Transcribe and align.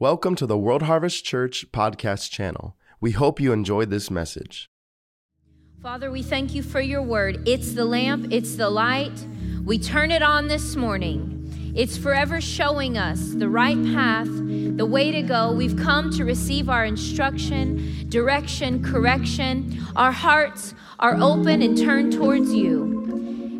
Welcome 0.00 0.34
to 0.36 0.46
the 0.46 0.58
World 0.58 0.82
Harvest 0.82 1.24
Church 1.24 1.70
podcast 1.70 2.28
channel. 2.28 2.76
We 3.00 3.12
hope 3.12 3.38
you 3.38 3.52
enjoyed 3.52 3.90
this 3.90 4.10
message. 4.10 4.68
Father, 5.80 6.10
we 6.10 6.20
thank 6.20 6.52
you 6.52 6.64
for 6.64 6.80
your 6.80 7.00
word. 7.00 7.46
It's 7.46 7.74
the 7.74 7.84
lamp, 7.84 8.32
it's 8.32 8.56
the 8.56 8.68
light. 8.70 9.12
We 9.64 9.78
turn 9.78 10.10
it 10.10 10.20
on 10.20 10.48
this 10.48 10.74
morning. 10.74 11.72
It's 11.76 11.96
forever 11.96 12.40
showing 12.40 12.98
us 12.98 13.34
the 13.34 13.48
right 13.48 13.80
path, 13.94 14.26
the 14.26 14.84
way 14.84 15.12
to 15.12 15.22
go. 15.22 15.52
We've 15.52 15.76
come 15.76 16.10
to 16.14 16.24
receive 16.24 16.68
our 16.68 16.84
instruction, 16.84 18.08
direction, 18.08 18.82
correction. 18.82 19.80
Our 19.94 20.10
hearts 20.10 20.74
are 20.98 21.14
open 21.20 21.62
and 21.62 21.78
turned 21.78 22.12
towards 22.12 22.52
you. 22.52 22.93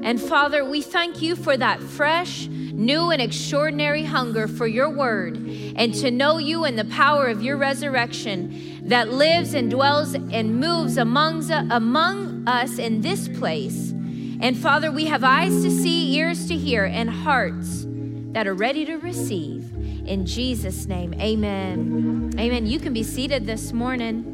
And 0.05 0.21
Father, 0.21 0.65
we 0.65 0.83
thank 0.83 1.23
you 1.23 1.35
for 1.35 1.57
that 1.57 1.81
fresh, 1.81 2.47
new, 2.47 3.11
and 3.11 3.23
extraordinary 3.23 4.05
hunger 4.05 4.47
for 4.47 4.67
your 4.67 4.91
word 4.91 5.39
and 5.77 5.95
to 5.95 6.11
know 6.11 6.37
you 6.37 6.65
and 6.65 6.79
the 6.79 6.85
power 6.85 7.27
of 7.27 7.43
your 7.43 7.57
resurrection 7.57 8.83
that 8.89 9.11
lives 9.11 9.55
and 9.55 9.71
dwells 9.71 10.13
and 10.13 10.61
moves 10.61 10.99
among, 10.99 11.51
among 11.51 12.47
us 12.47 12.79
in 12.79 13.01
this 13.01 13.29
place. 13.29 13.93
And 14.41 14.59
Father, 14.59 14.93
we 14.93 15.07
have 15.07 15.25
eyes 15.25 15.63
to 15.63 15.71
see, 15.71 16.15
ears 16.17 16.49
to 16.49 16.55
hear, 16.55 16.85
and 16.85 17.09
hearts 17.09 17.87
that 18.33 18.47
are 18.47 18.55
ready 18.55 18.85
to 18.85 18.97
receive. 18.97 19.73
In 20.07 20.27
Jesus' 20.27 20.85
name, 20.85 21.15
amen. 21.15 22.31
Amen. 22.39 22.67
You 22.67 22.79
can 22.79 22.93
be 22.93 23.03
seated 23.03 23.47
this 23.47 23.73
morning. 23.73 24.34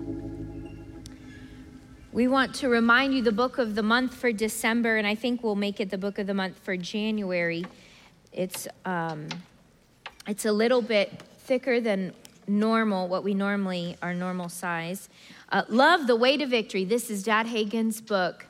We 2.12 2.26
want 2.26 2.56
to 2.56 2.68
remind 2.68 3.14
you 3.14 3.22
the 3.22 3.30
book 3.30 3.58
of 3.58 3.76
the 3.76 3.84
month 3.84 4.16
for 4.16 4.32
December, 4.32 4.96
and 4.96 5.06
I 5.06 5.14
think 5.14 5.44
we'll 5.44 5.54
make 5.54 5.78
it 5.78 5.90
the 5.90 5.98
book 5.98 6.18
of 6.18 6.26
the 6.26 6.34
month 6.34 6.58
for 6.58 6.76
January. 6.76 7.64
It's 8.32 8.66
um, 8.84 9.28
it's 10.26 10.44
a 10.44 10.50
little 10.50 10.82
bit 10.82 11.22
thicker 11.38 11.80
than 11.80 12.12
normal, 12.48 13.06
what 13.06 13.22
we 13.22 13.32
normally 13.32 13.96
are 14.02 14.12
normal 14.12 14.48
size. 14.48 15.08
Uh, 15.52 15.62
Love 15.68 16.08
the 16.08 16.16
Way 16.16 16.36
to 16.36 16.46
Victory. 16.46 16.84
This 16.84 17.10
is 17.10 17.22
Dad 17.22 17.46
Hagin's 17.46 18.00
book, 18.00 18.46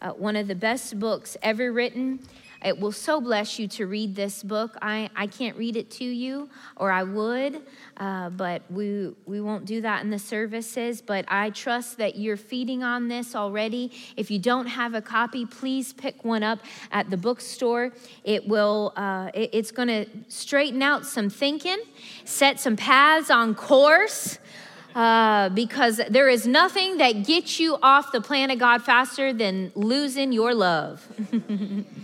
uh, 0.00 0.12
one 0.12 0.34
of 0.34 0.48
the 0.48 0.54
best 0.54 0.98
books 0.98 1.36
ever 1.42 1.70
written. 1.70 2.18
It 2.64 2.78
will 2.78 2.92
so 2.92 3.20
bless 3.20 3.58
you 3.58 3.66
to 3.68 3.86
read 3.86 4.14
this 4.14 4.42
book. 4.42 4.76
I, 4.80 5.10
I 5.16 5.26
can't 5.26 5.56
read 5.56 5.76
it 5.76 5.90
to 5.92 6.04
you, 6.04 6.48
or 6.76 6.92
I 6.92 7.02
would, 7.02 7.62
uh, 7.96 8.30
but 8.30 8.62
we, 8.70 9.12
we 9.26 9.40
won't 9.40 9.64
do 9.64 9.80
that 9.80 10.04
in 10.04 10.10
the 10.10 10.18
services. 10.18 11.00
But 11.00 11.24
I 11.28 11.50
trust 11.50 11.98
that 11.98 12.16
you're 12.16 12.36
feeding 12.36 12.82
on 12.82 13.08
this 13.08 13.34
already. 13.34 13.90
If 14.16 14.30
you 14.30 14.38
don't 14.38 14.66
have 14.66 14.94
a 14.94 15.02
copy, 15.02 15.44
please 15.44 15.92
pick 15.92 16.24
one 16.24 16.42
up 16.42 16.60
at 16.92 17.10
the 17.10 17.16
bookstore. 17.16 17.92
It 18.22 18.46
will, 18.46 18.92
uh, 18.96 19.30
it, 19.34 19.50
it's 19.52 19.72
going 19.72 19.88
to 19.88 20.06
straighten 20.28 20.82
out 20.82 21.04
some 21.04 21.30
thinking, 21.30 21.78
set 22.24 22.60
some 22.60 22.76
paths 22.76 23.30
on 23.30 23.54
course. 23.54 24.38
Uh, 24.94 25.48
because 25.48 26.02
there 26.10 26.28
is 26.28 26.46
nothing 26.46 26.98
that 26.98 27.24
gets 27.24 27.58
you 27.58 27.78
off 27.82 28.12
the 28.12 28.20
plan 28.20 28.50
of 28.50 28.58
God 28.58 28.82
faster 28.82 29.32
than 29.32 29.72
losing 29.74 30.32
your 30.32 30.54
love. 30.54 31.08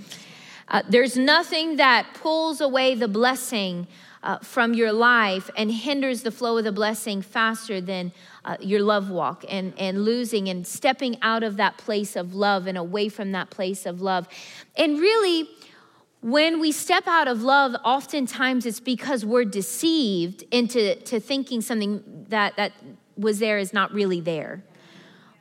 Uh, 0.71 0.83
there's 0.89 1.17
nothing 1.17 1.77
that 1.77 2.15
pulls 2.15 2.61
away 2.61 2.95
the 2.95 3.09
blessing 3.09 3.87
uh, 4.23 4.39
from 4.39 4.75
your 4.75 4.93
life 4.93 5.49
and 5.57 5.71
hinders 5.71 6.23
the 6.23 6.31
flow 6.31 6.59
of 6.59 6.65
the 6.65 6.73
blessing 6.73 7.23
faster 7.23 7.81
than 7.81 8.13
uh, 8.45 8.57
your 8.61 8.83
love 8.83 9.11
walk 9.11 9.45
and, 9.49 9.73
and 9.79 10.05
losing 10.05 10.49
and 10.49 10.67
stepping 10.67 11.17
out 11.23 11.43
of 11.43 11.57
that 11.57 11.77
place 11.79 12.17
of 12.17 12.35
love 12.35 12.67
and 12.67 12.77
away 12.77 13.09
from 13.09 13.33
that 13.33 13.49
place 13.51 13.87
of 13.87 14.01
love. 14.01 14.29
And 14.77 14.99
really, 14.99 15.49
when 16.21 16.61
we 16.61 16.73
step 16.73 17.07
out 17.07 17.29
of 17.29 17.43
love, 17.43 17.77
oftentimes 17.85 18.67
it's 18.67 18.81
because 18.81 19.25
we're 19.25 19.45
deceived 19.45 20.45
into 20.51 20.97
to 20.97 21.21
thinking 21.21 21.61
something 21.61 22.27
that, 22.29 22.57
that 22.57 22.73
was 23.17 23.39
there 23.39 23.59
is 23.59 23.73
not 23.73 23.93
really 23.93 24.21
there. 24.21 24.65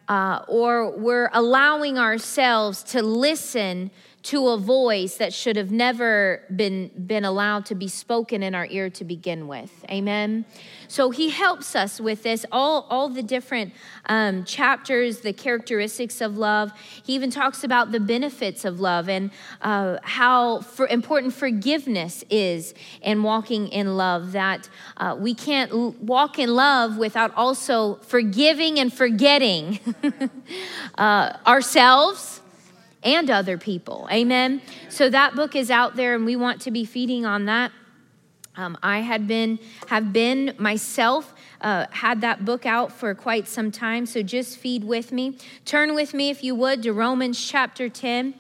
Uh, 0.08 0.46
or 0.48 0.92
we're 0.92 1.30
allowing 1.34 1.98
ourselves 1.98 2.82
to 2.82 3.02
listen 3.02 3.92
to 4.28 4.50
a 4.50 4.58
voice 4.58 5.16
that 5.16 5.34
should 5.34 5.56
have 5.56 5.72
never 5.72 6.44
been, 6.54 6.92
been 7.06 7.24
allowed 7.24 7.66
to 7.66 7.74
be 7.74 7.88
spoken 7.88 8.44
in 8.44 8.54
our 8.54 8.68
ear 8.70 8.90
to 8.90 9.06
begin 9.06 9.48
with. 9.48 9.86
Amen. 9.90 10.44
So 10.90 11.12
he 11.12 11.30
helps 11.30 11.78
us 11.78 12.02
with 12.02 12.24
this, 12.24 12.46
all, 12.52 12.86
all 12.90 13.08
the 13.08 13.24
different 13.24 13.74
um, 14.08 14.44
chapters, 14.44 15.22
the 15.22 15.32
characteristics 15.32 16.20
of 16.20 16.38
love. 16.38 16.74
He 17.06 17.14
even 17.14 17.32
talks 17.32 17.64
about 17.64 17.94
the 17.94 18.02
benefits 18.02 18.66
of 18.66 18.82
love 18.82 19.08
and 19.08 19.32
uh, 19.62 20.00
how 20.04 20.60
for 20.60 20.88
important 20.88 21.34
forgiveness 21.34 22.26
is 22.30 22.74
in 23.02 23.24
walking 23.24 23.70
in 23.70 23.96
love, 23.96 24.34
that 24.34 24.68
uh, 24.98 25.16
we 25.18 25.36
can't 25.36 25.72
l- 25.72 25.96
walk 26.02 26.38
in 26.38 26.54
love 26.54 26.98
without 26.98 27.34
also 27.38 27.96
forgiving 27.96 28.78
and 28.78 28.92
forgetting 28.92 29.80
uh, 30.98 31.38
ourselves 31.48 32.42
and 33.04 33.30
other 33.30 33.58
people. 33.58 34.08
Amen. 34.12 34.62
So 34.90 35.10
that 35.10 35.36
book 35.36 35.56
is 35.56 35.70
out 35.70 35.96
there, 35.96 36.16
and 36.16 36.26
we 36.26 36.36
want 36.36 36.62
to 36.62 36.72
be 36.72 36.86
feeding 36.86 37.26
on 37.26 37.46
that. 37.46 37.72
Um, 38.56 38.76
I 38.82 39.00
had 39.02 39.28
been 39.28 39.60
have 39.88 40.12
been 40.12 40.56
myself 40.58 41.34
uh, 41.62 41.86
had 41.92 42.22
that 42.22 42.44
book 42.44 42.66
out 42.66 42.92
for 42.92 43.14
quite 43.14 43.48
some 43.48 43.72
time, 43.72 44.08
so 44.08 44.24
just 44.24 44.58
feed 44.58 44.84
with 44.84 45.12
me. 45.12 45.38
Turn 45.64 45.94
with 45.94 46.14
me, 46.16 46.30
if 46.30 46.44
you 46.44 46.56
would, 46.56 46.82
to 46.84 46.92
Romans 46.92 47.40
chapter 47.40 47.88
ten. 47.88 48.34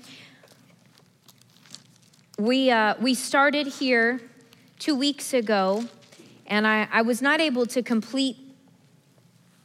We 2.40 2.72
uh, 2.72 2.96
we 3.00 3.14
started 3.14 3.68
here 3.68 4.22
two 4.80 4.96
weeks 4.96 5.34
ago, 5.34 5.86
and 6.48 6.66
I, 6.66 6.88
I 6.92 7.04
was 7.04 7.22
not 7.22 7.40
able 7.40 7.68
to 7.68 7.84
complete 7.84 8.38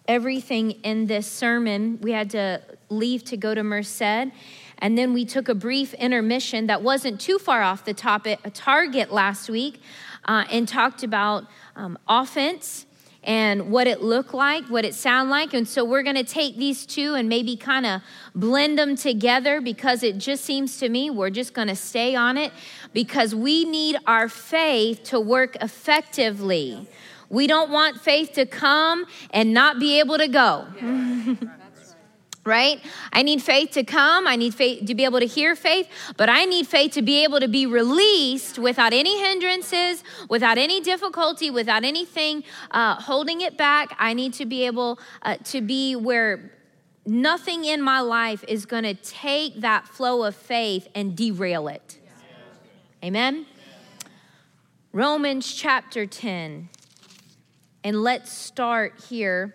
everything 0.07 0.73
in 0.83 1.07
this 1.07 1.27
sermon. 1.27 1.99
We 2.03 2.13
had 2.13 2.29
to 2.31 2.61
leave 2.91 3.25
to 3.25 3.37
go 3.37 3.55
to 3.55 3.63
Merced. 3.63 4.33
And 4.83 4.99
then 4.99 5.15
we 5.15 5.25
took 5.25 5.49
a 5.49 5.55
brief 5.55 5.95
intermission 5.95 6.67
that 6.67 6.83
wasn't 6.83 7.21
too 7.21 7.39
far 7.39 7.63
off 7.63 7.85
the 7.85 7.95
topic, 7.95 8.41
a 8.45 8.51
target 8.51 9.13
last 9.13 9.49
week, 9.49 9.81
uh, 10.25 10.45
and 10.51 10.67
talked 10.67 11.05
about 11.05 11.45
um, 11.77 11.97
offense 12.09 12.85
and 13.23 13.71
what 13.71 13.87
it 13.87 14.03
looked 14.03 14.35
like, 14.35 14.65
what 14.65 14.85
it 14.85 14.97
sounded 14.97 15.31
like. 15.31 15.55
And 15.55 15.69
so 15.69 15.85
we're 15.85 16.03
going 16.03 16.17
to 16.17 16.25
take 16.25 16.57
these 16.57 16.85
two 16.85 17.15
and 17.15 17.29
maybe 17.29 17.57
kind 17.57 17.87
of 17.87 18.03
blend 18.35 18.77
them 18.77 18.97
together 18.97 19.61
because 19.61 20.03
it 20.03 20.19
just 20.19 20.45
seems 20.45 20.79
to 20.79 20.89
me 20.89 21.11
we're 21.11 21.31
just 21.31 21.55
going 21.55 21.69
to 21.69 21.77
stay 21.77 22.17
on 22.17 22.37
it 22.37 22.53
because 22.93 23.37
we 23.37 23.65
need 23.65 23.97
our 24.09 24.29
faith 24.29 25.05
to 25.05 25.21
work 25.21 25.57
effectively. 25.61 26.89
We 27.29 27.47
don't 27.47 27.71
want 27.71 28.01
faith 28.01 28.33
to 28.33 28.47
come 28.47 29.07
and 29.31 29.55
not 29.55 29.79
be 29.79 30.01
able 30.01 30.19
to 30.19 30.27
go. 30.27 30.67
Right? 32.45 32.81
I 33.13 33.23
need 33.23 33.43
faith 33.43 33.71
to 33.73 33.85
come. 33.85 34.27
I 34.27 34.37
need 34.37 34.55
faith 34.55 34.87
to 34.87 34.95
be 34.95 35.05
able 35.05 35.21
to 35.21 35.27
hear 35.27 35.55
faith, 35.55 35.89
but 36.17 36.29
I 36.29 36.45
need 36.45 36.67
faith 36.67 36.93
to 36.93 37.03
be 37.03 37.23
able 37.23 37.41
to 37.41 37.49
be 37.49 37.67
released 37.67 38.59
without 38.59 38.93
any 38.93 39.21
hindrances, 39.21 40.03
without 40.29 40.59
any 40.59 40.81
difficulty, 40.81 41.51
without 41.51 41.85
anything 41.85 42.43
uh, 42.73 42.97
holding 42.97 43.41
it 43.41 43.57
back. 43.57 43.95
I 43.99 44.13
need 44.13 44.35
to 44.35 44.47
be 44.47 44.67
able 44.67 44.99
uh, 45.23 45.37
to 45.45 45.61
be 45.61 45.95
where 45.95 46.53
nothing 47.07 47.65
in 47.65 47.81
my 47.81 48.01
life 48.01 48.45
is 48.49 48.67
going 48.67 48.85
to 48.85 48.95
take 48.95 49.61
that 49.61 49.87
flow 49.87 50.25
of 50.25 50.35
faith 50.35 50.89
and 50.95 51.17
derail 51.17 51.69
it. 51.69 51.99
Amen? 53.05 53.47
Romans 54.93 55.53
chapter 55.53 56.07
10. 56.07 56.69
And 57.85 58.03
let's 58.03 58.33
start 58.33 59.01
here 59.09 59.55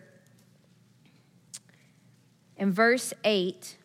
in 2.58 2.72
verse 2.72 3.14
8. 3.24 3.78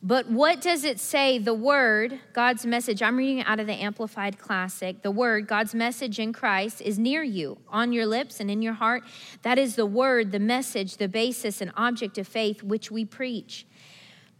But 0.00 0.30
what 0.30 0.60
does 0.60 0.84
it 0.84 1.00
say? 1.00 1.38
The 1.38 1.54
word, 1.54 2.20
God's 2.32 2.64
message, 2.64 3.02
I'm 3.02 3.16
reading 3.16 3.42
out 3.42 3.58
of 3.58 3.66
the 3.66 3.74
Amplified 3.74 4.38
Classic. 4.38 5.02
The 5.02 5.10
word, 5.10 5.48
God's 5.48 5.74
message 5.74 6.20
in 6.20 6.32
Christ, 6.32 6.80
is 6.80 7.00
near 7.00 7.24
you, 7.24 7.58
on 7.68 7.92
your 7.92 8.06
lips 8.06 8.38
and 8.38 8.48
in 8.48 8.62
your 8.62 8.74
heart. 8.74 9.02
That 9.42 9.58
is 9.58 9.74
the 9.74 9.86
word, 9.86 10.30
the 10.30 10.38
message, 10.38 10.98
the 10.98 11.08
basis 11.08 11.60
and 11.60 11.72
object 11.76 12.16
of 12.16 12.28
faith 12.28 12.62
which 12.62 12.92
we 12.92 13.04
preach. 13.04 13.66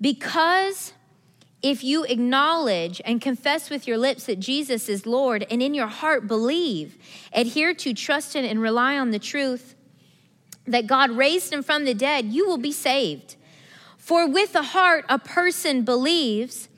Because 0.01 0.93
if 1.61 1.83
you 1.83 2.05
acknowledge 2.05 3.01
and 3.05 3.21
confess 3.21 3.69
with 3.69 3.89
your 3.89 3.99
lips 3.99 4.27
that 4.27 4.39
Jesus 4.39 4.89
is 4.89 5.07
Lord 5.07 5.45
and 5.51 5.61
in 5.61 5.75
your 5.75 5.89
heart 5.89 6.29
believe, 6.29 6.97
adhere 7.33 7.75
to, 7.75 7.95
trust 7.95 8.37
in, 8.37 8.45
and 8.45 8.63
rely 8.63 8.97
on 8.97 9.11
the 9.11 9.19
truth, 9.19 9.75
that 10.69 10.87
God 10.87 11.11
raised 11.11 11.53
him 11.53 11.63
from 11.63 11.85
the 11.85 11.95
dead, 11.95 12.27
you 12.27 12.47
will 12.47 12.59
be 12.59 12.73
saved. 12.73 13.37
For 13.97 14.27
with 14.29 14.53
the 14.53 14.63
heart 14.63 15.05
a 15.09 15.19
person 15.19 15.83
believes, 15.83 16.69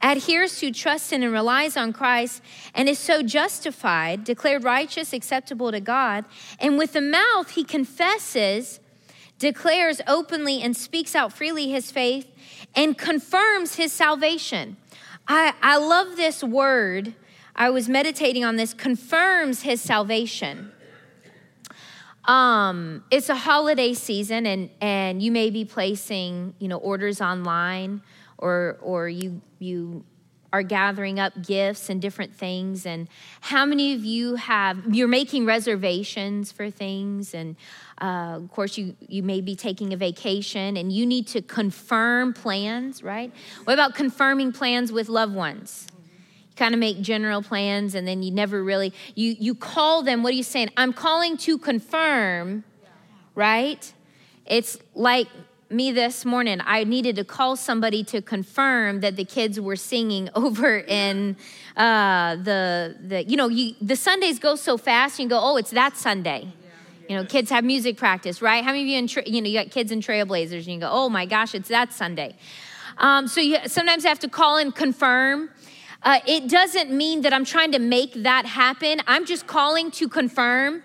adheres 0.00 0.60
to, 0.60 0.70
trusts 0.70 1.12
in, 1.12 1.22
and 1.22 1.32
relies 1.32 1.76
on 1.76 1.92
Christ, 1.92 2.42
and 2.74 2.88
is 2.88 2.98
so 2.98 3.22
justified, 3.22 4.24
declared 4.24 4.64
righteous, 4.64 5.12
acceptable 5.12 5.72
to 5.72 5.80
God. 5.80 6.24
And 6.60 6.78
with 6.78 6.92
the 6.92 7.00
mouth 7.00 7.50
he 7.50 7.64
confesses, 7.64 8.80
declares 9.38 10.00
openly, 10.06 10.62
and 10.62 10.76
speaks 10.76 11.14
out 11.16 11.32
freely 11.32 11.68
his 11.68 11.90
faith, 11.90 12.30
and 12.74 12.96
confirms 12.96 13.74
his 13.74 13.92
salvation. 13.92 14.76
I, 15.26 15.54
I 15.60 15.78
love 15.78 16.16
this 16.16 16.44
word. 16.44 17.14
I 17.56 17.70
was 17.70 17.88
meditating 17.88 18.44
on 18.44 18.56
this 18.56 18.72
confirms 18.72 19.62
his 19.62 19.80
salvation. 19.80 20.72
Um, 22.28 23.04
it's 23.10 23.30
a 23.30 23.34
holiday 23.34 23.94
season, 23.94 24.46
and 24.46 24.70
and 24.80 25.22
you 25.22 25.32
may 25.32 25.50
be 25.50 25.64
placing 25.64 26.54
you 26.58 26.68
know 26.68 26.76
orders 26.76 27.20
online, 27.20 28.02
or 28.36 28.78
or 28.82 29.08
you 29.08 29.40
you 29.58 30.04
are 30.52 30.62
gathering 30.62 31.20
up 31.20 31.42
gifts 31.42 31.90
and 31.90 32.00
different 32.00 32.34
things. 32.34 32.86
And 32.86 33.08
how 33.40 33.64
many 33.66 33.94
of 33.94 34.04
you 34.04 34.36
have 34.36 34.94
you're 34.94 35.08
making 35.08 35.46
reservations 35.46 36.52
for 36.52 36.70
things 36.70 37.34
and 37.34 37.56
uh, 38.00 38.36
of 38.36 38.50
course 38.50 38.78
you 38.78 38.96
you 39.00 39.22
may 39.22 39.40
be 39.40 39.54
taking 39.56 39.92
a 39.92 39.96
vacation 39.96 40.76
and 40.76 40.92
you 40.92 41.04
need 41.04 41.26
to 41.28 41.42
confirm 41.42 42.32
plans 42.32 43.02
right? 43.02 43.32
What 43.64 43.74
about 43.74 43.94
confirming 43.94 44.52
plans 44.52 44.92
with 44.92 45.08
loved 45.08 45.34
ones 45.34 45.86
kind 46.58 46.74
of 46.74 46.80
make 46.80 47.00
general 47.00 47.42
plans 47.42 47.94
and 47.94 48.06
then 48.06 48.22
you 48.22 48.30
never 48.30 48.62
really 48.62 48.92
you 49.14 49.36
you 49.38 49.54
call 49.54 50.02
them 50.02 50.22
what 50.22 50.32
are 50.32 50.36
you 50.36 50.42
saying 50.42 50.68
i'm 50.76 50.92
calling 50.92 51.36
to 51.36 51.56
confirm 51.56 52.64
right 53.34 53.92
it's 54.46 54.78
like 54.94 55.28
me 55.70 55.92
this 55.92 56.24
morning. 56.24 56.60
I 56.64 56.84
needed 56.84 57.16
to 57.16 57.24
call 57.24 57.56
somebody 57.56 58.02
to 58.04 58.22
confirm 58.22 59.00
that 59.00 59.16
the 59.16 59.24
kids 59.24 59.60
were 59.60 59.76
singing 59.76 60.28
over 60.34 60.78
in 60.78 61.36
uh, 61.76 62.36
the 62.36 62.96
the 63.00 63.24
you 63.24 63.36
know 63.36 63.48
you, 63.48 63.74
the 63.80 63.96
Sundays 63.96 64.38
go 64.38 64.54
so 64.56 64.76
fast. 64.76 65.18
You 65.18 65.28
go, 65.28 65.38
oh, 65.40 65.56
it's 65.56 65.70
that 65.70 65.96
Sunday. 65.96 66.48
You 67.08 67.16
know, 67.16 67.24
kids 67.24 67.50
have 67.50 67.64
music 67.64 67.96
practice, 67.96 68.42
right? 68.42 68.62
How 68.62 68.72
many 68.72 68.82
of 68.82 68.88
you 68.88 68.98
in 68.98 69.06
tra- 69.06 69.26
you 69.26 69.40
know 69.40 69.48
you 69.48 69.58
got 69.58 69.70
kids 69.70 69.90
in 69.90 70.00
Trailblazers 70.00 70.58
and 70.58 70.66
you 70.66 70.80
go, 70.80 70.90
oh 70.90 71.08
my 71.08 71.24
gosh, 71.24 71.54
it's 71.54 71.68
that 71.68 71.92
Sunday. 71.92 72.36
Um, 72.98 73.28
so 73.28 73.40
you 73.40 73.56
sometimes 73.66 74.04
have 74.04 74.18
to 74.20 74.28
call 74.28 74.56
and 74.56 74.74
confirm. 74.74 75.50
Uh, 76.02 76.20
it 76.26 76.48
doesn't 76.48 76.90
mean 76.90 77.22
that 77.22 77.32
I'm 77.32 77.44
trying 77.44 77.72
to 77.72 77.78
make 77.78 78.22
that 78.22 78.46
happen. 78.46 79.00
I'm 79.06 79.26
just 79.26 79.46
calling 79.46 79.90
to 79.92 80.08
confirm 80.08 80.82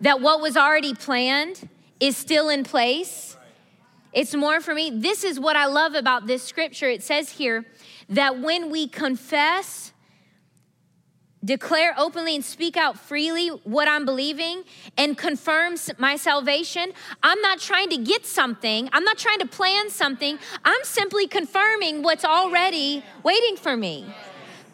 that 0.00 0.20
what 0.20 0.40
was 0.40 0.56
already 0.56 0.94
planned 0.94 1.68
is 2.00 2.16
still 2.16 2.48
in 2.48 2.64
place 2.64 3.34
it's 4.14 4.32
more 4.32 4.60
for 4.60 4.74
me. 4.74 4.90
This 4.90 5.24
is 5.24 5.40
what 5.40 5.56
I 5.56 5.66
love 5.66 5.94
about 5.94 6.28
this 6.28 6.42
scripture. 6.42 6.88
It 6.88 7.02
says 7.02 7.30
here 7.30 7.64
that 8.08 8.40
when 8.40 8.70
we 8.70 8.86
confess, 8.86 9.92
declare 11.44 11.94
openly 11.98 12.36
and 12.36 12.44
speak 12.44 12.76
out 12.76 12.96
freely 12.96 13.48
what 13.48 13.88
I'm 13.88 14.04
believing 14.04 14.62
and 14.96 15.18
confirm 15.18 15.74
my 15.98 16.14
salvation, 16.14 16.92
I'm 17.24 17.40
not 17.40 17.58
trying 17.58 17.90
to 17.90 17.96
get 17.96 18.24
something, 18.24 18.88
I'm 18.92 19.04
not 19.04 19.18
trying 19.18 19.40
to 19.40 19.46
plan 19.46 19.90
something, 19.90 20.38
I'm 20.64 20.84
simply 20.84 21.26
confirming 21.26 22.02
what's 22.04 22.24
already 22.24 23.02
waiting 23.24 23.56
for 23.56 23.76
me. 23.76 24.06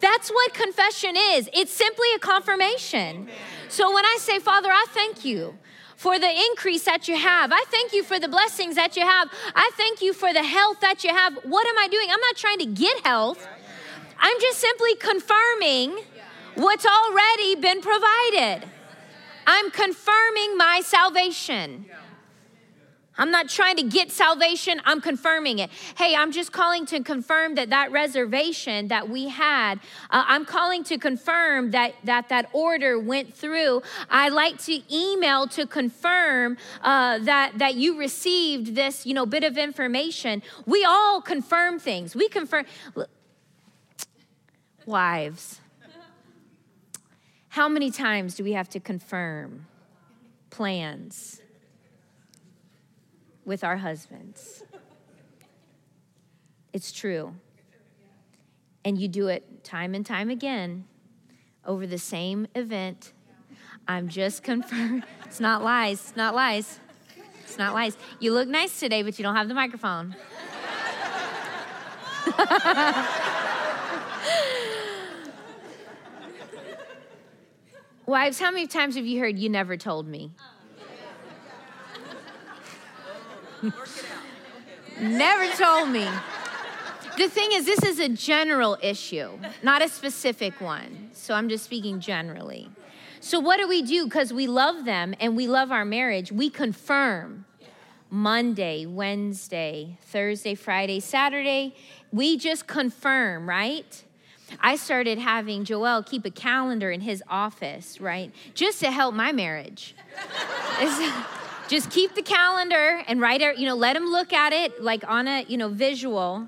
That's 0.01 0.29
what 0.29 0.53
confession 0.53 1.15
is. 1.15 1.49
It's 1.53 1.71
simply 1.71 2.07
a 2.15 2.19
confirmation. 2.19 3.29
So 3.69 3.93
when 3.93 4.05
I 4.05 4.17
say, 4.19 4.39
Father, 4.39 4.69
I 4.69 4.85
thank 4.89 5.23
you 5.23 5.57
for 5.95 6.17
the 6.17 6.29
increase 6.49 6.83
that 6.85 7.07
you 7.07 7.15
have. 7.15 7.51
I 7.53 7.63
thank 7.69 7.93
you 7.93 8.03
for 8.03 8.19
the 8.19 8.27
blessings 8.27 8.75
that 8.75 8.97
you 8.97 9.03
have. 9.03 9.29
I 9.55 9.69
thank 9.75 10.01
you 10.01 10.13
for 10.13 10.33
the 10.33 10.43
health 10.43 10.79
that 10.81 11.03
you 11.03 11.11
have. 11.11 11.37
What 11.43 11.67
am 11.67 11.77
I 11.77 11.87
doing? 11.87 12.07
I'm 12.09 12.19
not 12.19 12.35
trying 12.35 12.57
to 12.59 12.65
get 12.65 13.05
health. 13.05 13.47
I'm 14.17 14.39
just 14.41 14.59
simply 14.59 14.95
confirming 14.95 15.99
what's 16.55 16.85
already 16.85 17.55
been 17.55 17.81
provided. 17.81 18.67
I'm 19.45 19.69
confirming 19.71 20.57
my 20.57 20.81
salvation. 20.83 21.85
I'm 23.17 23.29
not 23.29 23.49
trying 23.49 23.75
to 23.75 23.83
get 23.83 24.09
salvation, 24.09 24.81
I'm 24.85 25.01
confirming 25.01 25.59
it. 25.59 25.69
Hey, 25.97 26.15
I'm 26.15 26.31
just 26.31 26.51
calling 26.51 26.85
to 26.87 27.03
confirm 27.03 27.55
that 27.55 27.69
that 27.69 27.91
reservation 27.91 28.87
that 28.87 29.09
we 29.09 29.27
had, 29.27 29.75
uh, 30.09 30.23
I'm 30.27 30.45
calling 30.45 30.83
to 30.85 30.97
confirm 30.97 31.71
that, 31.71 31.95
that 32.05 32.29
that 32.29 32.49
order 32.53 32.97
went 32.97 33.33
through. 33.33 33.81
I 34.09 34.29
like 34.29 34.57
to 34.63 34.79
email 34.93 35.47
to 35.49 35.67
confirm 35.67 36.57
uh, 36.81 37.19
that, 37.19 37.57
that 37.57 37.75
you 37.75 37.99
received 37.99 38.75
this, 38.75 39.05
you 39.05 39.13
know, 39.13 39.25
bit 39.25 39.43
of 39.43 39.57
information. 39.57 40.41
We 40.65 40.85
all 40.85 41.21
confirm 41.21 41.79
things. 41.79 42.15
We 42.15 42.29
confirm. 42.29 42.65
Wives, 44.85 45.59
how 47.49 47.67
many 47.67 47.91
times 47.91 48.35
do 48.35 48.43
we 48.43 48.53
have 48.53 48.69
to 48.69 48.79
confirm 48.79 49.67
plans? 50.49 51.40
With 53.45 53.63
our 53.63 53.77
husbands. 53.77 54.63
It's 56.73 56.91
true. 56.91 57.35
And 58.83 58.97
you 58.97 59.07
do 59.07 59.27
it 59.27 59.63
time 59.63 59.93
and 59.93 60.05
time 60.05 60.29
again 60.29 60.85
over 61.65 61.85
the 61.85 61.97
same 61.97 62.47
event. 62.55 63.13
I'm 63.87 64.07
just 64.09 64.43
confirmed. 64.43 65.03
It's 65.25 65.39
not 65.39 65.63
lies. 65.63 66.01
It's 66.01 66.17
not 66.17 66.35
lies. 66.35 66.77
It's 67.45 67.57
not 67.57 67.73
lies. 67.73 67.95
You 68.19 68.33
look 68.33 68.49
nice 68.49 68.77
today, 68.81 69.01
but 69.01 69.17
you 69.17 69.23
don't 69.23 69.37
have 69.37 69.47
the 69.47 69.53
microphone. 69.53 70.13
Wives, 78.05 78.39
how 78.41 78.51
many 78.51 78.67
times 78.67 78.95
have 78.95 79.05
you 79.05 79.19
heard 79.19 79.39
you 79.39 79.47
never 79.47 79.77
told 79.77 80.05
me? 80.05 80.31
Never 84.99 85.55
told 85.55 85.89
me. 85.89 86.07
The 87.17 87.27
thing 87.27 87.51
is, 87.51 87.65
this 87.65 87.83
is 87.83 87.99
a 87.99 88.09
general 88.09 88.77
issue, 88.81 89.31
not 89.61 89.81
a 89.81 89.89
specific 89.89 90.59
one. 90.61 91.09
So 91.13 91.33
I'm 91.33 91.49
just 91.49 91.65
speaking 91.65 91.99
generally. 91.99 92.69
So, 93.19 93.39
what 93.39 93.57
do 93.57 93.67
we 93.67 93.81
do? 93.81 94.05
Because 94.05 94.33
we 94.33 94.47
love 94.47 94.85
them 94.85 95.13
and 95.19 95.35
we 95.35 95.47
love 95.47 95.71
our 95.71 95.85
marriage, 95.85 96.31
we 96.31 96.49
confirm 96.49 97.45
Monday, 98.09 98.85
Wednesday, 98.85 99.97
Thursday, 100.01 100.55
Friday, 100.55 100.99
Saturday. 100.99 101.75
We 102.11 102.37
just 102.37 102.67
confirm, 102.67 103.47
right? 103.47 104.03
I 104.59 104.75
started 104.75 105.17
having 105.17 105.63
Joel 105.63 106.03
keep 106.03 106.25
a 106.25 106.31
calendar 106.31 106.91
in 106.91 107.01
his 107.01 107.23
office, 107.29 108.01
right? 108.01 108.33
Just 108.53 108.79
to 108.81 108.91
help 108.91 109.13
my 109.13 109.31
marriage. 109.31 109.95
Just 111.67 111.89
keep 111.89 112.15
the 112.15 112.21
calendar 112.21 113.01
and 113.07 113.21
write 113.21 113.41
it, 113.41 113.57
you 113.57 113.65
know, 113.65 113.75
let 113.75 113.95
him 113.95 114.05
look 114.05 114.33
at 114.33 114.53
it 114.53 114.83
like 114.83 115.07
on 115.07 115.27
a, 115.27 115.45
you 115.47 115.57
know, 115.57 115.69
visual. 115.69 116.47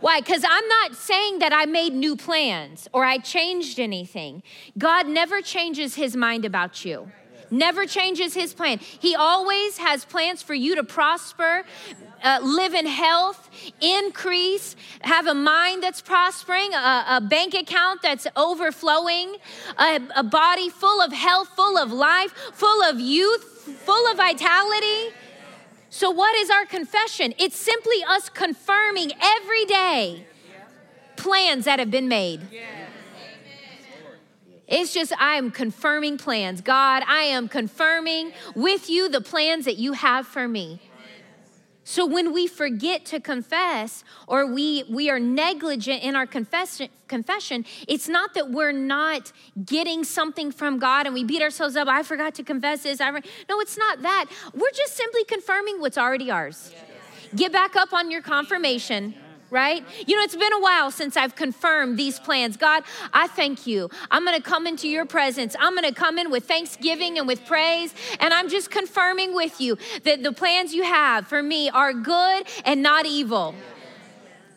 Why? 0.00 0.20
Because 0.20 0.44
I'm 0.48 0.68
not 0.68 0.96
saying 0.96 1.40
that 1.40 1.52
I 1.52 1.66
made 1.66 1.92
new 1.92 2.16
plans 2.16 2.88
or 2.92 3.04
I 3.04 3.18
changed 3.18 3.78
anything. 3.78 4.42
God 4.78 5.06
never 5.06 5.42
changes 5.42 5.94
his 5.94 6.16
mind 6.16 6.44
about 6.44 6.84
you, 6.84 7.10
never 7.50 7.86
changes 7.86 8.34
his 8.34 8.54
plan. 8.54 8.78
He 8.78 9.14
always 9.14 9.78
has 9.78 10.04
plans 10.04 10.42
for 10.42 10.54
you 10.54 10.74
to 10.76 10.84
prosper. 10.84 11.64
Uh, 12.22 12.38
live 12.42 12.74
in 12.74 12.86
health, 12.86 13.48
increase, 13.80 14.76
have 15.00 15.26
a 15.26 15.34
mind 15.34 15.82
that's 15.82 16.00
prospering, 16.00 16.72
a, 16.74 17.04
a 17.08 17.20
bank 17.20 17.54
account 17.54 18.02
that's 18.02 18.26
overflowing, 18.36 19.36
a, 19.78 20.00
a 20.16 20.22
body 20.22 20.68
full 20.68 21.00
of 21.00 21.12
health, 21.12 21.48
full 21.56 21.78
of 21.78 21.90
life, 21.92 22.32
full 22.52 22.82
of 22.82 23.00
youth, 23.00 23.42
full 23.84 24.06
of 24.10 24.16
vitality. 24.16 25.14
So, 25.88 26.10
what 26.10 26.36
is 26.36 26.50
our 26.50 26.66
confession? 26.66 27.34
It's 27.38 27.56
simply 27.56 28.04
us 28.06 28.28
confirming 28.28 29.12
every 29.20 29.64
day 29.64 30.26
plans 31.16 31.64
that 31.64 31.78
have 31.78 31.90
been 31.90 32.08
made. 32.08 32.40
It's 34.66 34.94
just, 34.94 35.12
I 35.20 35.34
am 35.34 35.50
confirming 35.50 36.16
plans. 36.16 36.60
God, 36.60 37.02
I 37.08 37.24
am 37.24 37.48
confirming 37.48 38.32
with 38.54 38.88
you 38.88 39.08
the 39.08 39.20
plans 39.20 39.64
that 39.64 39.78
you 39.78 39.94
have 39.94 40.28
for 40.28 40.46
me. 40.46 40.80
So 41.84 42.06
when 42.06 42.32
we 42.32 42.46
forget 42.46 43.04
to 43.06 43.20
confess 43.20 44.04
or 44.26 44.46
we, 44.46 44.84
we 44.88 45.10
are 45.10 45.18
negligent 45.18 46.02
in 46.02 46.14
our 46.14 46.26
confession, 46.26 46.88
confession, 47.08 47.64
it's 47.88 48.08
not 48.08 48.34
that 48.34 48.50
we're 48.50 48.72
not 48.72 49.32
getting 49.64 50.04
something 50.04 50.52
from 50.52 50.78
God 50.78 51.06
and 51.06 51.14
we 51.14 51.24
beat 51.24 51.42
ourselves 51.42 51.76
up. 51.76 51.88
I 51.88 52.02
forgot 52.02 52.34
to 52.36 52.42
confess 52.42 52.82
this. 52.82 53.00
I 53.00 53.10
no, 53.10 53.60
it's 53.60 53.78
not 53.78 54.02
that. 54.02 54.26
We're 54.54 54.70
just 54.72 54.96
simply 54.96 55.24
confirming 55.24 55.80
what's 55.80 55.98
already 55.98 56.30
ours. 56.30 56.72
Get 57.34 57.52
back 57.52 57.76
up 57.76 57.92
on 57.92 58.10
your 58.10 58.22
confirmation 58.22 59.14
right? 59.50 59.84
You 60.06 60.16
know, 60.16 60.22
it's 60.22 60.36
been 60.36 60.52
a 60.52 60.60
while 60.60 60.90
since 60.90 61.16
I've 61.16 61.34
confirmed 61.34 61.98
these 61.98 62.18
plans. 62.18 62.56
God, 62.56 62.84
I 63.12 63.26
thank 63.26 63.66
you. 63.66 63.90
I'm 64.10 64.24
going 64.24 64.36
to 64.36 64.42
come 64.42 64.66
into 64.66 64.88
your 64.88 65.06
presence. 65.06 65.56
I'm 65.58 65.74
going 65.74 65.88
to 65.88 65.94
come 65.94 66.18
in 66.18 66.30
with 66.30 66.46
thanksgiving 66.46 67.18
and 67.18 67.26
with 67.26 67.44
praise. 67.46 67.94
And 68.20 68.32
I'm 68.32 68.48
just 68.48 68.70
confirming 68.70 69.34
with 69.34 69.60
you 69.60 69.76
that 70.04 70.22
the 70.22 70.32
plans 70.32 70.72
you 70.72 70.84
have 70.84 71.26
for 71.26 71.42
me 71.42 71.68
are 71.70 71.92
good 71.92 72.46
and 72.64 72.82
not 72.82 73.06
evil. 73.06 73.54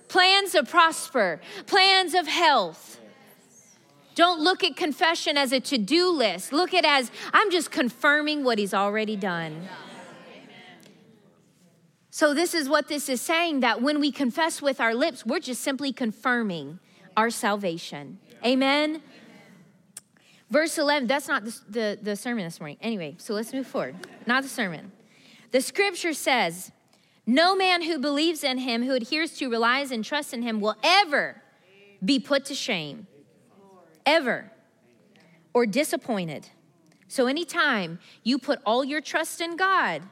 Plans 0.07 0.51
to 0.51 0.63
prosper, 0.63 1.41
plans 1.65 2.13
of 2.13 2.27
health. 2.27 2.99
Don't 4.15 4.41
look 4.41 4.63
at 4.63 4.75
confession 4.75 5.37
as 5.37 5.51
a 5.51 5.59
to 5.59 5.77
do 5.79 6.11
list. 6.11 6.53
Look 6.53 6.73
at 6.73 6.83
it 6.83 6.87
as 6.87 7.11
I'm 7.33 7.49
just 7.49 7.71
confirming 7.71 8.43
what 8.43 8.59
he's 8.59 8.73
already 8.73 9.15
done. 9.15 9.67
So, 12.15 12.35
this 12.35 12.53
is 12.53 12.69
what 12.69 12.89
this 12.89 13.09
is 13.09 13.21
saying 13.21 13.61
that 13.61 13.81
when 13.81 13.99
we 13.99 14.11
confess 14.11 14.61
with 14.61 14.79
our 14.79 14.93
lips, 14.93 15.25
we're 15.25 15.39
just 15.39 15.61
simply 15.61 15.91
confirming 15.91 16.77
our 17.17 17.31
salvation. 17.31 18.19
Amen. 18.45 19.01
Verse 20.51 20.77
11, 20.77 21.07
that's 21.07 21.27
not 21.27 21.43
the, 21.43 21.59
the, 21.67 21.99
the 21.99 22.15
sermon 22.15 22.43
this 22.43 22.59
morning. 22.59 22.77
Anyway, 22.81 23.15
so 23.17 23.33
let's 23.33 23.51
move 23.51 23.65
forward. 23.65 23.95
Not 24.27 24.43
the 24.43 24.49
sermon. 24.49 24.91
The 25.49 25.59
scripture 25.59 26.13
says, 26.13 26.71
No 27.25 27.55
man 27.55 27.81
who 27.81 27.97
believes 27.97 28.43
in 28.43 28.59
him, 28.59 28.83
who 28.83 28.93
adheres 28.93 29.35
to, 29.39 29.49
relies, 29.49 29.89
and 29.89 30.05
trusts 30.05 30.33
in 30.33 30.43
him 30.43 30.61
will 30.61 30.75
ever 30.83 31.41
be 32.05 32.19
put 32.19 32.45
to 32.45 32.53
shame. 32.53 33.07
Ever. 34.05 34.51
Or 35.51 35.65
disappointed. 35.65 36.49
So 37.07 37.25
anytime 37.25 37.97
you 38.21 38.37
put 38.37 38.59
all 38.67 38.83
your 38.85 39.01
trust 39.01 39.41
in 39.41 39.57
God, 39.57 40.03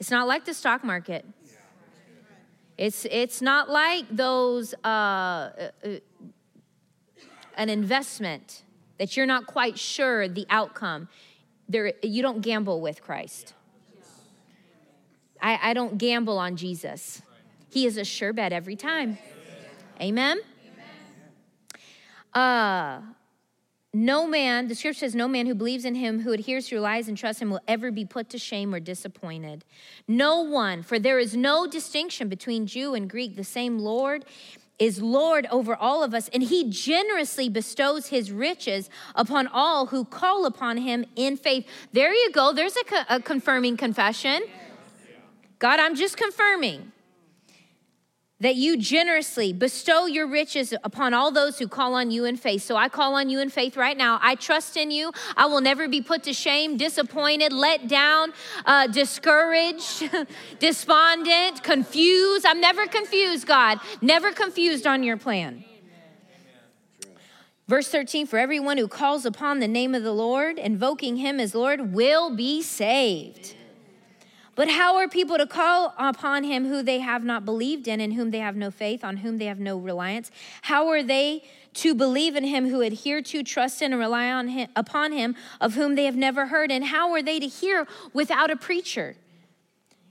it's 0.00 0.10
not 0.10 0.26
like 0.26 0.46
the 0.46 0.54
stock 0.54 0.82
market. 0.82 1.24
It's, 2.78 3.06
it's 3.10 3.42
not 3.42 3.68
like 3.68 4.06
those, 4.10 4.72
uh, 4.82 4.88
uh, 4.88 5.68
an 7.54 7.68
investment 7.68 8.62
that 8.98 9.16
you're 9.16 9.26
not 9.26 9.46
quite 9.46 9.78
sure 9.78 10.26
the 10.26 10.46
outcome. 10.48 11.08
There, 11.68 11.92
you 12.02 12.22
don't 12.22 12.40
gamble 12.40 12.80
with 12.80 13.02
Christ. 13.02 13.52
I, 15.42 15.58
I 15.62 15.74
don't 15.74 15.98
gamble 15.98 16.38
on 16.38 16.56
Jesus. 16.56 17.20
He 17.70 17.84
is 17.84 17.98
a 17.98 18.04
sure 18.04 18.32
bet 18.32 18.52
every 18.52 18.76
time. 18.76 19.18
Amen? 20.00 20.40
Uh, 22.32 23.00
no 23.92 24.26
man, 24.26 24.68
the 24.68 24.74
scripture 24.74 25.00
says, 25.00 25.14
no 25.16 25.26
man 25.26 25.46
who 25.46 25.54
believes 25.54 25.84
in 25.84 25.96
him, 25.96 26.20
who 26.20 26.32
adheres 26.32 26.68
to 26.68 26.80
lies 26.80 27.08
and 27.08 27.18
trusts 27.18 27.42
him, 27.42 27.50
will 27.50 27.60
ever 27.66 27.90
be 27.90 28.04
put 28.04 28.28
to 28.30 28.38
shame 28.38 28.72
or 28.72 28.78
disappointed. 28.78 29.64
No 30.06 30.42
one, 30.42 30.84
for 30.84 30.98
there 30.98 31.18
is 31.18 31.36
no 31.36 31.66
distinction 31.66 32.28
between 32.28 32.66
Jew 32.66 32.94
and 32.94 33.10
Greek. 33.10 33.34
The 33.34 33.42
same 33.42 33.80
Lord 33.80 34.24
is 34.78 35.02
Lord 35.02 35.46
over 35.50 35.74
all 35.74 36.04
of 36.04 36.14
us, 36.14 36.28
and 36.32 36.42
he 36.42 36.70
generously 36.70 37.48
bestows 37.48 38.06
his 38.06 38.30
riches 38.30 38.88
upon 39.14 39.48
all 39.48 39.86
who 39.86 40.04
call 40.04 40.46
upon 40.46 40.78
him 40.78 41.04
in 41.16 41.36
faith. 41.36 41.66
There 41.92 42.14
you 42.14 42.30
go. 42.32 42.52
There's 42.52 42.76
a, 42.76 42.84
co- 42.84 43.02
a 43.08 43.20
confirming 43.20 43.76
confession. 43.76 44.42
God, 45.58 45.80
I'm 45.80 45.96
just 45.96 46.16
confirming 46.16 46.92
that 48.40 48.56
you 48.56 48.76
generously 48.76 49.52
bestow 49.52 50.06
your 50.06 50.26
riches 50.26 50.74
upon 50.82 51.14
all 51.14 51.30
those 51.30 51.58
who 51.58 51.68
call 51.68 51.94
on 51.94 52.10
you 52.10 52.24
in 52.24 52.36
faith. 52.36 52.62
So 52.62 52.76
I 52.76 52.88
call 52.88 53.14
on 53.14 53.28
you 53.28 53.38
in 53.40 53.50
faith 53.50 53.76
right 53.76 53.96
now. 53.96 54.18
I 54.22 54.34
trust 54.34 54.76
in 54.76 54.90
you. 54.90 55.12
I 55.36 55.46
will 55.46 55.60
never 55.60 55.88
be 55.88 56.00
put 56.00 56.22
to 56.24 56.32
shame, 56.32 56.76
disappointed, 56.76 57.52
let 57.52 57.86
down, 57.86 58.32
uh, 58.64 58.86
discouraged, 58.86 60.10
despondent, 60.58 61.62
confused. 61.62 62.46
I'm 62.46 62.60
never 62.60 62.86
confused, 62.86 63.46
God. 63.46 63.78
Never 64.00 64.32
confused 64.32 64.86
on 64.86 65.02
your 65.02 65.18
plan. 65.18 65.64
Verse 67.68 67.88
13 67.88 68.26
For 68.26 68.38
everyone 68.38 68.78
who 68.78 68.88
calls 68.88 69.24
upon 69.24 69.60
the 69.60 69.68
name 69.68 69.94
of 69.94 70.02
the 70.02 70.12
Lord, 70.12 70.58
invoking 70.58 71.16
him 71.16 71.38
as 71.38 71.54
Lord, 71.54 71.92
will 71.92 72.34
be 72.34 72.62
saved. 72.62 73.54
But 74.60 74.68
how 74.68 74.96
are 74.96 75.08
people 75.08 75.38
to 75.38 75.46
call 75.46 75.94
upon 75.96 76.44
him 76.44 76.68
who 76.68 76.82
they 76.82 76.98
have 76.98 77.24
not 77.24 77.46
believed 77.46 77.88
in, 77.88 77.98
in 77.98 78.10
whom 78.10 78.30
they 78.30 78.40
have 78.40 78.56
no 78.56 78.70
faith, 78.70 79.02
on 79.02 79.16
whom 79.16 79.38
they 79.38 79.46
have 79.46 79.58
no 79.58 79.78
reliance? 79.78 80.30
How 80.60 80.88
are 80.88 81.02
they 81.02 81.44
to 81.76 81.94
believe 81.94 82.36
in 82.36 82.44
him 82.44 82.68
who 82.68 82.82
adhere 82.82 83.22
to, 83.22 83.42
trust 83.42 83.80
in, 83.80 83.94
and 83.94 83.98
rely 83.98 84.30
on 84.30 84.48
him, 84.48 84.68
upon 84.76 85.12
him, 85.12 85.34
of 85.62 85.76
whom 85.76 85.94
they 85.94 86.04
have 86.04 86.14
never 86.14 86.48
heard? 86.48 86.70
And 86.70 86.84
how 86.84 87.10
are 87.12 87.22
they 87.22 87.40
to 87.40 87.46
hear 87.46 87.88
without 88.12 88.50
a 88.50 88.56
preacher? 88.56 89.16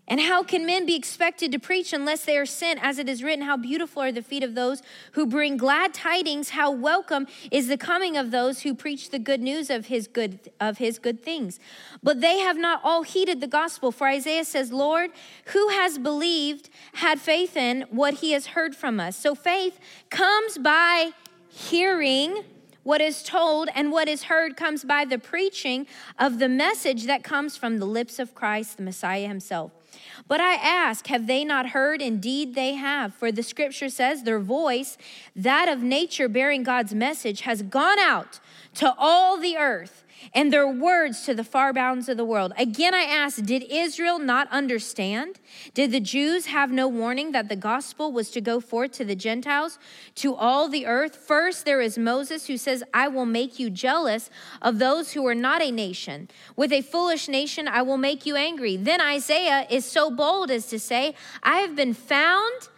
And 0.09 0.19
how 0.19 0.41
can 0.41 0.65
men 0.65 0.87
be 0.87 0.95
expected 0.95 1.51
to 1.51 1.59
preach 1.59 1.93
unless 1.93 2.25
they 2.25 2.35
are 2.35 2.45
sent? 2.45 2.79
As 2.81 2.97
it 2.97 3.07
is 3.07 3.23
written, 3.23 3.45
How 3.45 3.55
beautiful 3.55 4.01
are 4.01 4.11
the 4.11 4.23
feet 4.23 4.43
of 4.43 4.55
those 4.55 4.81
who 5.11 5.27
bring 5.27 5.55
glad 5.55 5.93
tidings, 5.93 6.49
how 6.49 6.71
welcome 6.71 7.27
is 7.51 7.67
the 7.67 7.77
coming 7.77 8.17
of 8.17 8.31
those 8.31 8.61
who 8.61 8.73
preach 8.73 9.11
the 9.11 9.19
good 9.19 9.39
news 9.39 9.69
of 9.69 9.85
his 9.85 10.07
good 10.07 10.49
of 10.59 10.79
his 10.79 10.97
good 10.97 11.21
things. 11.21 11.59
But 12.01 12.21
they 12.21 12.39
have 12.39 12.57
not 12.57 12.81
all 12.83 13.03
heeded 13.03 13.39
the 13.39 13.47
gospel. 13.47 13.91
For 13.91 14.07
Isaiah 14.07 14.45
says, 14.45 14.71
Lord, 14.71 15.11
who 15.53 15.69
has 15.69 15.99
believed, 15.99 16.71
had 16.93 17.19
faith 17.21 17.55
in 17.55 17.85
what 17.91 18.15
he 18.15 18.31
has 18.31 18.47
heard 18.47 18.75
from 18.75 18.99
us? 18.99 19.15
So 19.15 19.35
faith 19.35 19.79
comes 20.09 20.57
by 20.57 21.11
hearing 21.49 22.43
what 22.81 22.99
is 22.99 23.21
told 23.21 23.69
and 23.75 23.91
what 23.91 24.07
is 24.07 24.23
heard 24.23 24.57
comes 24.57 24.83
by 24.83 25.05
the 25.05 25.19
preaching 25.19 25.85
of 26.17 26.39
the 26.39 26.49
message 26.49 27.05
that 27.05 27.23
comes 27.23 27.55
from 27.55 27.77
the 27.77 27.85
lips 27.85 28.17
of 28.17 28.33
Christ, 28.33 28.77
the 28.77 28.83
Messiah 28.83 29.27
himself. 29.27 29.78
But 30.27 30.41
I 30.41 30.55
ask, 30.55 31.07
have 31.07 31.27
they 31.27 31.43
not 31.43 31.69
heard? 31.69 32.01
Indeed, 32.01 32.55
they 32.55 32.73
have. 32.73 33.13
For 33.13 33.31
the 33.31 33.43
scripture 33.43 33.89
says, 33.89 34.23
their 34.23 34.39
voice, 34.39 34.97
that 35.35 35.67
of 35.67 35.81
nature 35.81 36.27
bearing 36.27 36.63
God's 36.63 36.93
message, 36.93 37.41
has 37.41 37.61
gone 37.61 37.99
out 37.99 38.39
to 38.75 38.93
all 38.97 39.37
the 39.39 39.57
earth 39.57 40.03
and 40.33 40.51
their 40.51 40.67
words 40.67 41.21
to 41.25 41.33
the 41.33 41.43
far 41.43 41.73
bounds 41.73 42.09
of 42.09 42.17
the 42.17 42.25
world. 42.25 42.53
Again, 42.57 42.93
I 42.93 43.03
ask, 43.03 43.41
did 43.43 43.63
Israel 43.69 44.19
not 44.19 44.47
understand? 44.51 45.39
Did 45.73 45.91
the 45.91 45.99
Jews 45.99 46.47
have 46.47 46.71
no 46.71 46.87
warning 46.87 47.31
that 47.31 47.49
the 47.49 47.55
gospel 47.55 48.11
was 48.11 48.29
to 48.31 48.41
go 48.41 48.59
forth 48.59 48.91
to 48.93 49.05
the 49.05 49.15
Gentiles, 49.15 49.79
to 50.15 50.35
all 50.35 50.67
the 50.67 50.85
earth? 50.85 51.15
First, 51.15 51.65
there 51.65 51.81
is 51.81 51.97
Moses 51.97 52.47
who 52.47 52.57
says, 52.57 52.83
I 52.93 53.07
will 53.07 53.25
make 53.25 53.59
you 53.59 53.69
jealous 53.69 54.29
of 54.61 54.79
those 54.79 55.13
who 55.13 55.25
are 55.27 55.35
not 55.35 55.61
a 55.61 55.71
nation. 55.71 56.29
With 56.55 56.71
a 56.71 56.81
foolish 56.81 57.27
nation, 57.27 57.67
I 57.67 57.81
will 57.81 57.97
make 57.97 58.25
you 58.25 58.35
angry. 58.35 58.77
Then 58.77 59.01
Isaiah 59.01 59.67
is 59.69 59.85
so 59.85 60.11
bold 60.11 60.51
as 60.51 60.67
to 60.67 60.79
say, 60.79 61.15
I 61.43 61.57
have 61.59 61.75
been 61.75 61.93
found 61.93 62.69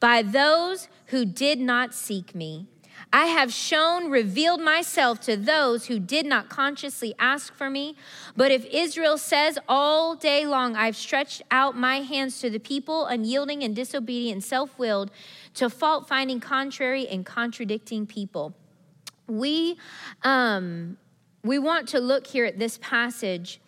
by 0.00 0.22
those 0.22 0.88
who 1.06 1.24
did 1.24 1.58
not 1.58 1.94
seek 1.94 2.34
me. 2.34 2.66
I 3.12 3.26
have 3.26 3.52
shown, 3.52 4.10
revealed 4.10 4.60
myself 4.60 5.20
to 5.22 5.36
those 5.36 5.86
who 5.86 5.98
did 5.98 6.26
not 6.26 6.50
consciously 6.50 7.14
ask 7.18 7.54
for 7.54 7.70
me. 7.70 7.96
But 8.36 8.52
if 8.52 8.66
Israel 8.66 9.16
says 9.16 9.58
all 9.66 10.14
day 10.14 10.44
long, 10.44 10.76
I've 10.76 10.96
stretched 10.96 11.42
out 11.50 11.76
my 11.76 12.00
hands 12.00 12.38
to 12.40 12.50
the 12.50 12.60
people, 12.60 13.06
unyielding 13.06 13.62
and 13.62 13.74
disobedient, 13.74 14.44
self 14.44 14.78
willed, 14.78 15.10
to 15.54 15.70
fault 15.70 16.06
finding, 16.06 16.38
contrary, 16.38 17.08
and 17.08 17.24
contradicting 17.24 18.06
people. 18.06 18.54
We, 19.26 19.78
um, 20.22 20.98
we 21.42 21.58
want 21.58 21.88
to 21.88 22.00
look 22.00 22.26
here 22.26 22.44
at 22.44 22.58
this 22.58 22.78
passage 22.82 23.60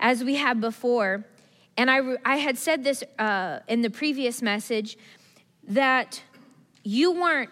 as 0.00 0.24
we 0.24 0.36
have 0.36 0.60
before. 0.60 1.24
And 1.76 1.88
I, 1.88 2.00
I 2.24 2.36
had 2.36 2.58
said 2.58 2.82
this 2.82 3.04
uh, 3.18 3.60
in 3.68 3.82
the 3.82 3.90
previous 3.90 4.42
message 4.42 4.98
that 5.68 6.22
you 6.82 7.12
weren't 7.12 7.50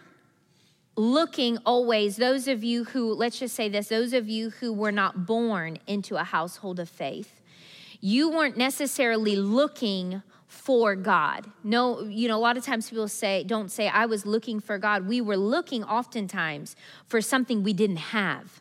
looking 0.99 1.59
always, 1.65 2.17
those 2.17 2.49
of 2.49 2.65
you 2.65 2.85
who, 2.85 3.15
let's 3.15 3.39
just 3.39 3.55
say 3.55 3.69
this, 3.69 3.89
those 3.89 4.13
of 4.13 4.29
you 4.29 4.51
who 4.51 4.73
were 4.73 4.93
not 4.93 5.27
born 5.27 5.79
into 5.87 6.17
a 6.17 6.25
household 6.25 6.81
of 6.81 6.89
faith, 6.89 7.41
you 8.01 8.31
weren't 8.31 8.57
necessarily 8.57 9.37
looking 9.37 10.23
for 10.47 10.97
God. 10.97 11.47
No, 11.63 12.03
you 12.03 12.27
know, 12.27 12.37
a 12.37 12.41
lot 12.41 12.57
of 12.57 12.65
times 12.65 12.91
people 12.91 13.07
say, 13.07 13.45
don't 13.45 13.71
say, 13.71 13.89
I 13.89 14.07
was 14.07 14.27
looking 14.27 14.61
for 14.61 14.77
God. 14.79 15.07
We 15.07 15.21
were 15.21 15.37
looking 15.37 15.85
oftentimes 15.85 16.75
for 17.07 17.21
something 17.21 17.63
we 17.63 17.73
didn't 17.73 17.97
have. 17.99 18.61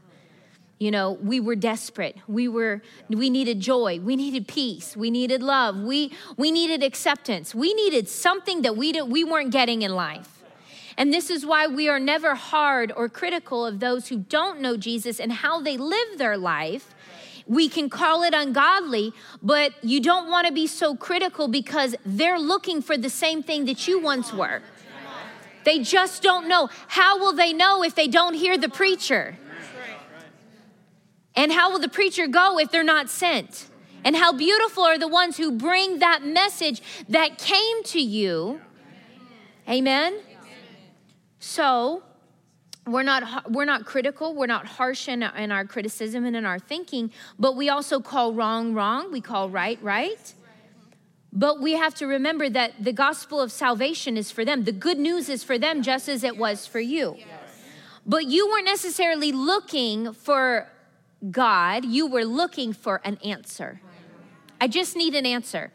You 0.80 0.92
know, 0.92 1.14
we 1.14 1.40
were 1.40 1.56
desperate. 1.56 2.18
We 2.28 2.48
were 2.48 2.84
we 3.10 3.32
needed 3.32 3.60
joy. 3.60 4.00
We 4.00 4.16
needed 4.16 4.48
peace. 4.48 4.96
We 4.96 5.10
needed 5.10 5.42
love. 5.42 5.80
We 5.80 6.14
we 6.38 6.52
needed 6.52 6.84
acceptance. 6.84 7.56
We 7.56 7.74
needed 7.74 8.08
something 8.08 8.62
that 8.62 8.78
we 8.78 8.92
didn't, 8.92 9.10
we 9.10 9.24
weren't 9.24 9.52
getting 9.52 9.82
in 9.82 9.96
life. 9.96 10.37
And 10.98 11.14
this 11.14 11.30
is 11.30 11.46
why 11.46 11.68
we 11.68 11.88
are 11.88 12.00
never 12.00 12.34
hard 12.34 12.92
or 12.96 13.08
critical 13.08 13.66
of 13.66 13.80
those 13.80 14.08
who 14.08 14.18
don't 14.18 14.60
know 14.60 14.76
Jesus 14.76 15.20
and 15.20 15.32
how 15.32 15.62
they 15.62 15.78
live 15.78 16.18
their 16.18 16.38
life. 16.38 16.96
We 17.46 17.70
can 17.70 17.90
call 17.90 18.24
it 18.24 18.34
ungodly, 18.34 19.14
but 19.42 19.72
you 19.84 20.02
don't 20.02 20.28
want 20.28 20.48
to 20.48 20.54
be 20.54 20.68
so 20.68 20.96
critical 20.96 21.48
because 21.48 21.96
they're 22.04 22.40
looking 22.40 22.82
for 22.82 22.98
the 22.98 23.10
same 23.10 23.44
thing 23.44 23.66
that 23.66 23.88
you 23.88 24.00
once 24.00 24.34
were. 24.34 24.62
They 25.64 25.80
just 25.80 26.24
don't 26.24 26.48
know. 26.48 26.70
How 26.88 27.20
will 27.20 27.34
they 27.34 27.54
know 27.54 27.84
if 27.84 27.94
they 27.94 28.08
don't 28.08 28.34
hear 28.34 28.58
the 28.58 28.70
preacher? 28.70 29.38
And 31.36 31.52
how 31.52 31.72
will 31.72 31.80
the 31.80 31.90
preacher 31.90 32.26
go 32.26 32.58
if 32.58 32.72
they're 32.72 32.84
not 32.84 33.10
sent? 33.10 33.68
And 34.04 34.16
how 34.16 34.34
beautiful 34.34 34.84
are 34.84 34.98
the 34.98 35.08
ones 35.08 35.38
who 35.38 35.52
bring 35.52 36.00
that 36.00 36.26
message 36.26 36.82
that 37.10 37.38
came 37.38 37.84
to 37.84 38.02
you. 38.02 38.62
Amen. 39.70 40.20
So, 41.40 42.04
we're 42.86 43.04
not 43.04 43.52
we're 43.52 43.66
not 43.66 43.86
critical 43.86 44.34
we're 44.34 44.48
not 44.48 44.66
harsh 44.66 45.10
in, 45.10 45.22
in 45.22 45.52
our 45.52 45.66
criticism 45.66 46.24
and 46.24 46.38
in 46.38 46.46
our 46.46 46.58
thinking 46.58 47.12
but 47.38 47.56
we 47.58 47.68
also 47.68 48.00
call 48.00 48.34
wrong 48.34 48.74
wrong 48.74 49.12
we 49.12 49.20
call 49.20 49.50
right 49.50 49.78
right. 49.82 50.34
But 51.34 51.62
we 51.62 51.74
have 51.74 51.94
to 51.96 52.08
remember 52.08 52.50
that 52.50 52.84
the 52.84 52.94
gospel 52.94 53.40
of 53.40 53.52
salvation 53.52 54.18
is 54.18 54.32
for 54.32 54.44
them. 54.44 54.64
The 54.64 54.72
good 54.72 54.98
news 54.98 55.30
is 55.30 55.44
for 55.44 55.60
them 55.60 55.84
just 55.84 56.10
as 56.10 56.24
it 56.24 56.38
was 56.38 56.66
for 56.66 56.80
you. 56.80 57.18
But 58.06 58.26
you 58.26 58.48
weren't 58.48 58.66
necessarily 58.66 59.32
looking 59.32 60.14
for 60.14 60.68
god 61.30 61.84
you 61.84 62.08
were 62.08 62.24
looking 62.24 62.74
for 62.74 63.02
an 63.04 63.18
answer. 63.24 63.82
I 64.62 64.68
just 64.68 64.96
need 64.96 65.14
an 65.14 65.26
answer 65.26 65.72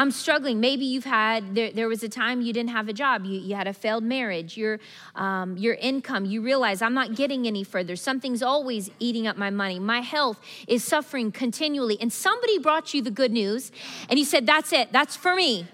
I'm 0.00 0.10
struggling. 0.10 0.60
Maybe 0.60 0.86
you've 0.86 1.04
had, 1.04 1.54
there, 1.54 1.70
there 1.72 1.86
was 1.86 2.02
a 2.02 2.08
time 2.08 2.40
you 2.40 2.54
didn't 2.54 2.70
have 2.70 2.88
a 2.88 2.92
job, 2.94 3.26
you, 3.26 3.38
you 3.38 3.54
had 3.54 3.68
a 3.68 3.74
failed 3.74 4.02
marriage, 4.02 4.56
your, 4.56 4.80
um, 5.14 5.58
your 5.58 5.74
income, 5.74 6.24
you 6.24 6.40
realize 6.40 6.80
I'm 6.80 6.94
not 6.94 7.14
getting 7.14 7.46
any 7.46 7.64
further. 7.64 7.96
Something's 7.96 8.42
always 8.42 8.90
eating 8.98 9.26
up 9.26 9.36
my 9.36 9.50
money. 9.50 9.78
My 9.78 10.00
health 10.00 10.40
is 10.66 10.82
suffering 10.82 11.30
continually. 11.30 11.98
And 12.00 12.10
somebody 12.10 12.58
brought 12.58 12.94
you 12.94 13.02
the 13.02 13.10
good 13.10 13.30
news 13.30 13.72
and 14.08 14.18
you 14.18 14.24
said, 14.24 14.46
That's 14.46 14.72
it, 14.72 14.90
that's 14.90 15.16
for 15.16 15.34
me. 15.34 15.66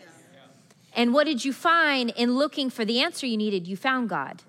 And 0.92 1.14
what 1.14 1.24
did 1.26 1.44
you 1.44 1.52
find 1.52 2.10
in 2.16 2.34
looking 2.34 2.68
for 2.68 2.84
the 2.84 3.02
answer 3.02 3.26
you 3.26 3.36
needed? 3.36 3.68
You 3.68 3.76
found 3.76 4.08
God. 4.08 4.42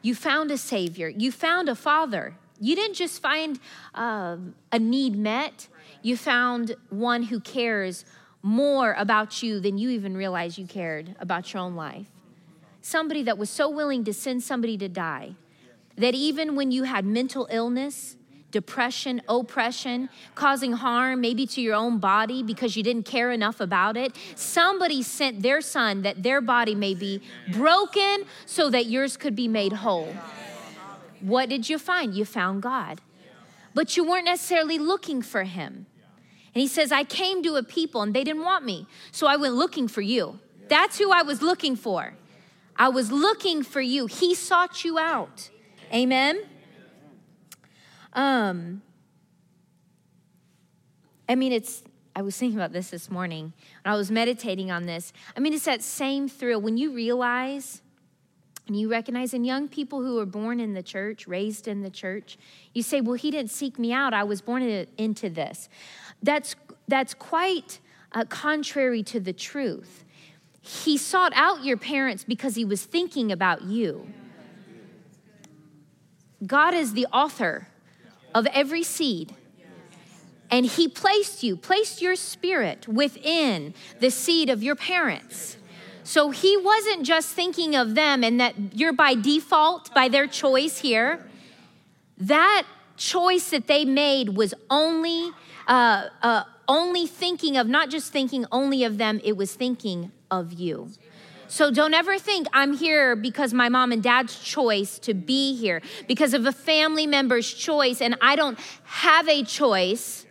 You 0.00 0.14
found 0.14 0.50
a 0.50 0.56
Savior. 0.56 1.08
You 1.08 1.30
found 1.30 1.68
a 1.68 1.74
Father. 1.74 2.36
You 2.58 2.74
didn't 2.74 2.94
just 2.94 3.20
find 3.20 3.60
uh, 3.94 4.38
a 4.72 4.78
need 4.78 5.14
met, 5.14 5.68
you 6.00 6.16
found 6.16 6.76
one 6.88 7.24
who 7.24 7.40
cares 7.40 8.06
more 8.44 8.92
about 8.98 9.42
you 9.42 9.58
than 9.58 9.78
you 9.78 9.88
even 9.88 10.14
realized 10.14 10.58
you 10.58 10.66
cared 10.66 11.16
about 11.18 11.54
your 11.54 11.62
own 11.62 11.74
life. 11.74 12.06
Somebody 12.82 13.22
that 13.22 13.38
was 13.38 13.48
so 13.48 13.70
willing 13.70 14.04
to 14.04 14.12
send 14.12 14.42
somebody 14.42 14.76
to 14.76 14.88
die 14.88 15.34
that 15.96 16.14
even 16.14 16.54
when 16.54 16.70
you 16.70 16.82
had 16.82 17.06
mental 17.06 17.48
illness, 17.50 18.16
depression, 18.50 19.22
oppression, 19.30 20.10
causing 20.34 20.74
harm 20.74 21.22
maybe 21.22 21.46
to 21.46 21.62
your 21.62 21.74
own 21.74 21.98
body 21.98 22.42
because 22.42 22.76
you 22.76 22.82
didn't 22.82 23.06
care 23.06 23.30
enough 23.32 23.60
about 23.60 23.96
it, 23.96 24.14
somebody 24.34 25.02
sent 25.02 25.42
their 25.42 25.62
son 25.62 26.02
that 26.02 26.22
their 26.22 26.42
body 26.42 26.74
may 26.74 26.92
be 26.92 27.22
broken 27.50 28.26
so 28.44 28.68
that 28.68 28.84
yours 28.84 29.16
could 29.16 29.34
be 29.34 29.48
made 29.48 29.72
whole. 29.72 30.14
What 31.20 31.48
did 31.48 31.70
you 31.70 31.78
find? 31.78 32.14
You 32.14 32.26
found 32.26 32.60
God. 32.60 33.00
But 33.72 33.96
you 33.96 34.04
weren't 34.04 34.26
necessarily 34.26 34.78
looking 34.78 35.22
for 35.22 35.44
him. 35.44 35.86
And 36.54 36.60
he 36.60 36.68
says, 36.68 36.92
I 36.92 37.02
came 37.02 37.42
to 37.42 37.56
a 37.56 37.62
people 37.62 38.02
and 38.02 38.14
they 38.14 38.22
didn't 38.22 38.44
want 38.44 38.64
me. 38.64 38.86
So 39.10 39.26
I 39.26 39.36
went 39.36 39.54
looking 39.54 39.88
for 39.88 40.00
you. 40.00 40.38
That's 40.68 40.98
who 40.98 41.10
I 41.10 41.22
was 41.22 41.42
looking 41.42 41.74
for. 41.74 42.14
I 42.76 42.88
was 42.88 43.10
looking 43.10 43.62
for 43.62 43.80
you. 43.80 44.06
He 44.06 44.34
sought 44.34 44.84
you 44.84 44.98
out. 44.98 45.50
Amen. 45.92 46.42
Um, 48.12 48.82
I 51.28 51.34
mean, 51.34 51.52
it's, 51.52 51.82
I 52.14 52.22
was 52.22 52.36
thinking 52.36 52.58
about 52.58 52.72
this 52.72 52.90
this 52.90 53.10
morning 53.10 53.52
and 53.84 53.92
I 53.92 53.96
was 53.96 54.10
meditating 54.10 54.70
on 54.70 54.86
this. 54.86 55.12
I 55.36 55.40
mean, 55.40 55.52
it's 55.52 55.64
that 55.64 55.82
same 55.82 56.28
thrill 56.28 56.60
when 56.60 56.76
you 56.76 56.92
realize 56.92 57.82
and 58.66 58.78
you 58.78 58.90
recognize 58.90 59.34
in 59.34 59.44
young 59.44 59.68
people 59.68 60.00
who 60.00 60.18
are 60.18 60.26
born 60.26 60.58
in 60.58 60.72
the 60.72 60.82
church, 60.82 61.26
raised 61.26 61.68
in 61.68 61.82
the 61.82 61.90
church, 61.90 62.38
you 62.72 62.82
say, 62.82 63.02
Well, 63.02 63.14
he 63.14 63.30
didn't 63.30 63.50
seek 63.50 63.78
me 63.78 63.92
out. 63.92 64.14
I 64.14 64.24
was 64.24 64.40
born 64.40 64.62
into 64.96 65.28
this. 65.28 65.68
That's, 66.24 66.56
that's 66.88 67.14
quite 67.14 67.78
uh, 68.12 68.24
contrary 68.24 69.02
to 69.04 69.20
the 69.20 69.32
truth. 69.32 70.04
He 70.60 70.96
sought 70.96 71.32
out 71.34 71.62
your 71.62 71.76
parents 71.76 72.24
because 72.24 72.54
he 72.54 72.64
was 72.64 72.82
thinking 72.84 73.30
about 73.30 73.62
you. 73.62 74.08
God 76.46 76.74
is 76.74 76.94
the 76.94 77.06
author 77.12 77.68
of 78.34 78.46
every 78.46 78.82
seed. 78.82 79.34
And 80.50 80.66
he 80.66 80.88
placed 80.88 81.42
you, 81.42 81.56
placed 81.56 82.00
your 82.00 82.16
spirit 82.16 82.88
within 82.88 83.74
the 84.00 84.10
seed 84.10 84.48
of 84.48 84.62
your 84.62 84.76
parents. 84.76 85.56
So 86.04 86.30
he 86.30 86.56
wasn't 86.56 87.04
just 87.04 87.30
thinking 87.30 87.74
of 87.74 87.94
them 87.94 88.22
and 88.22 88.40
that 88.40 88.54
you're 88.74 88.92
by 88.92 89.14
default, 89.14 89.92
by 89.94 90.08
their 90.08 90.26
choice 90.26 90.78
here. 90.78 91.26
That 92.18 92.64
choice 92.96 93.50
that 93.50 93.66
they 93.66 93.84
made 93.84 94.36
was 94.36 94.54
only, 94.70 95.32
uh, 95.66 96.08
uh, 96.22 96.44
only 96.68 97.06
thinking 97.06 97.56
of, 97.56 97.66
not 97.68 97.90
just 97.90 98.12
thinking 98.12 98.46
only 98.50 98.84
of 98.84 98.98
them, 98.98 99.20
it 99.24 99.36
was 99.36 99.54
thinking 99.54 100.12
of 100.30 100.52
you. 100.52 100.90
So 101.46 101.70
don't 101.70 101.94
ever 101.94 102.18
think 102.18 102.48
I'm 102.52 102.72
here 102.72 103.14
because 103.14 103.52
my 103.52 103.68
mom 103.68 103.92
and 103.92 104.02
dad's 104.02 104.38
choice 104.40 104.98
to 105.00 105.14
be 105.14 105.54
here, 105.54 105.82
because 106.08 106.34
of 106.34 106.46
a 106.46 106.52
family 106.52 107.06
member's 107.06 107.52
choice, 107.52 108.00
and 108.00 108.16
I 108.20 108.34
don't 108.34 108.58
have 108.84 109.28
a 109.28 109.44
choice 109.44 110.26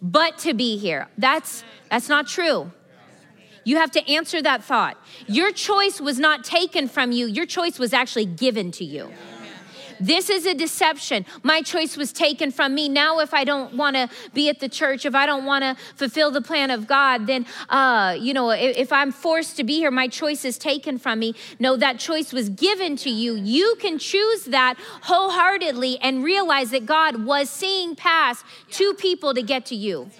but 0.00 0.38
to 0.38 0.54
be 0.54 0.78
here. 0.78 1.08
That's 1.18 1.64
that's 1.90 2.08
not 2.08 2.26
true. 2.26 2.72
You 3.64 3.76
have 3.76 3.90
to 3.92 4.10
answer 4.10 4.42
that 4.42 4.64
thought. 4.64 4.96
Your 5.26 5.52
choice 5.52 6.00
was 6.00 6.18
not 6.18 6.42
taken 6.42 6.88
from 6.88 7.12
you, 7.12 7.26
your 7.26 7.46
choice 7.46 7.78
was 7.78 7.92
actually 7.92 8.26
given 8.26 8.70
to 8.72 8.84
you. 8.84 9.12
This 10.02 10.28
is 10.28 10.46
a 10.46 10.54
deception. 10.54 11.24
My 11.44 11.62
choice 11.62 11.96
was 11.96 12.12
taken 12.12 12.50
from 12.50 12.74
me. 12.74 12.88
Now, 12.88 13.20
if 13.20 13.32
I 13.32 13.44
don't 13.44 13.76
want 13.76 13.94
to 13.94 14.08
be 14.34 14.48
at 14.48 14.58
the 14.58 14.68
church, 14.68 15.06
if 15.06 15.14
I 15.14 15.26
don't 15.26 15.44
want 15.44 15.62
to 15.62 15.76
fulfill 15.94 16.32
the 16.32 16.42
plan 16.42 16.72
of 16.72 16.88
God, 16.88 17.28
then, 17.28 17.46
uh, 17.68 18.16
you 18.18 18.34
know, 18.34 18.50
if, 18.50 18.76
if 18.76 18.92
I'm 18.92 19.12
forced 19.12 19.56
to 19.58 19.64
be 19.64 19.76
here, 19.76 19.92
my 19.92 20.08
choice 20.08 20.44
is 20.44 20.58
taken 20.58 20.98
from 20.98 21.20
me. 21.20 21.36
No, 21.60 21.76
that 21.76 22.00
choice 22.00 22.32
was 22.32 22.48
given 22.48 22.96
to 22.96 23.10
you. 23.10 23.34
You 23.36 23.76
can 23.80 23.96
choose 24.00 24.46
that 24.46 24.76
wholeheartedly 25.02 25.98
and 26.00 26.24
realize 26.24 26.72
that 26.72 26.84
God 26.84 27.24
was 27.24 27.48
seeing 27.48 27.94
past 27.94 28.44
two 28.70 28.94
people 28.94 29.34
to 29.34 29.42
get 29.42 29.66
to 29.66 29.76
you. 29.76 30.10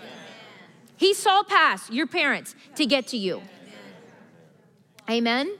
He 0.97 1.13
saw 1.13 1.43
past 1.43 1.93
your 1.93 2.07
parents 2.07 2.55
to 2.77 2.87
get 2.87 3.09
to 3.09 3.17
you. 3.17 3.43
Amen? 5.11 5.59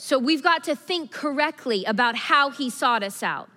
So 0.00 0.16
we've 0.16 0.44
got 0.44 0.62
to 0.64 0.76
think 0.76 1.10
correctly 1.10 1.84
about 1.84 2.14
how 2.14 2.50
he 2.50 2.70
sought 2.70 3.02
us 3.02 3.20
out. 3.20 3.50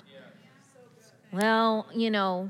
Well, 1.31 1.85
you 1.93 2.09
know, 2.09 2.49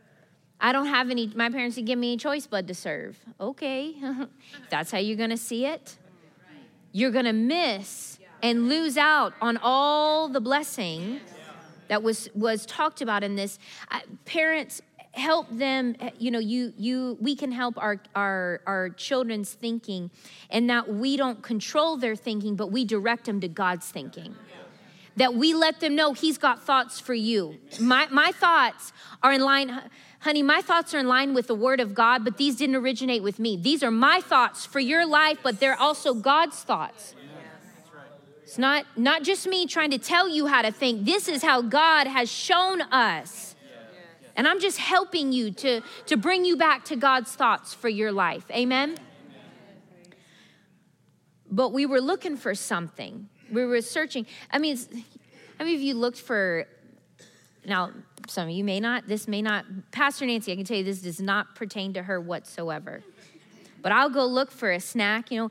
I 0.60 0.70
don't 0.70 0.86
have 0.86 1.10
any, 1.10 1.26
my 1.34 1.50
parents 1.50 1.74
didn't 1.74 1.88
give 1.88 1.98
me 1.98 2.12
any 2.12 2.18
choice 2.18 2.46
but 2.46 2.68
to 2.68 2.74
serve. 2.74 3.18
Okay, 3.40 3.96
that's 4.70 4.92
how 4.92 4.98
you're 4.98 5.16
gonna 5.16 5.36
see 5.36 5.66
it. 5.66 5.98
You're 6.92 7.10
gonna 7.10 7.32
miss 7.32 8.20
and 8.44 8.68
lose 8.68 8.96
out 8.96 9.34
on 9.42 9.58
all 9.60 10.28
the 10.28 10.40
blessing 10.40 11.20
that 11.88 12.00
was 12.00 12.28
was 12.36 12.64
talked 12.64 13.02
about 13.02 13.24
in 13.24 13.34
this. 13.34 13.58
parents, 14.24 14.82
help 15.12 15.46
them 15.50 15.94
you 16.18 16.30
know 16.30 16.38
you 16.38 16.72
you 16.78 17.18
we 17.20 17.36
can 17.36 17.52
help 17.52 17.76
our 17.76 18.00
our 18.14 18.60
our 18.66 18.90
children's 18.90 19.52
thinking 19.52 20.10
and 20.50 20.70
that 20.70 20.88
we 20.88 21.16
don't 21.16 21.42
control 21.42 21.96
their 21.96 22.16
thinking 22.16 22.56
but 22.56 22.72
we 22.72 22.84
direct 22.84 23.26
them 23.26 23.40
to 23.40 23.48
god's 23.48 23.88
thinking. 23.88 24.34
That 25.16 25.34
we 25.34 25.52
let 25.52 25.80
them 25.80 25.94
know 25.94 26.14
he's 26.14 26.38
got 26.38 26.64
thoughts 26.64 26.98
for 26.98 27.12
you. 27.12 27.58
My 27.78 28.08
my 28.10 28.32
thoughts 28.32 28.92
are 29.22 29.32
in 29.32 29.42
line 29.42 29.82
honey 30.20 30.42
my 30.42 30.62
thoughts 30.62 30.94
are 30.94 30.98
in 30.98 31.08
line 31.08 31.34
with 31.34 31.46
the 31.46 31.54
word 31.54 31.80
of 31.80 31.94
god 31.94 32.24
but 32.24 32.38
these 32.38 32.56
didn't 32.56 32.76
originate 32.76 33.22
with 33.22 33.38
me. 33.38 33.58
These 33.58 33.82
are 33.82 33.90
my 33.90 34.22
thoughts 34.22 34.64
for 34.64 34.80
your 34.80 35.04
life 35.04 35.38
but 35.42 35.60
they're 35.60 35.78
also 35.78 36.14
god's 36.14 36.62
thoughts. 36.62 37.14
It's 38.44 38.56
not 38.56 38.86
not 38.96 39.22
just 39.22 39.46
me 39.46 39.66
trying 39.66 39.90
to 39.90 39.98
tell 39.98 40.26
you 40.26 40.46
how 40.46 40.62
to 40.62 40.72
think. 40.72 41.04
This 41.04 41.28
is 41.28 41.42
how 41.42 41.60
god 41.60 42.06
has 42.06 42.32
shown 42.32 42.80
us 42.80 43.51
and 44.36 44.48
I'm 44.48 44.60
just 44.60 44.78
helping 44.78 45.32
you 45.32 45.50
to, 45.50 45.82
to 46.06 46.16
bring 46.16 46.44
you 46.44 46.56
back 46.56 46.84
to 46.86 46.96
God's 46.96 47.32
thoughts 47.32 47.74
for 47.74 47.88
your 47.88 48.12
life. 48.12 48.44
Amen? 48.50 48.96
But 51.50 51.72
we 51.72 51.84
were 51.84 52.00
looking 52.00 52.36
for 52.36 52.54
something. 52.54 53.28
We 53.50 53.66
were 53.66 53.82
searching. 53.82 54.26
I 54.50 54.58
mean, 54.58 54.76
how 54.76 55.64
many 55.64 55.74
of 55.74 55.82
you 55.82 55.94
looked 55.94 56.18
for, 56.18 56.66
now, 57.66 57.90
some 58.26 58.48
of 58.48 58.54
you 58.54 58.64
may 58.64 58.80
not, 58.80 59.06
this 59.06 59.28
may 59.28 59.42
not, 59.42 59.66
Pastor 59.90 60.24
Nancy, 60.24 60.52
I 60.52 60.56
can 60.56 60.64
tell 60.64 60.78
you 60.78 60.84
this 60.84 61.02
does 61.02 61.20
not 61.20 61.54
pertain 61.54 61.92
to 61.92 62.02
her 62.02 62.20
whatsoever. 62.20 63.02
But 63.82 63.92
I'll 63.92 64.10
go 64.10 64.24
look 64.24 64.50
for 64.50 64.70
a 64.70 64.80
snack, 64.80 65.30
you 65.30 65.42
know, 65.42 65.50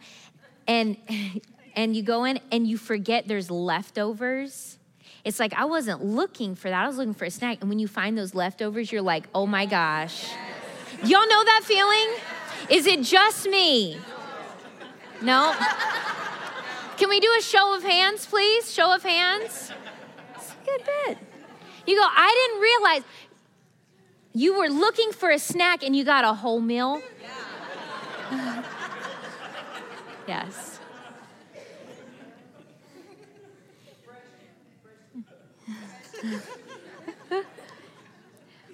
and 0.67 0.97
and 1.75 1.95
you 1.95 2.03
go 2.03 2.23
in 2.25 2.39
and 2.51 2.67
you 2.67 2.77
forget 2.77 3.27
there's 3.27 3.49
leftovers 3.49 4.77
it's 5.23 5.39
like 5.39 5.53
I 5.53 5.65
wasn't 5.65 6.03
looking 6.03 6.55
for 6.55 6.69
that. 6.69 6.83
I 6.83 6.87
was 6.87 6.97
looking 6.97 7.13
for 7.13 7.25
a 7.25 7.31
snack. 7.31 7.59
And 7.61 7.69
when 7.69 7.79
you 7.79 7.87
find 7.87 8.17
those 8.17 8.33
leftovers, 8.33 8.91
you're 8.91 9.01
like, 9.01 9.27
oh 9.35 9.45
my 9.45 9.65
gosh. 9.65 10.31
Y'all 11.03 11.27
know 11.27 11.43
that 11.43 11.61
feeling? 11.63 12.19
Is 12.69 12.87
it 12.87 13.03
just 13.03 13.47
me? 13.47 13.99
No? 15.21 15.55
Can 16.97 17.09
we 17.09 17.19
do 17.19 17.33
a 17.37 17.41
show 17.41 17.75
of 17.75 17.83
hands, 17.83 18.25
please? 18.25 18.71
Show 18.71 18.93
of 18.93 19.03
hands. 19.03 19.71
It's 20.35 20.51
a 20.51 20.65
good 20.65 20.85
bit. 20.85 21.17
You 21.87 21.95
go, 21.95 22.03
I 22.03 22.47
didn't 22.47 22.61
realize 22.61 23.03
you 24.33 24.57
were 24.57 24.69
looking 24.69 25.11
for 25.11 25.29
a 25.29 25.39
snack 25.39 25.83
and 25.83 25.95
you 25.95 26.03
got 26.03 26.23
a 26.23 26.33
whole 26.33 26.61
meal. 26.61 27.01
Yeah. 28.31 28.63
yes. 30.27 30.70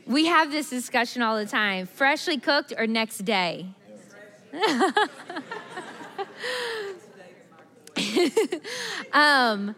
we 0.05 0.25
have 0.25 0.51
this 0.51 0.69
discussion 0.69 1.21
all 1.21 1.38
the 1.38 1.45
time 1.45 1.86
freshly 1.86 2.38
cooked 2.38 2.73
or 2.77 2.88
next 2.88 3.19
day? 3.19 3.67
um, 9.13 9.75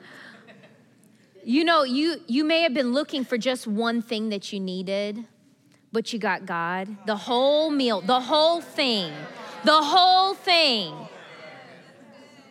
you 1.44 1.64
know, 1.64 1.84
you, 1.84 2.18
you 2.28 2.44
may 2.44 2.62
have 2.62 2.74
been 2.74 2.94
looking 2.94 3.24
for 3.24 3.38
just 3.38 3.66
one 3.68 4.02
thing 4.02 4.30
that 4.30 4.54
you 4.54 4.60
needed, 4.60 5.26
but 5.92 6.14
you 6.14 6.20
got 6.20 6.46
God. 6.46 6.88
The 7.06 7.16
whole 7.16 7.72
meal, 7.72 8.02
the 8.02 8.22
whole 8.22 8.62
thing 8.62 9.14
The 9.64 9.82
whole 9.82 10.36
thing. 10.36 11.09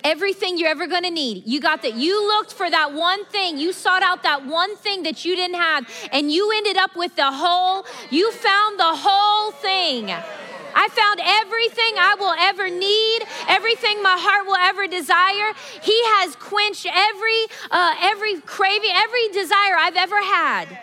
Everything 0.05 0.59
you're 0.59 0.69
ever 0.69 0.87
gonna 0.87 1.11
need. 1.11 1.47
You 1.47 1.61
got 1.61 1.83
that. 1.83 1.95
You 1.95 2.27
looked 2.27 2.53
for 2.53 2.71
that 2.71 2.93
one 2.93 3.25
thing. 3.27 3.59
You 3.59 3.73
sought 3.73 4.03
out 4.03 4.23
that 4.23 4.47
one 4.47 4.77
thing 4.77 5.03
that 5.03 5.25
you 5.25 5.35
didn't 5.37 5.57
have, 5.57 5.89
and 6.13 6.31
you 6.31 6.53
ended 6.57 6.77
up 6.77 6.97
with 6.97 7.17
the 7.17 7.31
whole, 7.31 7.85
you 8.11 8.31
found 8.33 8.79
the 8.79 8.95
whole 8.97 9.51
thing. 9.53 10.11
I 10.11 10.89
found 10.89 11.21
everything 11.25 11.95
I 11.99 12.15
will 12.19 12.35
ever 12.39 12.71
need, 12.71 13.23
everything 13.49 14.01
my 14.03 14.17
heart 14.17 14.47
will 14.47 14.55
ever 14.55 14.87
desire. 14.87 15.53
He 15.83 15.99
has 16.19 16.37
quenched 16.37 16.87
every 16.87 17.47
uh, 17.71 17.95
every 18.01 18.41
craving, 18.43 18.91
every 18.95 19.29
desire 19.29 19.75
I've 19.77 19.97
ever 19.97 20.23
had. 20.23 20.79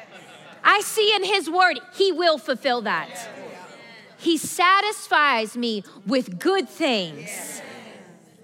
I 0.64 0.82
see 0.82 1.16
in 1.16 1.24
His 1.24 1.50
Word, 1.50 1.80
He 1.94 2.12
will 2.12 2.38
fulfill 2.38 2.82
that. 2.82 3.30
He 4.18 4.38
satisfies 4.38 5.56
me 5.56 5.84
with 6.06 6.40
good 6.40 6.68
things, 6.68 7.62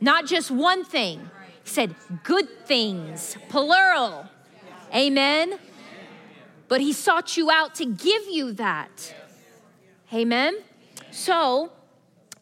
not 0.02 0.26
just 0.26 0.52
one 0.52 0.84
thing. 0.84 1.30
He 1.64 1.70
said, 1.70 1.96
good 2.24 2.66
things, 2.66 3.38
plural. 3.50 4.26
Amen. 4.94 5.58
But 6.68 6.82
He 6.82 6.92
sought 6.92 7.38
you 7.38 7.50
out 7.50 7.76
to 7.76 7.86
give 7.86 8.24
you 8.30 8.52
that. 8.54 9.16
Amen. 10.14 10.58
So, 11.12 11.72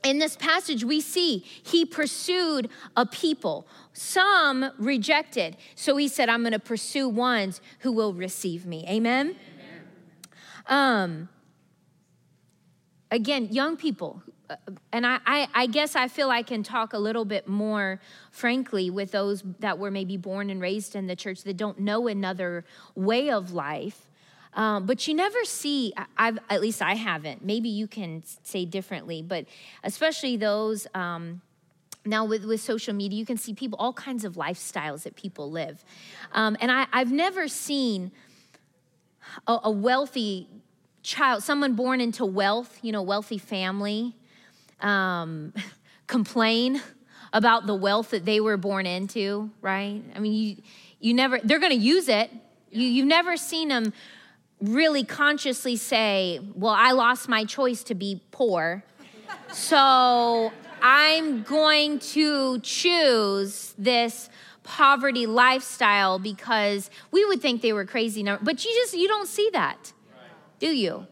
in 0.03 0.17
this 0.19 0.35
passage, 0.35 0.83
we 0.83 1.01
see 1.01 1.39
he 1.39 1.85
pursued 1.85 2.69
a 2.95 3.05
people. 3.05 3.67
Some 3.93 4.71
rejected. 4.77 5.57
So 5.75 5.97
he 5.97 6.07
said, 6.07 6.29
I'm 6.29 6.41
going 6.41 6.53
to 6.53 6.59
pursue 6.59 7.09
ones 7.09 7.59
who 7.79 7.91
will 7.91 8.13
receive 8.13 8.65
me. 8.65 8.85
Amen? 8.87 9.35
Um, 10.67 11.27
again, 13.11 13.49
young 13.51 13.75
people, 13.75 14.23
and 14.91 15.05
I, 15.05 15.19
I, 15.25 15.47
I, 15.53 15.65
guess 15.67 15.95
I 15.95 16.07
feel 16.07 16.29
I 16.29 16.43
can 16.43 16.63
talk 16.63 16.93
a 16.93 16.97
little 16.97 17.25
bit 17.25 17.47
more 17.47 17.99
frankly 18.31 18.89
with 18.89 19.11
those 19.11 19.43
that 19.59 19.77
were 19.77 19.91
maybe 19.91 20.17
born 20.17 20.49
and 20.49 20.61
raised 20.61 20.95
in 20.95 21.07
the 21.07 21.15
church 21.15 21.43
that 21.43 21.57
don't 21.57 21.79
know 21.79 22.07
another 22.07 22.65
way 22.95 23.29
of 23.29 23.53
life. 23.53 24.09
Um, 24.53 24.85
but 24.85 25.07
you 25.07 25.13
never 25.13 25.43
see, 25.45 25.93
I've, 26.17 26.39
at 26.49 26.61
least 26.61 26.81
I 26.81 26.95
haven't, 26.95 27.45
maybe 27.45 27.69
you 27.69 27.87
can 27.87 28.23
say 28.43 28.65
differently, 28.65 29.21
but 29.21 29.45
especially 29.83 30.37
those, 30.37 30.87
um, 30.95 31.41
now 32.05 32.25
with, 32.25 32.45
with 32.45 32.59
social 32.59 32.93
media, 32.93 33.19
you 33.19 33.25
can 33.25 33.37
see 33.37 33.53
people, 33.53 33.77
all 33.79 33.93
kinds 33.93 34.25
of 34.25 34.33
lifestyles 34.33 35.03
that 35.03 35.15
people 35.15 35.51
live. 35.51 35.83
Um, 36.31 36.57
and 36.59 36.71
I, 36.71 36.87
I've 36.91 37.11
never 37.11 37.47
seen 37.47 38.11
a, 39.45 39.59
a, 39.65 39.71
wealthy 39.71 40.47
child, 41.03 41.43
someone 41.43 41.75
born 41.75 42.01
into 42.01 42.25
wealth, 42.25 42.79
you 42.81 42.91
know, 42.91 43.03
wealthy 43.03 43.37
family, 43.37 44.15
um, 44.81 45.53
complain 46.07 46.81
about 47.31 47.67
the 47.67 47.75
wealth 47.75 48.09
that 48.11 48.25
they 48.25 48.39
were 48.39 48.57
born 48.57 48.85
into, 48.85 49.49
right? 49.61 50.01
I 50.15 50.19
mean, 50.19 50.33
you, 50.33 50.63
you 50.99 51.13
never, 51.13 51.39
they're 51.43 51.59
gonna 51.59 51.75
use 51.75 52.09
it. 52.09 52.31
You, 52.71 52.85
you've 52.85 53.07
never 53.07 53.37
seen 53.37 53.69
them 53.69 53.93
really 54.61 55.03
consciously 55.03 55.75
say, 55.75 56.39
Well, 56.53 56.73
I 56.75 56.91
lost 56.91 57.29
my 57.29 57.45
choice 57.45 57.83
to 57.85 57.95
be 57.95 58.21
poor. 58.31 58.83
So 59.51 60.51
I'm 60.81 61.43
going 61.43 61.99
to 61.99 62.59
choose 62.59 63.73
this 63.77 64.29
poverty 64.63 65.25
lifestyle 65.25 66.19
because 66.19 66.89
we 67.11 67.25
would 67.25 67.41
think 67.41 67.61
they 67.61 67.73
were 67.73 67.85
crazy. 67.85 68.23
But 68.23 68.63
you 68.63 68.71
just, 68.71 68.93
you 68.95 69.07
don't 69.07 69.27
see 69.27 69.49
that, 69.53 69.93
do 70.59 70.67
you? 70.67 71.07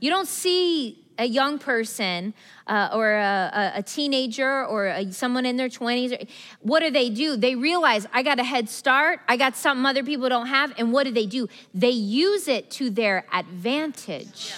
You 0.00 0.10
don't 0.10 0.28
see 0.28 0.99
a 1.20 1.26
young 1.26 1.58
person 1.58 2.32
uh, 2.66 2.88
or 2.94 3.12
a, 3.12 3.72
a, 3.76 3.82
teenager 3.82 4.64
or 4.64 4.86
a, 4.86 5.12
someone 5.12 5.44
in 5.44 5.56
their 5.58 5.68
20s, 5.68 6.26
what 6.60 6.80
do 6.80 6.90
they 6.90 7.10
do? 7.10 7.36
They 7.36 7.54
realize 7.54 8.06
I 8.12 8.22
got 8.22 8.40
a 8.40 8.42
head 8.44 8.70
start, 8.70 9.20
I 9.28 9.36
got 9.36 9.54
something 9.54 9.84
other 9.84 10.02
people 10.02 10.30
don't 10.30 10.46
have, 10.46 10.72
and 10.78 10.92
what 10.92 11.04
do 11.04 11.12
they 11.12 11.26
do? 11.26 11.46
They 11.74 11.90
use 11.90 12.48
it 12.48 12.70
to 12.72 12.88
their 12.88 13.26
advantage. 13.32 14.54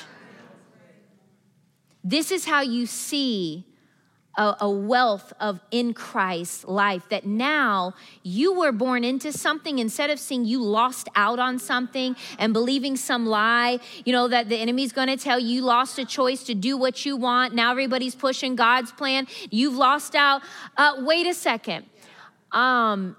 This 2.05 2.31
is 2.31 2.44
how 2.44 2.62
you 2.62 2.87
see 2.87 3.66
a, 4.37 4.57
a, 4.61 4.71
wealth 4.71 5.33
of 5.40 5.61
in 5.71 5.92
Christ 5.92 6.66
life 6.66 7.09
that 7.11 7.27
now 7.27 7.95
you 8.23 8.55
were 8.55 8.73
born 8.73 9.05
into 9.05 9.33
something 9.33 9.79
instead 9.79 10.11
of 10.11 10.18
seeing 10.18 10.45
you 10.45 10.62
lost 10.62 11.09
out 11.14 11.38
on 11.38 11.59
something 11.59 12.16
and 12.38 12.53
believing 12.53 12.97
some 12.97 13.27
lie, 13.27 13.79
you 14.05 14.12
know, 14.12 14.29
that 14.29 14.49
the 14.49 14.57
enemy's 14.57 14.92
gonna 14.92 15.16
tell 15.16 15.38
you 15.38 15.61
lost 15.61 15.99
a 15.99 16.05
choice 16.05 16.45
to 16.45 16.55
do 16.55 16.77
what 16.77 17.05
you 17.05 17.16
want. 17.16 17.55
Now 17.55 17.71
everybody's 17.73 18.14
pushing 18.14 18.57
God's 18.57 18.92
plan. 18.92 19.27
You've 19.51 19.77
lost 19.77 20.14
out. 20.14 20.42
Uh, 20.77 20.95
wait 21.01 21.27
a 21.27 21.35
second. 21.35 21.87
Um, 22.53 23.16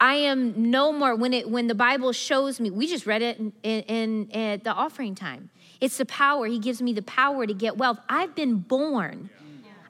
I 0.00 0.14
am 0.14 0.70
no 0.70 0.92
more 0.92 1.14
when 1.14 1.32
it 1.32 1.48
when 1.48 1.68
the 1.68 1.74
Bible 1.74 2.12
shows 2.12 2.60
me. 2.60 2.70
We 2.70 2.86
just 2.86 3.06
read 3.06 3.22
it 3.22 3.38
in, 3.38 3.52
in, 3.62 4.28
in 4.28 4.60
the 4.62 4.72
offering 4.72 5.14
time. 5.14 5.50
It's 5.80 5.98
the 5.98 6.06
power. 6.06 6.46
He 6.46 6.58
gives 6.58 6.82
me 6.82 6.92
the 6.92 7.02
power 7.02 7.46
to 7.46 7.54
get 7.54 7.76
wealth. 7.76 7.98
I've 8.08 8.34
been 8.34 8.58
born 8.58 9.30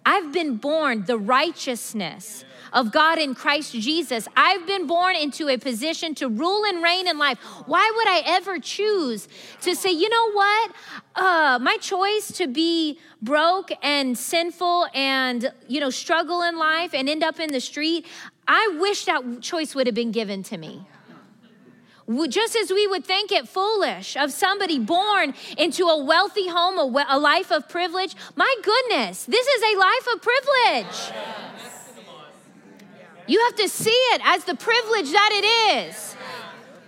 I've 0.07 0.33
been 0.33 0.57
born 0.57 1.05
the 1.05 1.19
righteousness 1.19 2.45
of 2.73 2.93
God 2.93 3.19
in 3.19 3.35
Christ 3.35 3.73
Jesus. 3.73 4.29
I've 4.37 4.67
been 4.67 4.87
born 4.87 5.17
into 5.17 5.49
a 5.49 5.59
position 5.59 6.15
to 6.17 6.29
rule 6.29 6.65
and 6.65 6.83
reign 6.83 7.09
in 7.09 7.19
life. 7.19 7.39
Why 7.67 7.93
would 7.97 8.09
I 8.09 8.23
ever 8.25 8.61
choose 8.61 9.27
to 9.63 9.75
say, 9.75 9.91
you 9.91 10.09
know 10.09 10.33
what? 10.33 10.73
Uh, 11.17 11.59
my 11.61 11.77
choice 11.79 12.31
to 12.33 12.47
be 12.47 13.01
broke 13.21 13.71
and 13.83 14.17
sinful 14.17 14.87
and, 14.95 15.53
you 15.67 15.81
know, 15.81 15.91
struggle 15.91 16.43
in 16.43 16.57
life 16.57 16.95
and 16.95 17.09
end 17.09 17.25
up 17.25 17.41
in 17.41 17.51
the 17.51 17.61
street, 17.61 18.07
I 18.47 18.77
wish 18.79 19.07
that 19.07 19.41
choice 19.41 19.75
would 19.75 19.87
have 19.89 19.97
been 19.97 20.13
given 20.13 20.45
to 20.45 20.57
me 20.57 20.87
just 22.29 22.57
as 22.57 22.71
we 22.71 22.87
would 22.87 23.05
think 23.05 23.33
it 23.33 23.49
foolish 23.49 24.17
of 24.17 24.33
somebody 24.33 24.79
born 24.79 25.35
into 25.59 25.87
a 25.87 26.05
wealthy 26.05 26.49
home, 26.49 26.79
a, 26.79 27.07
a 27.09 27.19
life 27.19 27.51
of 27.51 27.69
privilege, 27.69 28.15
my 28.37 28.55
goodness, 28.63 29.25
this 29.25 29.47
is 29.47 29.63
a 29.75 29.79
life 29.79 30.07
of 30.15 30.23
privilege. 30.23 31.13
You 33.27 33.41
have 33.41 33.57
to 33.57 33.69
see 33.69 33.91
it 33.91 34.21
as 34.25 34.45
the 34.45 34.55
privilege 34.55 35.11
that 35.11 35.31
it 35.33 35.89
is. 35.89 36.17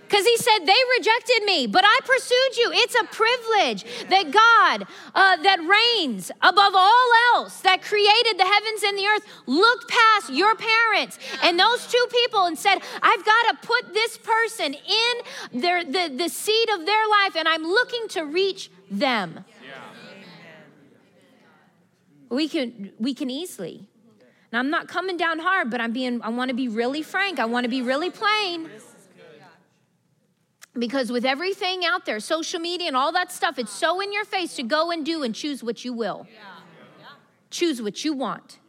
Because 0.09 0.25
he 0.25 0.37
said, 0.37 0.65
They 0.65 0.73
rejected 0.97 1.43
me, 1.45 1.67
but 1.67 1.83
I 1.85 1.99
pursued 2.03 2.57
you. 2.57 2.71
It's 2.73 2.95
a 2.95 3.03
privilege 3.03 3.85
that 4.09 4.31
God, 4.31 4.87
uh, 5.13 5.37
that 5.43 5.59
reigns 5.59 6.31
above 6.41 6.73
all 6.75 7.09
else, 7.35 7.61
that 7.61 7.83
created 7.83 8.39
the 8.39 8.45
heavens 8.45 8.83
and 8.83 8.97
the 8.97 9.05
earth, 9.05 9.23
looked 9.45 9.87
past 9.87 10.33
your 10.33 10.55
parents 10.55 11.19
and 11.43 11.59
those 11.59 11.85
two 11.85 12.03
people 12.09 12.45
and 12.45 12.57
said, 12.57 12.79
I've 13.03 13.23
got 13.23 13.61
to 13.61 13.67
put 13.67 13.93
this 13.93 14.17
person 14.17 14.73
in 14.73 15.61
their, 15.61 15.83
the, 15.83 16.15
the 16.17 16.27
seat 16.27 16.69
of 16.73 16.87
their 16.87 17.07
life, 17.07 17.35
and 17.35 17.47
I'm 17.47 17.63
looking 17.63 18.07
to 18.09 18.23
reach 18.23 18.71
them. 18.89 19.45
We 22.29 22.47
can, 22.47 22.91
we 22.99 23.13
can 23.13 23.29
easily. 23.29 23.87
Now, 24.51 24.59
I'm 24.59 24.71
not 24.71 24.87
coming 24.87 25.17
down 25.17 25.37
hard, 25.37 25.69
but 25.69 25.81
I'm 25.81 25.93
being, 25.93 26.21
I 26.23 26.29
want 26.29 26.49
to 26.49 26.55
be 26.55 26.67
really 26.67 27.03
frank. 27.03 27.39
I 27.39 27.45
want 27.45 27.65
to 27.65 27.69
be 27.69 27.83
really 27.83 28.09
plain. 28.09 28.69
Because 30.79 31.11
with 31.11 31.25
everything 31.25 31.85
out 31.85 32.05
there, 32.05 32.19
social 32.19 32.59
media 32.59 32.87
and 32.87 32.95
all 32.95 33.11
that 33.11 33.31
stuff, 33.31 33.59
it's 33.59 33.71
so 33.71 33.99
in 33.99 34.13
your 34.13 34.25
face 34.25 34.55
to 34.55 34.63
go 34.63 34.91
and 34.91 35.05
do 35.05 35.23
and 35.23 35.35
choose 35.35 35.63
what 35.63 35.83
you 35.83 35.93
will. 35.93 36.27
Choose 37.49 37.81
what 37.81 38.05
you 38.05 38.13
want. 38.13 38.59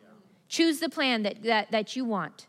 Choose 0.48 0.80
the 0.80 0.88
plan 0.88 1.22
that, 1.22 1.42
that, 1.42 1.70
that 1.70 1.94
you 1.96 2.04
want. 2.04 2.46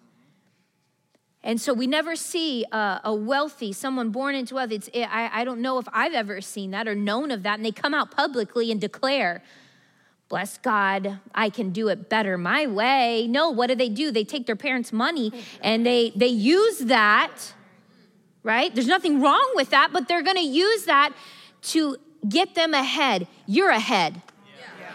And 1.44 1.60
so 1.60 1.74
we 1.74 1.88
never 1.88 2.16
see 2.16 2.66
a, 2.72 3.02
a 3.04 3.14
wealthy, 3.14 3.74
someone 3.74 4.10
born 4.10 4.36
into 4.36 4.56
wealth. 4.56 4.72
It's, 4.72 4.90
it, 4.94 5.04
I, 5.04 5.42
I 5.42 5.44
don't 5.44 5.62
know 5.62 5.80
if 5.80 5.88
I've 5.92 6.14
ever 6.14 6.40
seen 6.40 6.72
that 6.72 6.88
or 6.88 6.96
known 6.96 7.32
of 7.32 7.44
that. 7.44 7.58
And 7.58 7.66
they 7.66 7.72
come 7.72 7.94
out 7.94 8.12
publicly 8.12 8.72
and 8.72 8.80
declare, 8.80 9.44
bless 10.30 10.58
God, 10.60 11.20
I 11.34 11.50
can 11.50 11.72
do 11.72 11.90
it 11.90 12.10
better 12.10 12.38
my 12.38 12.68
way. 12.68 13.28
No, 13.28 13.50
what 13.50 13.68
do 13.68 13.76
they 13.76 13.90
do? 13.90 14.12
They 14.12 14.24
take 14.24 14.46
their 14.46 14.56
parents' 14.56 14.94
money 14.94 15.32
and 15.62 15.86
they, 15.86 16.12
they 16.16 16.28
use 16.28 16.80
that 16.80 17.54
right? 18.44 18.74
There's 18.74 18.88
nothing 18.88 19.22
wrong 19.22 19.52
with 19.56 19.70
that, 19.70 19.92
but 19.94 20.08
they're 20.08 20.24
going 20.24 20.38
to 20.38 20.44
use 20.44 20.86
that 20.86 21.14
to 21.64 21.98
get 22.28 22.56
them 22.56 22.74
ahead. 22.74 23.28
You're 23.46 23.70
ahead. 23.70 24.22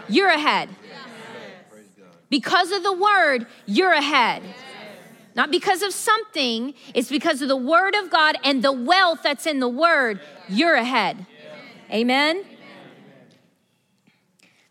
You're 0.08 0.28
ahead. 0.28 0.68
Because 2.28 2.72
of 2.72 2.82
the 2.82 2.92
word, 2.92 3.46
you're 3.66 3.92
ahead. 3.92 4.42
Not 5.34 5.50
because 5.50 5.82
of 5.82 5.92
something, 5.92 6.74
it's 6.94 7.10
because 7.10 7.42
of 7.42 7.48
the 7.48 7.56
word 7.56 7.94
of 7.94 8.10
God 8.10 8.36
and 8.42 8.64
the 8.64 8.72
wealth 8.72 9.20
that's 9.22 9.46
in 9.46 9.60
the 9.60 9.68
word, 9.68 10.20
you're 10.48 10.74
ahead. 10.74 11.26
Amen? 11.90 12.42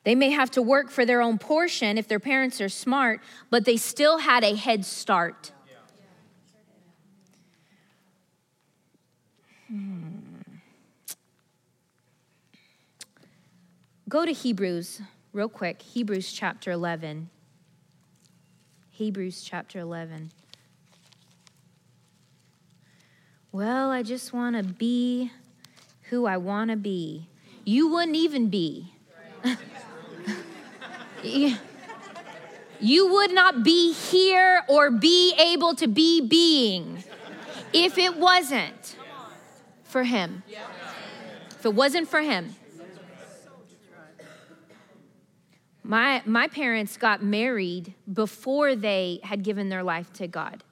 They 0.04 0.16
may 0.16 0.32
have 0.32 0.52
to 0.52 0.62
work 0.62 0.90
for 0.90 1.06
their 1.06 1.22
own 1.22 1.38
portion 1.38 1.98
if 1.98 2.08
their 2.08 2.20
parents 2.20 2.60
are 2.62 2.70
smart, 2.70 3.22
but 3.50 3.66
they 3.66 3.78
still 3.78 4.20
had 4.20 4.44
a 4.44 4.56
head 4.56 4.86
start. 4.86 5.52
Go 14.08 14.24
to 14.24 14.32
Hebrews 14.32 15.02
real 15.34 15.50
quick, 15.50 15.82
Hebrews 15.82 16.32
chapter 16.32 16.70
11. 16.70 17.32
Hebrews 18.92 19.44
chapter 19.44 19.80
11. 19.80 20.30
Well, 23.52 23.90
I 23.90 24.04
just 24.04 24.32
want 24.32 24.58
to 24.58 24.64
be 24.64 25.32
who 26.10 26.28
I 26.28 26.38
want 26.38 26.70
to 26.70 26.78
be. 26.78 27.30
You 27.64 27.88
wouldn't 27.88 28.16
even 28.16 28.50
be. 28.50 28.94
you 32.80 33.12
would 33.12 33.34
not 33.34 33.64
be 33.64 33.92
here 33.92 34.62
or 34.68 34.92
be 34.92 35.34
able 35.34 35.74
to 35.74 35.88
be 35.88 36.22
being 36.22 37.04
if 37.74 37.98
it 37.98 38.18
wasn't 38.18 38.98
for 39.84 40.04
Him. 40.04 40.44
If 41.58 41.66
it 41.66 41.74
wasn't 41.74 42.08
for 42.08 42.22
Him. 42.22 42.54
My, 45.88 46.24
my 46.26 46.48
parents 46.48 46.98
got 46.98 47.24
married 47.24 47.94
before 48.12 48.76
they 48.76 49.20
had 49.22 49.44
given 49.44 49.70
their 49.70 49.84
life 49.84 50.12
to 50.14 50.28
God 50.28 50.64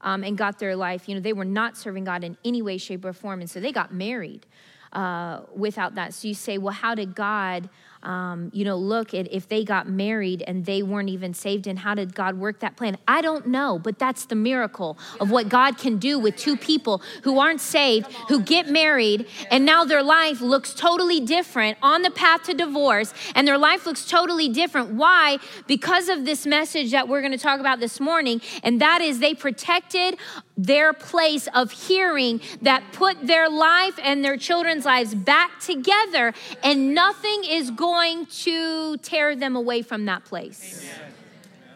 um, 0.00 0.24
and 0.24 0.38
got 0.38 0.58
their 0.58 0.74
life. 0.74 1.06
You 1.06 1.16
know, 1.16 1.20
they 1.20 1.34
were 1.34 1.44
not 1.44 1.76
serving 1.76 2.04
God 2.04 2.24
in 2.24 2.34
any 2.46 2.62
way, 2.62 2.78
shape, 2.78 3.04
or 3.04 3.12
form. 3.12 3.40
And 3.40 3.50
so 3.50 3.60
they 3.60 3.72
got 3.72 3.92
married 3.92 4.46
uh, 4.94 5.40
without 5.54 5.96
that. 5.96 6.14
So 6.14 6.28
you 6.28 6.34
say, 6.34 6.56
well, 6.56 6.72
how 6.72 6.94
did 6.94 7.14
God 7.14 7.68
um, 8.02 8.50
you 8.52 8.64
know, 8.64 8.76
look 8.76 9.14
at 9.14 9.32
if 9.32 9.48
they 9.48 9.64
got 9.64 9.88
married 9.88 10.42
and 10.46 10.64
they 10.64 10.82
weren't 10.82 11.08
even 11.08 11.34
saved, 11.34 11.66
and 11.66 11.78
how 11.78 11.94
did 11.94 12.14
God 12.14 12.38
work 12.38 12.60
that 12.60 12.76
plan? 12.76 12.96
I 13.06 13.20
don't 13.20 13.46
know, 13.46 13.78
but 13.78 13.98
that's 13.98 14.26
the 14.26 14.34
miracle 14.34 14.98
of 15.20 15.30
what 15.30 15.48
God 15.48 15.78
can 15.78 15.98
do 15.98 16.18
with 16.18 16.36
two 16.36 16.56
people 16.56 17.02
who 17.22 17.38
aren't 17.38 17.60
saved, 17.60 18.06
who 18.28 18.40
get 18.40 18.68
married, 18.68 19.26
and 19.50 19.64
now 19.64 19.84
their 19.84 20.02
life 20.02 20.40
looks 20.40 20.74
totally 20.74 21.20
different 21.20 21.78
on 21.82 22.02
the 22.02 22.10
path 22.10 22.44
to 22.44 22.54
divorce, 22.54 23.12
and 23.34 23.46
their 23.46 23.58
life 23.58 23.86
looks 23.86 24.04
totally 24.06 24.48
different. 24.48 24.90
Why? 24.90 25.38
Because 25.66 26.08
of 26.08 26.24
this 26.24 26.46
message 26.46 26.92
that 26.92 27.08
we're 27.08 27.20
going 27.20 27.32
to 27.32 27.38
talk 27.38 27.60
about 27.60 27.80
this 27.80 28.00
morning, 28.00 28.40
and 28.62 28.80
that 28.80 29.00
is 29.00 29.18
they 29.18 29.34
protected 29.34 30.16
their 30.58 30.92
place 30.92 31.48
of 31.54 31.70
hearing 31.70 32.40
that 32.60 32.82
put 32.92 33.26
their 33.26 33.48
life 33.48 33.98
and 34.02 34.24
their 34.24 34.36
children's 34.36 34.84
lives 34.84 35.14
back 35.14 35.60
together, 35.60 36.34
and 36.64 36.94
nothing 36.94 37.44
is 37.48 37.70
going 37.70 38.26
to 38.26 38.96
tear 38.98 39.36
them 39.36 39.54
away 39.54 39.80
from 39.82 40.04
that 40.06 40.24
place. 40.24 40.84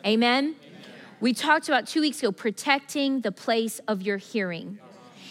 Amen. 0.04 0.44
Amen. 0.44 0.56
We 1.20 1.32
talked 1.32 1.68
about 1.68 1.86
two 1.86 2.00
weeks 2.00 2.18
ago 2.18 2.32
protecting 2.32 3.20
the 3.20 3.30
place 3.30 3.78
of 3.86 4.02
your 4.02 4.16
hearing. 4.16 4.80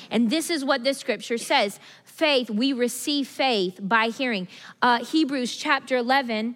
And 0.09 0.29
this 0.29 0.49
is 0.49 0.63
what 0.63 0.83
this 0.83 0.97
scripture 0.97 1.37
says 1.37 1.79
faith, 2.05 2.49
we 2.49 2.71
receive 2.71 3.27
faith 3.27 3.79
by 3.81 4.07
hearing. 4.07 4.47
Uh, 4.81 5.03
Hebrews 5.03 5.55
chapter 5.55 5.97
11 5.97 6.55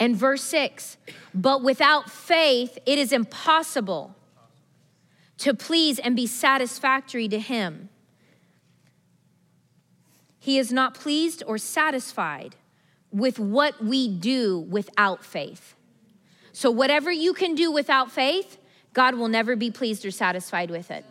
and 0.00 0.16
verse 0.16 0.42
6 0.42 0.96
But 1.32 1.62
without 1.62 2.10
faith, 2.10 2.78
it 2.86 2.98
is 2.98 3.12
impossible 3.12 4.16
to 5.38 5.54
please 5.54 5.98
and 5.98 6.14
be 6.14 6.26
satisfactory 6.26 7.28
to 7.28 7.38
Him. 7.38 7.88
He 10.38 10.58
is 10.58 10.72
not 10.72 10.94
pleased 10.94 11.42
or 11.46 11.58
satisfied 11.58 12.56
with 13.10 13.38
what 13.38 13.82
we 13.82 14.08
do 14.08 14.58
without 14.58 15.24
faith. 15.24 15.74
So, 16.52 16.70
whatever 16.70 17.10
you 17.10 17.34
can 17.34 17.54
do 17.54 17.70
without 17.70 18.10
faith, 18.10 18.58
God 18.92 19.14
will 19.14 19.28
never 19.28 19.56
be 19.56 19.70
pleased 19.70 20.04
or 20.04 20.10
satisfied 20.10 20.70
with 20.70 20.90
it. 20.90 21.04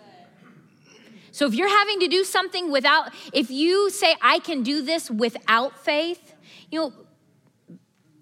So, 1.31 1.45
if 1.45 1.53
you're 1.53 1.69
having 1.69 1.99
to 2.01 2.07
do 2.07 2.23
something 2.23 2.71
without, 2.71 3.13
if 3.33 3.49
you 3.49 3.89
say, 3.89 4.15
I 4.21 4.39
can 4.39 4.63
do 4.63 4.81
this 4.81 5.09
without 5.09 5.77
faith, 5.77 6.33
you 6.71 6.79
know, 6.79 6.93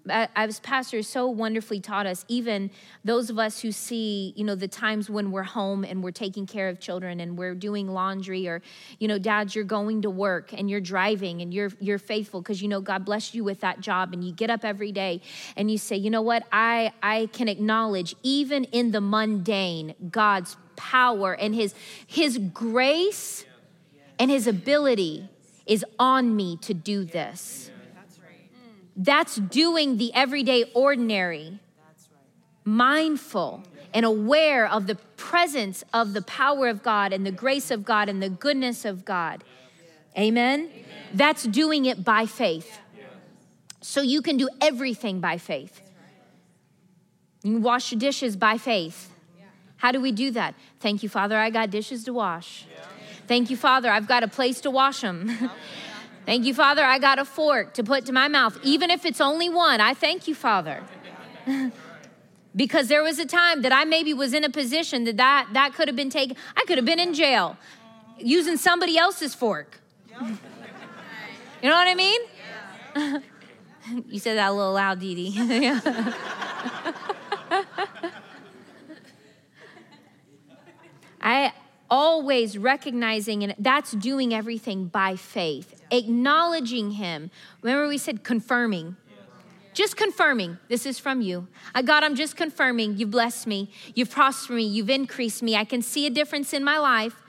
as 0.08 0.60
pastors 0.60 1.08
so 1.08 1.26
wonderfully 1.26 1.80
taught 1.80 2.06
us, 2.06 2.24
even 2.28 2.70
those 3.04 3.30
of 3.30 3.38
us 3.38 3.60
who 3.60 3.72
see, 3.72 4.32
you 4.36 4.44
know, 4.44 4.54
the 4.54 4.68
times 4.68 5.08
when 5.08 5.30
we're 5.30 5.42
home 5.42 5.84
and 5.84 6.02
we're 6.02 6.10
taking 6.10 6.46
care 6.46 6.68
of 6.68 6.80
children 6.80 7.20
and 7.20 7.36
we're 7.36 7.54
doing 7.54 7.88
laundry 7.88 8.48
or, 8.48 8.62
you 8.98 9.08
know, 9.08 9.18
dads, 9.18 9.54
you're 9.54 9.64
going 9.64 10.02
to 10.02 10.10
work 10.10 10.52
and 10.52 10.70
you're 10.70 10.80
driving 10.80 11.40
and 11.42 11.52
you're 11.52 11.72
you're 11.80 11.98
faithful 11.98 12.40
because 12.40 12.62
you 12.62 12.68
know 12.68 12.80
God 12.80 13.04
blessed 13.04 13.34
you 13.34 13.44
with 13.44 13.60
that 13.60 13.80
job 13.80 14.12
and 14.12 14.22
you 14.24 14.32
get 14.32 14.50
up 14.50 14.64
every 14.64 14.92
day 14.92 15.20
and 15.56 15.70
you 15.70 15.78
say, 15.78 15.96
you 15.96 16.10
know 16.10 16.22
what, 16.22 16.44
I 16.52 16.92
I 17.02 17.28
can 17.32 17.48
acknowledge 17.48 18.14
even 18.22 18.64
in 18.64 18.92
the 18.92 19.00
mundane 19.00 19.94
God's 20.10 20.56
power 20.76 21.34
and 21.34 21.54
his 21.54 21.74
his 22.06 22.38
grace 22.38 23.44
and 24.18 24.30
his 24.30 24.46
ability 24.46 25.28
is 25.66 25.84
on 25.98 26.36
me 26.36 26.56
to 26.58 26.72
do 26.72 27.04
this. 27.04 27.70
That's 28.96 29.36
doing 29.36 29.98
the 29.98 30.12
everyday 30.14 30.64
ordinary, 30.74 31.60
mindful 32.64 33.62
and 33.92 34.06
aware 34.06 34.66
of 34.66 34.86
the 34.86 34.94
presence 35.16 35.84
of 35.92 36.14
the 36.14 36.22
power 36.22 36.68
of 36.68 36.82
God 36.82 37.12
and 37.12 37.26
the 37.26 37.30
grace 37.30 37.70
of 37.70 37.84
God 37.84 38.08
and 38.08 38.22
the 38.22 38.30
goodness 38.30 38.84
of 38.84 39.04
God. 39.04 39.44
Amen? 40.16 40.70
That's 41.12 41.44
doing 41.44 41.84
it 41.84 42.04
by 42.04 42.26
faith. 42.26 42.80
So 43.82 44.00
you 44.00 44.22
can 44.22 44.36
do 44.36 44.48
everything 44.60 45.20
by 45.20 45.38
faith. 45.38 45.80
You 47.42 47.54
can 47.54 47.62
wash 47.62 47.92
your 47.92 47.98
dishes 47.98 48.36
by 48.36 48.58
faith. 48.58 49.12
How 49.76 49.92
do 49.92 50.00
we 50.00 50.10
do 50.10 50.30
that? 50.32 50.54
Thank 50.80 51.02
you, 51.02 51.08
Father, 51.08 51.36
I 51.38 51.50
got 51.50 51.70
dishes 51.70 52.04
to 52.04 52.12
wash. 52.12 52.66
Thank 53.26 53.50
you, 53.50 53.56
Father, 53.56 53.90
I've 53.90 54.08
got 54.08 54.22
a 54.22 54.28
place 54.28 54.60
to 54.62 54.70
wash 54.70 55.02
them. 55.02 55.30
Thank 56.26 56.44
you, 56.44 56.54
Father. 56.54 56.82
I 56.82 56.98
got 56.98 57.20
a 57.20 57.24
fork 57.24 57.74
to 57.74 57.84
put 57.84 58.04
to 58.06 58.12
my 58.12 58.26
mouth, 58.26 58.58
even 58.64 58.90
if 58.90 59.06
it's 59.06 59.20
only 59.20 59.48
one. 59.48 59.80
I 59.80 59.94
thank 59.94 60.26
you, 60.26 60.34
Father. 60.34 60.82
because 62.56 62.88
there 62.88 63.04
was 63.04 63.20
a 63.20 63.24
time 63.24 63.62
that 63.62 63.72
I 63.72 63.84
maybe 63.84 64.12
was 64.12 64.34
in 64.34 64.42
a 64.42 64.50
position 64.50 65.04
that 65.04 65.18
that, 65.18 65.48
that 65.52 65.74
could 65.74 65.86
have 65.86 65.96
been 65.96 66.10
taken, 66.10 66.36
I 66.56 66.64
could 66.66 66.78
have 66.78 66.84
been 66.84 66.98
in 66.98 67.14
jail 67.14 67.56
using 68.18 68.56
somebody 68.56 68.98
else's 68.98 69.36
fork. 69.36 69.80
you 70.20 70.26
know 71.62 71.76
what 71.76 71.86
I 71.86 71.94
mean? 71.94 72.20
you 74.08 74.18
said 74.18 74.36
that 74.36 74.50
a 74.50 74.52
little 74.52 74.72
loud, 74.72 74.98
Dee 74.98 75.14
Dee. 75.14 75.80
I 81.20 81.52
always 81.88 82.58
recognizing 82.58 83.44
and 83.44 83.54
that's 83.58 83.92
doing 83.92 84.34
everything 84.34 84.86
by 84.86 85.14
faith 85.14 85.75
acknowledging 85.90 86.92
Him. 86.92 87.30
Remember, 87.62 87.88
we 87.88 87.98
said 87.98 88.24
confirming. 88.24 88.96
Just 89.74 89.96
confirming, 89.98 90.56
this 90.68 90.86
is 90.86 90.98
from 90.98 91.20
you. 91.20 91.48
I, 91.74 91.82
God, 91.82 92.02
I'm 92.02 92.14
just 92.14 92.34
confirming 92.34 92.96
you've 92.96 93.10
blessed 93.10 93.46
me, 93.46 93.70
you've 93.94 94.10
prospered 94.10 94.56
me, 94.56 94.62
you've 94.64 94.88
increased 94.88 95.42
me. 95.42 95.54
I 95.54 95.64
can 95.64 95.82
see 95.82 96.06
a 96.06 96.10
difference 96.10 96.54
in 96.54 96.64
my 96.64 96.78
life. 96.78 97.22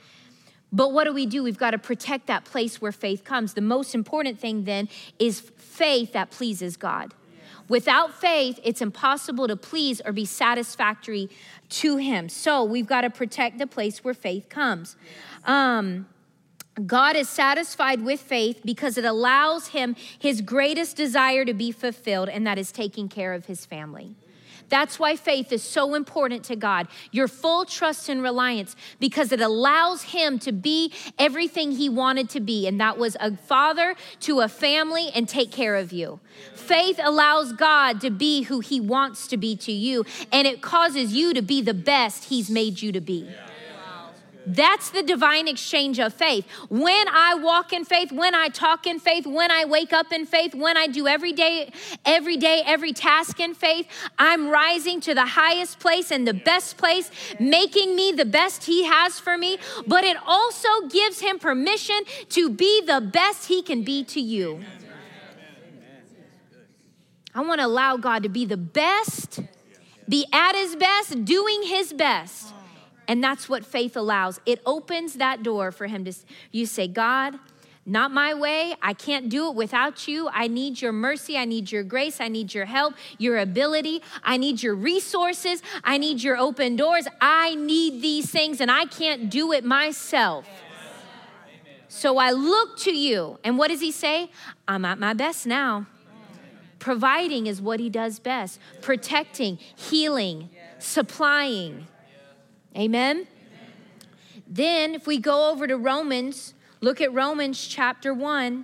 But 0.72 0.94
what 0.94 1.04
do 1.04 1.14
we 1.14 1.26
do? 1.26 1.44
We've 1.44 1.58
got 1.58 1.72
to 1.72 1.78
protect 1.78 2.28
that 2.28 2.46
place 2.46 2.82
where 2.82 2.94
faith 2.94 3.26
comes. 3.26 3.54
The 3.54 3.62
most 3.62 3.94
important 3.94 4.40
thing 4.40 4.64
then 4.64 4.88
is 5.20 5.40
faith 5.40 6.14
that 6.14 6.32
pleases 6.32 6.78
God. 6.78 7.14
Without 7.70 8.14
faith, 8.14 8.60
it's 8.64 8.82
impossible 8.82 9.48
to 9.50 9.58
please 9.58 10.02
or 10.06 10.14
be 10.14 10.26
satisfactory 10.26 11.30
to 11.70 11.98
Him. 11.98 12.30
So 12.30 12.64
we've 12.64 12.88
got 12.88 13.02
to 13.02 13.10
protect 13.10 13.58
the 13.58 13.68
place 13.68 14.04
where 14.04 14.14
faith 14.14 14.48
comes. 14.48 14.96
Um, 15.44 16.08
God 16.86 17.16
is 17.16 17.28
satisfied 17.28 18.04
with 18.04 18.22
faith 18.22 18.62
because 18.64 18.98
it 18.98 19.06
allows 19.06 19.70
him 19.70 19.96
his 20.20 20.42
greatest 20.42 20.96
desire 20.96 21.46
to 21.46 21.54
be 21.54 21.72
fulfilled, 21.72 22.30
and 22.30 22.46
that 22.46 22.58
is 22.58 22.72
taking 22.72 23.10
care 23.10 23.34
of 23.34 23.46
his 23.46 23.66
family. 23.66 24.16
That's 24.70 25.00
why 25.00 25.16
faith 25.16 25.52
is 25.52 25.64
so 25.64 25.96
important 25.96 26.44
to 26.46 26.56
God. 26.56 26.88
Your 27.12 27.28
full 27.28 27.66
trust 27.66 28.10
and 28.10 28.22
reliance 28.22 28.76
because 29.00 29.32
it 29.32 29.40
allows 29.40 30.04
him 30.04 30.40
to 30.40 30.52
be 30.52 30.92
everything 31.18 31.72
he 31.72 31.90
wanted 31.90 32.30
to 32.32 32.40
be, 32.40 32.68
and 32.68 32.80
that 32.80 32.98
was 32.98 33.16
a 33.20 33.36
father 33.38 33.96
to 34.22 34.42
a 34.42 34.50
family 34.50 35.10
and 35.16 35.28
take 35.28 35.52
care 35.52 35.76
of 35.76 35.94
you. 35.94 36.20
Faith 36.54 37.00
allows 37.02 37.54
God 37.54 38.02
to 38.02 38.10
be 38.10 38.44
who 38.44 38.60
he 38.60 38.80
wants 38.80 39.28
to 39.28 39.38
be 39.38 39.56
to 39.56 39.72
you, 39.72 40.06
and 40.32 40.46
it 40.46 40.62
causes 40.62 41.14
you 41.14 41.34
to 41.34 41.42
be 41.42 41.62
the 41.62 41.74
best 41.74 42.26
he's 42.26 42.50
made 42.50 42.82
you 42.82 42.92
to 42.92 43.02
be. 43.02 43.26
Yeah. 43.30 43.47
That's 44.48 44.92
the 44.92 45.04
divine 45.04 45.50
exchange 45.50 46.00
of 46.00 46.14
faith. 46.14 46.48
When 46.70 47.08
I 47.10 47.36
walk 47.36 47.74
in 47.74 47.84
faith, 47.84 48.14
when 48.14 48.34
I 48.34 48.48
talk 48.48 48.88
in 48.88 48.98
faith, 48.98 49.28
when 49.28 49.52
I 49.52 49.66
wake 49.66 49.92
up 49.92 50.14
in 50.14 50.26
faith, 50.26 50.56
when 50.56 50.78
I 50.78 50.88
do 50.88 51.06
every 51.06 51.34
day, 51.34 51.74
every 52.06 52.38
day, 52.38 52.64
every 52.66 52.94
task 52.94 53.42
in 53.42 53.54
faith, 53.54 53.88
I'm 54.18 54.48
rising 54.48 55.02
to 55.02 55.14
the 55.14 55.26
highest 55.26 55.80
place 55.80 56.12
and 56.12 56.26
the 56.26 56.34
best 56.34 56.78
place, 56.78 57.12
making 57.42 57.94
me 57.94 58.14
the 58.14 58.24
best 58.24 58.64
He 58.64 58.86
has 58.86 59.20
for 59.20 59.38
me. 59.38 59.58
But 59.86 60.06
it 60.06 60.16
also 60.26 60.70
gives 60.90 61.20
Him 61.20 61.40
permission 61.40 62.00
to 62.30 62.50
be 62.50 62.82
the 62.86 63.02
best 63.02 63.50
He 63.50 63.62
can 63.62 63.84
be 63.84 64.06
to 64.06 64.22
you. 64.22 64.64
I 67.36 67.42
want 67.42 67.60
to 67.60 67.68
allow 67.68 67.98
God 67.98 68.24
to 68.24 68.30
be 68.30 68.46
the 68.46 68.56
best, 68.56 69.42
be 70.08 70.26
at 70.32 70.56
His 70.56 70.78
best, 70.78 71.26
doing 71.26 71.64
His 71.64 71.92
best 71.92 72.54
and 73.08 73.24
that's 73.24 73.48
what 73.48 73.66
faith 73.66 73.96
allows. 73.96 74.40
It 74.46 74.62
opens 74.66 75.14
that 75.16 75.44
door 75.44 75.72
for 75.72 75.88
him 75.88 76.04
to, 76.06 76.14
you 76.52 76.66
say, 76.66 76.88
God, 76.88 77.40
Not 77.90 78.12
my 78.12 78.34
way. 78.34 78.76
I 78.82 78.94
can't 78.94 79.30
do 79.30 79.48
it 79.48 79.56
without 79.56 80.10
you. 80.10 80.28
I 80.34 80.50
need 80.50 80.82
your 80.82 80.92
mercy. 80.92 81.38
I 81.38 81.46
need 81.46 81.72
your 81.72 81.84
grace. 81.84 82.20
I 82.20 82.28
need 82.28 82.54
your 82.54 82.66
help, 82.66 82.96
your 83.18 83.38
ability. 83.38 84.04
I 84.24 84.36
need 84.36 84.62
your 84.62 84.76
resources. 84.76 85.64
I 85.86 85.98
need 85.98 86.22
your 86.22 86.36
open 86.36 86.76
doors. 86.76 87.08
I 87.22 87.56
need 87.56 88.02
these 88.02 88.30
things 88.30 88.60
and 88.60 88.70
I 88.70 88.86
can't 88.88 89.30
do 89.30 89.54
it 89.54 89.64
myself. 89.64 90.46
So 91.88 92.18
I 92.18 92.32
look 92.32 92.78
to 92.80 92.92
you. 92.92 93.40
And 93.46 93.58
what 93.58 93.70
does 93.70 93.80
he 93.80 93.92
say? 93.92 94.32
I'm 94.68 94.84
at 94.84 95.00
my 95.00 95.14
best 95.14 95.48
now. 95.48 95.88
Providing 96.80 97.48
is 97.48 97.62
what 97.62 97.80
he 97.80 97.90
does 97.90 98.20
best 98.20 98.60
protecting, 98.82 99.60
healing, 99.78 100.50
supplying. 100.78 101.88
Amen? 102.76 103.28
Then, 104.48 104.96
if 104.96 105.08
we 105.08 105.18
go 105.18 105.52
over 105.52 105.68
to 105.68 105.78
Romans, 105.78 106.54
Look 106.80 107.02
at 107.02 107.12
Romans 107.12 107.68
chapter 107.68 108.14
1. 108.14 108.64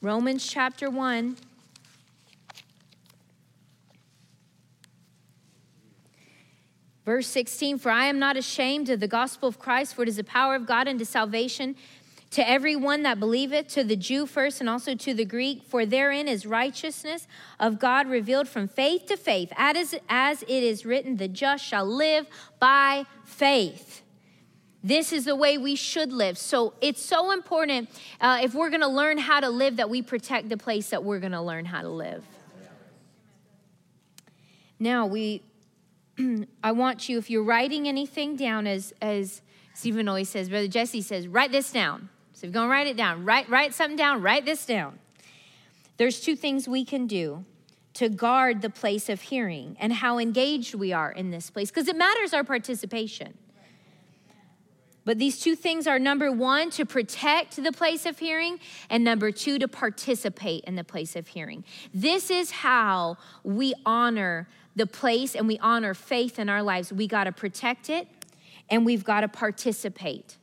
Romans 0.00 0.46
chapter 0.46 0.88
1. 0.88 1.36
Verse 7.04 7.26
16 7.26 7.78
For 7.78 7.90
I 7.90 8.06
am 8.06 8.20
not 8.20 8.36
ashamed 8.36 8.88
of 8.88 9.00
the 9.00 9.08
gospel 9.08 9.48
of 9.48 9.58
Christ, 9.58 9.96
for 9.96 10.04
it 10.04 10.08
is 10.08 10.16
the 10.16 10.24
power 10.24 10.54
of 10.54 10.64
God 10.64 10.86
unto 10.86 11.04
salvation 11.04 11.74
to 12.34 12.48
everyone 12.48 13.04
that 13.04 13.20
believeth, 13.20 13.68
to 13.68 13.84
the 13.84 13.94
Jew 13.94 14.26
first 14.26 14.60
and 14.60 14.68
also 14.68 14.96
to 14.96 15.14
the 15.14 15.24
Greek, 15.24 15.62
for 15.62 15.86
therein 15.86 16.26
is 16.26 16.44
righteousness 16.44 17.28
of 17.60 17.78
God 17.78 18.08
revealed 18.08 18.48
from 18.48 18.66
faith 18.66 19.06
to 19.06 19.16
faith, 19.16 19.52
as, 19.56 19.94
as 20.08 20.42
it 20.42 20.48
is 20.48 20.84
written, 20.84 21.16
the 21.16 21.28
just 21.28 21.64
shall 21.64 21.86
live 21.86 22.26
by 22.58 23.06
faith. 23.24 24.02
This 24.82 25.12
is 25.12 25.26
the 25.26 25.36
way 25.36 25.56
we 25.58 25.76
should 25.76 26.12
live. 26.12 26.36
So 26.36 26.74
it's 26.80 27.00
so 27.00 27.30
important 27.30 27.88
uh, 28.20 28.40
if 28.42 28.52
we're 28.52 28.68
going 28.68 28.80
to 28.80 28.88
learn 28.88 29.16
how 29.18 29.38
to 29.38 29.48
live 29.48 29.76
that 29.76 29.88
we 29.88 30.02
protect 30.02 30.48
the 30.48 30.56
place 30.56 30.90
that 30.90 31.04
we're 31.04 31.20
going 31.20 31.32
to 31.32 31.40
learn 31.40 31.64
how 31.64 31.82
to 31.82 31.88
live. 31.88 32.24
Now 34.80 35.06
we, 35.06 35.40
I 36.64 36.72
want 36.72 37.08
you 37.08 37.16
if 37.16 37.30
you're 37.30 37.44
writing 37.44 37.86
anything 37.86 38.34
down, 38.34 38.66
as 38.66 38.92
as 39.00 39.40
Stephen 39.72 40.08
always 40.08 40.28
says, 40.28 40.48
Brother 40.48 40.68
Jesse 40.68 41.00
says, 41.00 41.28
write 41.28 41.52
this 41.52 41.70
down. 41.70 42.08
So 42.44 42.48
you're 42.48 42.52
going 42.52 42.66
to 42.66 42.70
write 42.70 42.86
it 42.88 42.98
down, 42.98 43.24
write 43.24 43.48
write 43.48 43.72
something 43.72 43.96
down. 43.96 44.20
Write 44.20 44.44
this 44.44 44.66
down. 44.66 44.98
There's 45.96 46.20
two 46.20 46.36
things 46.36 46.68
we 46.68 46.84
can 46.84 47.06
do 47.06 47.46
to 47.94 48.10
guard 48.10 48.60
the 48.60 48.68
place 48.68 49.08
of 49.08 49.22
hearing 49.22 49.78
and 49.80 49.94
how 49.94 50.18
engaged 50.18 50.74
we 50.74 50.92
are 50.92 51.10
in 51.10 51.30
this 51.30 51.48
place 51.48 51.70
because 51.70 51.88
it 51.88 51.96
matters 51.96 52.34
our 52.34 52.44
participation. 52.44 53.38
But 55.06 55.18
these 55.18 55.40
two 55.40 55.56
things 55.56 55.86
are 55.86 55.98
number 55.98 56.30
one, 56.30 56.68
to 56.72 56.84
protect 56.84 57.56
the 57.56 57.72
place 57.72 58.04
of 58.04 58.18
hearing, 58.18 58.60
and 58.90 59.02
number 59.02 59.30
two, 59.30 59.58
to 59.58 59.66
participate 59.66 60.64
in 60.64 60.76
the 60.76 60.84
place 60.84 61.16
of 61.16 61.28
hearing. 61.28 61.64
This 61.94 62.30
is 62.30 62.50
how 62.50 63.16
we 63.42 63.72
honor 63.86 64.48
the 64.76 64.86
place 64.86 65.34
and 65.34 65.48
we 65.48 65.58
honor 65.60 65.94
faith 65.94 66.38
in 66.38 66.50
our 66.50 66.62
lives. 66.62 66.92
We 66.92 67.06
got 67.06 67.24
to 67.24 67.32
protect 67.32 67.88
it 67.88 68.06
and 68.68 68.84
we've 68.84 69.02
got 69.02 69.22
to 69.22 69.28
participate. 69.28 70.36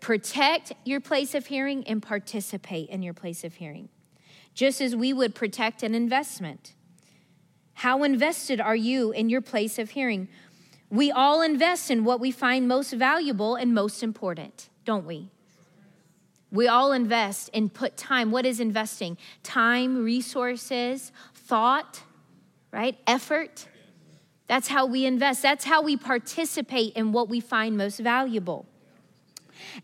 Protect 0.00 0.72
your 0.84 1.00
place 1.00 1.34
of 1.34 1.46
hearing 1.46 1.86
and 1.86 2.02
participate 2.02 2.88
in 2.88 3.02
your 3.02 3.14
place 3.14 3.44
of 3.44 3.54
hearing, 3.54 3.88
just 4.54 4.80
as 4.80 4.96
we 4.96 5.12
would 5.12 5.34
protect 5.34 5.82
an 5.82 5.94
investment. 5.94 6.74
How 7.74 8.02
invested 8.02 8.60
are 8.60 8.76
you 8.76 9.12
in 9.12 9.28
your 9.28 9.40
place 9.40 9.78
of 9.78 9.90
hearing? 9.90 10.28
We 10.90 11.10
all 11.10 11.40
invest 11.40 11.90
in 11.90 12.04
what 12.04 12.18
we 12.18 12.30
find 12.30 12.66
most 12.66 12.92
valuable 12.92 13.54
and 13.54 13.72
most 13.72 14.02
important, 14.02 14.68
don't 14.84 15.06
we? 15.06 15.30
We 16.50 16.66
all 16.66 16.92
invest 16.92 17.48
and 17.54 17.72
put 17.72 17.96
time. 17.96 18.30
What 18.32 18.44
is 18.44 18.58
investing? 18.58 19.16
Time, 19.42 20.02
resources, 20.02 21.12
thought, 21.34 22.02
right? 22.72 22.98
Effort. 23.06 23.68
That's 24.48 24.68
how 24.68 24.86
we 24.86 25.06
invest. 25.06 25.42
That's 25.42 25.64
how 25.64 25.80
we 25.80 25.96
participate 25.96 26.94
in 26.94 27.12
what 27.12 27.28
we 27.28 27.38
find 27.38 27.76
most 27.76 28.00
valuable. 28.00 28.66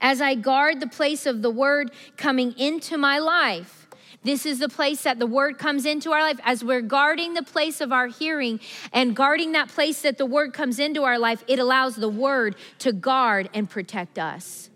As 0.01 0.21
I 0.21 0.35
guard 0.35 0.81
the 0.81 0.87
place 0.87 1.27
of 1.27 1.43
the 1.43 1.51
word 1.51 1.91
coming 2.17 2.53
into 2.59 2.97
my 2.97 3.19
life, 3.19 3.87
this 4.25 4.45
is 4.45 4.59
the 4.59 4.69
place 4.69 5.03
that 5.03 5.21
the 5.21 5.27
word 5.27 5.57
comes 5.57 5.87
into 5.87 6.11
our 6.11 6.21
life. 6.21 6.41
As 6.45 6.65
we're 6.65 6.81
guarding 6.81 7.35
the 7.35 7.45
place 7.45 7.81
of 7.81 7.93
our 7.93 8.09
hearing 8.09 8.59
and 8.93 9.15
guarding 9.15 9.53
that 9.53 9.69
place 9.69 10.03
that 10.03 10.19
the 10.19 10.27
word 10.27 10.53
comes 10.53 10.81
into 10.81 11.05
our 11.05 11.19
life, 11.19 11.45
it 11.47 11.61
allows 11.61 11.95
the 11.95 12.09
word 12.09 12.57
to 12.81 12.93
guard 12.93 13.49
and 13.55 13.71
protect 13.71 14.19
us. 14.19 14.69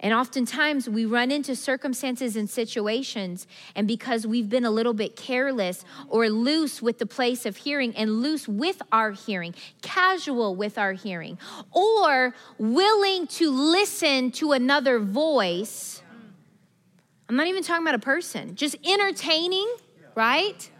And 0.00 0.14
oftentimes 0.14 0.88
we 0.88 1.04
run 1.04 1.30
into 1.30 1.56
circumstances 1.56 2.36
and 2.36 2.48
situations, 2.48 3.46
and 3.74 3.88
because 3.88 4.26
we've 4.26 4.48
been 4.48 4.64
a 4.64 4.70
little 4.70 4.94
bit 4.94 5.16
careless 5.16 5.84
or 6.08 6.28
loose 6.28 6.80
with 6.80 6.98
the 6.98 7.06
place 7.06 7.44
of 7.46 7.56
hearing 7.56 7.96
and 7.96 8.22
loose 8.22 8.46
with 8.46 8.80
our 8.92 9.10
hearing, 9.10 9.54
casual 9.82 10.54
with 10.54 10.78
our 10.78 10.92
hearing, 10.92 11.38
or 11.72 12.34
willing 12.58 13.26
to 13.26 13.50
listen 13.50 14.30
to 14.32 14.52
another 14.52 14.98
voice 14.98 16.02
I'm 17.28 17.36
not 17.36 17.46
even 17.46 17.62
talking 17.62 17.84
about 17.84 17.94
a 17.94 17.98
person, 17.98 18.54
just 18.54 18.76
entertaining, 18.86 19.68
right? 20.14 20.70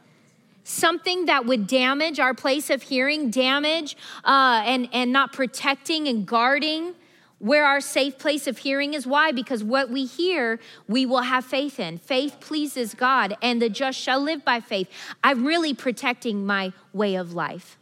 Something 0.65 1.27
that 1.27 1.45
would 1.45 1.67
damage 1.67 2.19
our 2.19 2.33
place 2.33 2.71
of 2.71 2.83
hearing, 2.83 3.31
damage 3.31 3.97
uh, 4.25 4.63
and, 4.65 4.89
and 4.93 5.13
not 5.13 5.35
protecting 5.35 6.09
and 6.09 6.27
guarding 6.27 6.95
where 7.39 7.65
our 7.65 7.81
safe 7.81 8.19
place 8.19 8.47
of 8.47 8.59
hearing 8.59 8.95
is. 8.95 9.07
Why? 9.07 9.33
Because 9.33 9.63
what 9.63 9.91
we 9.91 10.05
hear, 10.05 10.59
we 10.89 11.07
will 11.07 11.23
have 11.23 11.45
faith 11.45 11.79
in. 11.79 11.99
Faith 11.99 12.39
pleases 12.41 12.95
God, 12.95 13.37
and 13.43 13.63
the 13.63 13.69
just 13.69 13.99
shall 13.99 14.21
live 14.21 14.45
by 14.45 14.61
faith. 14.61 14.89
I'm 15.23 15.45
really 15.45 15.75
protecting 15.75 16.45
my 16.45 16.73
way 16.93 17.15
of 17.15 17.33
life. 17.33 17.79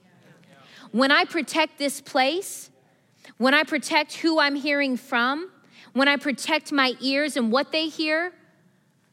When 0.93 1.11
I 1.11 1.25
protect 1.25 1.79
this 1.79 2.01
place, 2.01 2.71
when 3.39 3.55
I 3.55 3.65
protect 3.65 4.15
who 4.15 4.39
I'm 4.39 4.55
hearing 4.55 4.97
from, 4.97 5.51
when 5.93 6.09
I 6.09 6.17
protect 6.17 6.73
my 6.73 6.95
ears 7.01 7.37
and 7.37 7.51
what 7.51 7.73
they 7.73 7.89
hear, 7.89 8.33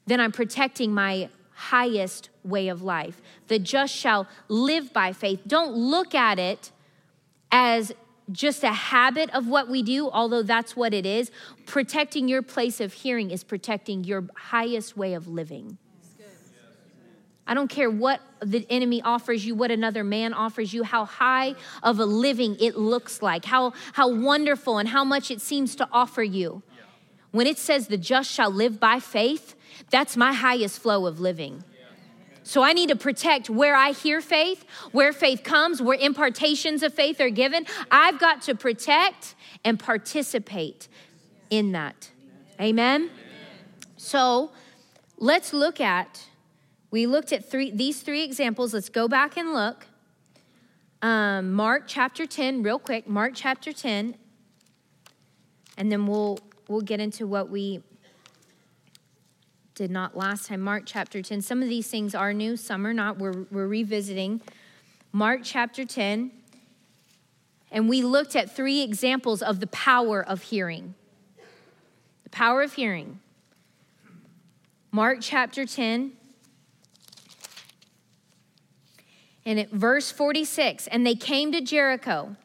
then 0.05 0.19
I'm 0.19 0.31
protecting 0.31 0.93
my 0.93 1.29
highest 1.51 2.29
way 2.43 2.67
of 2.67 2.81
life. 2.81 3.21
The 3.47 3.59
just 3.59 3.95
shall 3.95 4.27
live 4.49 4.91
by 4.91 5.13
faith. 5.13 5.41
Don't 5.47 5.73
look 5.73 6.13
at 6.13 6.39
it 6.39 6.71
as 7.51 7.93
just 8.31 8.63
a 8.63 8.71
habit 8.71 9.29
of 9.35 9.47
what 9.47 9.69
we 9.69 9.83
do, 9.83 10.09
although 10.09 10.43
that's 10.43 10.75
what 10.75 10.93
it 10.93 11.05
is. 11.05 11.31
Protecting 11.65 12.27
your 12.27 12.41
place 12.41 12.79
of 12.79 12.93
hearing 12.93 13.31
is 13.31 13.43
protecting 13.43 14.03
your 14.03 14.25
highest 14.35 14.95
way 14.95 15.13
of 15.13 15.27
living. 15.27 15.77
I 17.45 17.53
don't 17.53 17.67
care 17.67 17.89
what 17.89 18.21
the 18.41 18.65
enemy 18.69 19.01
offers 19.01 19.45
you, 19.45 19.53
what 19.53 19.69
another 19.69 20.03
man 20.03 20.33
offers 20.33 20.73
you, 20.73 20.83
how 20.83 21.03
high 21.03 21.55
of 21.81 21.99
a 21.99 22.05
living 22.05 22.55
it 22.59 22.77
looks 22.77 23.21
like, 23.21 23.43
how, 23.43 23.73
how 23.91 24.07
wonderful 24.13 24.77
and 24.77 24.87
how 24.87 25.03
much 25.03 25.29
it 25.29 25.41
seems 25.41 25.75
to 25.75 25.87
offer 25.91 26.23
you. 26.23 26.63
When 27.31 27.47
it 27.47 27.57
says 27.57 27.87
the 27.87 27.97
just 27.97 28.31
shall 28.31 28.49
live 28.49 28.79
by 28.79 28.99
faith, 28.99 29.55
that's 29.89 30.15
my 30.15 30.31
highest 30.31 30.79
flow 30.79 31.05
of 31.05 31.19
living. 31.19 31.63
So 32.43 32.61
I 32.61 32.73
need 32.73 32.89
to 32.89 32.95
protect 32.95 33.49
where 33.49 33.75
I 33.75 33.91
hear 33.91 34.19
faith, 34.21 34.65
where 34.91 35.13
faith 35.13 35.43
comes, 35.43 35.81
where 35.81 35.97
impartations 35.97 36.83
of 36.83 36.93
faith 36.93 37.21
are 37.21 37.29
given. 37.29 37.65
I've 37.89 38.19
got 38.19 38.41
to 38.43 38.55
protect 38.55 39.35
and 39.63 39.79
participate 39.79 40.89
in 41.49 41.71
that. 41.71 42.11
Amen. 42.59 43.09
So 43.95 44.51
let's 45.17 45.53
look 45.53 45.79
at 45.79 46.25
we 46.91 47.07
looked 47.07 47.33
at 47.33 47.49
three 47.49 47.71
these 47.71 48.01
three 48.01 48.23
examples. 48.23 48.73
Let's 48.73 48.89
go 48.89 49.07
back 49.07 49.37
and 49.37 49.53
look. 49.53 49.87
Um, 51.01 51.51
Mark 51.51 51.83
chapter 51.87 52.25
10, 52.25 52.63
real 52.63 52.79
quick, 52.79 53.09
Mark 53.09 53.33
chapter 53.35 53.73
10, 53.73 54.15
and 55.77 55.91
then 55.91 56.05
we'll 56.05 56.37
we'll 56.67 56.81
get 56.81 56.99
into 56.99 57.25
what 57.25 57.49
we 57.49 57.81
did 59.75 59.91
not 59.91 60.15
last 60.15 60.47
time. 60.47 60.61
Mark 60.61 60.83
chapter 60.85 61.21
10. 61.21 61.41
Some 61.41 61.61
of 61.61 61.69
these 61.69 61.87
things 61.87 62.13
are 62.13 62.33
new, 62.33 62.55
some 62.55 62.85
are 62.85 62.93
not. 62.93 63.17
We're, 63.17 63.45
we're 63.51 63.67
revisiting. 63.67 64.41
Mark 65.11 65.41
chapter 65.43 65.85
10. 65.85 66.31
And 67.71 67.89
we 67.89 68.03
looked 68.03 68.35
at 68.35 68.55
three 68.55 68.81
examples 68.81 69.41
of 69.41 69.59
the 69.59 69.67
power 69.67 70.23
of 70.23 70.43
hearing. 70.43 70.93
The 72.23 72.29
power 72.29 72.61
of 72.61 72.73
hearing. 72.73 73.19
Mark 74.91 75.19
chapter 75.21 75.65
10. 75.65 76.13
And 79.45 79.59
at 79.59 79.71
verse 79.71 80.11
46, 80.11 80.87
and 80.87 81.05
they 81.05 81.15
came 81.15 81.51
to 81.51 81.59
Jericho. 81.59 82.37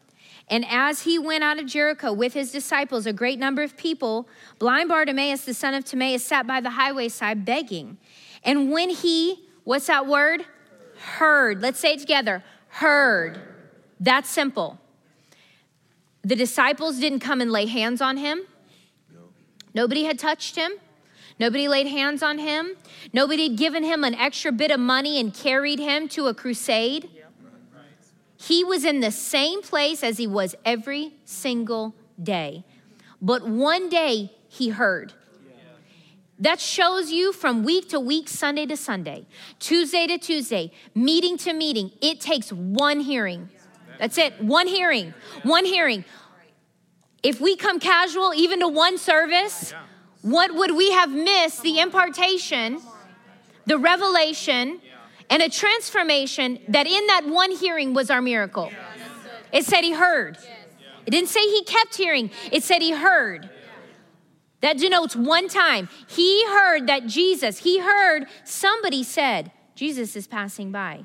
And 0.51 0.65
as 0.69 1.03
he 1.03 1.19
went 1.19 1.45
out 1.45 1.59
of 1.59 1.67
Jericho 1.67 2.13
with 2.13 2.33
his 2.33 2.51
disciples, 2.51 3.07
a 3.07 3.13
great 3.13 3.39
number 3.39 3.63
of 3.63 3.77
people, 3.77 4.29
blind 4.59 4.89
Bartimaeus, 4.89 5.45
the 5.45 5.55
son 5.55 5.75
of 5.75 5.85
Timaeus, 5.85 6.25
sat 6.25 6.47
by 6.47 6.61
the 6.61 6.71
highway 6.71 7.09
side 7.09 7.45
begging. 7.45 7.99
And 8.45 8.71
when 8.71 8.91
he, 8.91 9.47
what's 9.65 9.89
that 9.89 10.07
word? 10.07 10.45
Heard. 10.97 11.61
Let's 11.61 11.79
say 11.79 11.95
it 11.95 12.01
together. 12.01 12.43
Heard. 12.69 13.41
That's 14.01 14.31
simple. 14.31 14.79
The 16.23 16.37
disciples 16.37 16.99
didn't 16.99 17.21
come 17.21 17.41
and 17.41 17.53
lay 17.53 17.67
hands 17.67 18.01
on 18.01 18.17
him. 18.17 18.41
Nobody 19.75 20.05
had 20.05 20.19
touched 20.19 20.57
him. 20.57 20.73
Nobody 21.39 21.69
laid 21.69 21.87
hands 21.87 22.23
on 22.23 22.39
him. 22.39 22.75
Nobody 23.13 23.49
had 23.49 23.57
given 23.57 23.85
him 23.85 24.03
an 24.03 24.15
extra 24.15 24.51
bit 24.51 24.71
of 24.71 24.81
money 24.81 25.21
and 25.21 25.33
carried 25.33 25.79
him 25.79 26.09
to 26.09 26.27
a 26.27 26.35
crusade. 26.35 27.09
He 28.41 28.63
was 28.63 28.85
in 28.85 29.01
the 29.01 29.11
same 29.11 29.63
place 29.63 30.05
as 30.05 30.17
he 30.17 30.27
was 30.27 30.55
every 30.65 31.15
single 31.25 31.95
day. 32.23 32.65
But 33.21 33.47
one 33.47 33.89
day 33.89 34.33
he 34.49 34.69
heard. 34.69 35.13
That 36.39 36.61
shows 36.61 37.11
you 37.11 37.33
from 37.33 37.65
week 37.65 37.89
to 37.89 37.99
week, 37.99 38.29
Sunday 38.29 38.65
to 38.67 38.77
Sunday, 38.77 39.27
Tuesday 39.59 40.07
to 40.07 40.19
Tuesday, 40.19 40.71
meeting 40.95 41.37
to 41.39 41.53
meeting. 41.53 41.91
It 42.01 42.21
takes 42.21 42.53
one 42.53 43.01
hearing. 43.01 43.51
That's 43.99 44.17
it, 44.17 44.41
one 44.41 44.69
hearing, 44.69 45.15
one 45.43 45.65
hearing. 45.65 46.05
If 47.25 47.41
we 47.41 47.57
come 47.57 47.81
casual, 47.81 48.33
even 48.35 48.61
to 48.61 48.69
one 48.69 48.99
service, 48.99 49.75
what 50.23 50.55
would 50.55 50.77
we 50.77 50.93
have 50.93 51.11
missed? 51.11 51.63
The 51.63 51.81
impartation, 51.81 52.81
the 53.67 53.77
revelation, 53.77 54.81
and 55.31 55.43
a 55.43 55.49
transformation 55.49 56.59
that 56.69 56.87
in 56.87 57.07
that 57.07 57.27
one 57.27 57.51
hearing 57.51 57.95
was 57.95 58.11
our 58.11 58.23
miracle. 58.23 58.71
It 59.53 59.65
said 59.65 59.83
he 59.83 59.93
heard. 59.93 60.39
It 61.07 61.11
didn't 61.11 61.29
say 61.29 61.41
he 61.41 61.65
kept 61.65 61.97
hearing, 61.97 62.31
it 62.53 62.63
said 62.63 62.83
he 62.83 62.93
heard. 62.93 63.51
That 64.61 64.79
denotes 64.79 65.15
one 65.15 65.49
time. 65.49 65.89
He 66.09 66.45
heard 66.47 66.89
that 66.89 67.07
Jesus, 67.07 67.59
he 67.59 67.79
heard 67.79 68.27
somebody 68.45 69.05
said, 69.05 69.53
Jesus 69.75 70.17
is 70.17 70.27
passing 70.27 70.73
by. 70.73 71.05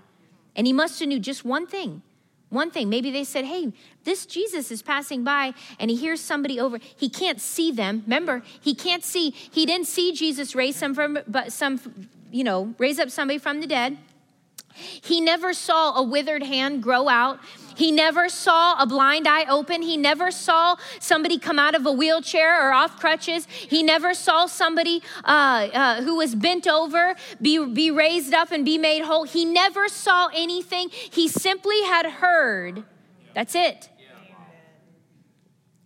And 0.55 0.65
he 0.65 0.73
must 0.73 0.99
have 0.99 1.07
knew 1.07 1.19
just 1.19 1.45
one 1.45 1.67
thing. 1.67 2.01
One 2.49 2.69
thing. 2.69 2.89
Maybe 2.89 3.11
they 3.11 3.23
said, 3.23 3.45
hey, 3.45 3.73
this 4.03 4.25
Jesus 4.25 4.71
is 4.71 4.81
passing 4.81 5.23
by 5.23 5.53
and 5.79 5.89
he 5.89 5.97
hears 5.97 6.21
somebody 6.21 6.59
over. 6.59 6.79
He 6.95 7.09
can't 7.09 7.39
see 7.39 7.71
them. 7.71 8.01
Remember, 8.05 8.43
he 8.61 8.75
can't 8.75 9.03
see. 9.03 9.31
He 9.31 9.65
didn't 9.65 9.87
see 9.87 10.13
Jesus 10.13 10.53
raise 10.55 10.75
some 10.75 10.93
from 10.93 11.19
but 11.27 11.51
some, 11.51 11.79
you 12.31 12.43
know, 12.43 12.75
raise 12.77 12.99
up 12.99 13.09
somebody 13.09 13.39
from 13.39 13.61
the 13.61 13.67
dead. 13.67 13.97
He 14.75 15.21
never 15.21 15.53
saw 15.53 15.95
a 15.95 16.03
withered 16.03 16.43
hand 16.43 16.81
grow 16.83 17.07
out. 17.09 17.39
He 17.75 17.91
never 17.91 18.29
saw 18.29 18.81
a 18.81 18.85
blind 18.85 19.27
eye 19.27 19.45
open. 19.45 19.81
He 19.81 19.97
never 19.97 20.31
saw 20.31 20.75
somebody 20.99 21.39
come 21.39 21.57
out 21.57 21.75
of 21.75 21.85
a 21.85 21.91
wheelchair 21.91 22.67
or 22.67 22.71
off 22.73 22.99
crutches. 22.99 23.47
He 23.47 23.83
never 23.83 24.13
saw 24.13 24.45
somebody 24.45 25.01
uh, 25.23 25.69
uh, 25.73 26.01
who 26.01 26.17
was 26.17 26.35
bent 26.35 26.67
over 26.67 27.15
be, 27.41 27.65
be 27.65 27.89
raised 27.91 28.33
up 28.33 28.51
and 28.51 28.63
be 28.63 28.77
made 28.77 29.03
whole. 29.03 29.23
He 29.23 29.45
never 29.45 29.87
saw 29.87 30.29
anything. 30.33 30.89
He 30.91 31.27
simply 31.27 31.81
had 31.83 32.05
heard. 32.05 32.83
That's 33.33 33.55
it. 33.55 33.89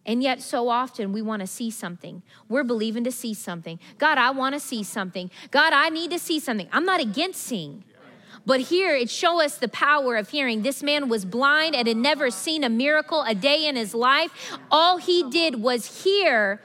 And 0.06 0.24
yet, 0.24 0.42
so 0.42 0.70
often 0.70 1.12
we 1.12 1.22
want 1.22 1.42
to 1.42 1.48
see 1.48 1.70
something. 1.70 2.24
We're 2.48 2.64
believing 2.64 3.04
to 3.04 3.12
see 3.12 3.34
something. 3.34 3.78
God, 3.98 4.18
I 4.18 4.32
want 4.32 4.56
to 4.56 4.60
see 4.60 4.82
something. 4.82 5.30
God, 5.52 5.74
I 5.74 5.90
need 5.90 6.12
to 6.12 6.20
see 6.20 6.40
something. 6.40 6.70
I'm 6.72 6.86
not 6.86 7.02
against 7.02 7.42
seeing. 7.42 7.84
But 8.48 8.62
here 8.62 8.96
it 8.96 9.10
shows 9.10 9.42
us 9.42 9.58
the 9.58 9.68
power 9.68 10.16
of 10.16 10.30
hearing. 10.30 10.62
This 10.62 10.82
man 10.82 11.10
was 11.10 11.26
blind 11.26 11.76
and 11.76 11.86
had 11.86 11.98
never 11.98 12.32
seen 12.32 12.64
a 12.64 12.70
miracle 12.70 13.22
a 13.24 13.36
day 13.36 13.68
in 13.68 13.76
his 13.76 13.94
life. 13.94 14.58
All 14.72 14.96
he 14.96 15.30
did 15.30 15.62
was 15.62 16.06
hear 16.06 16.62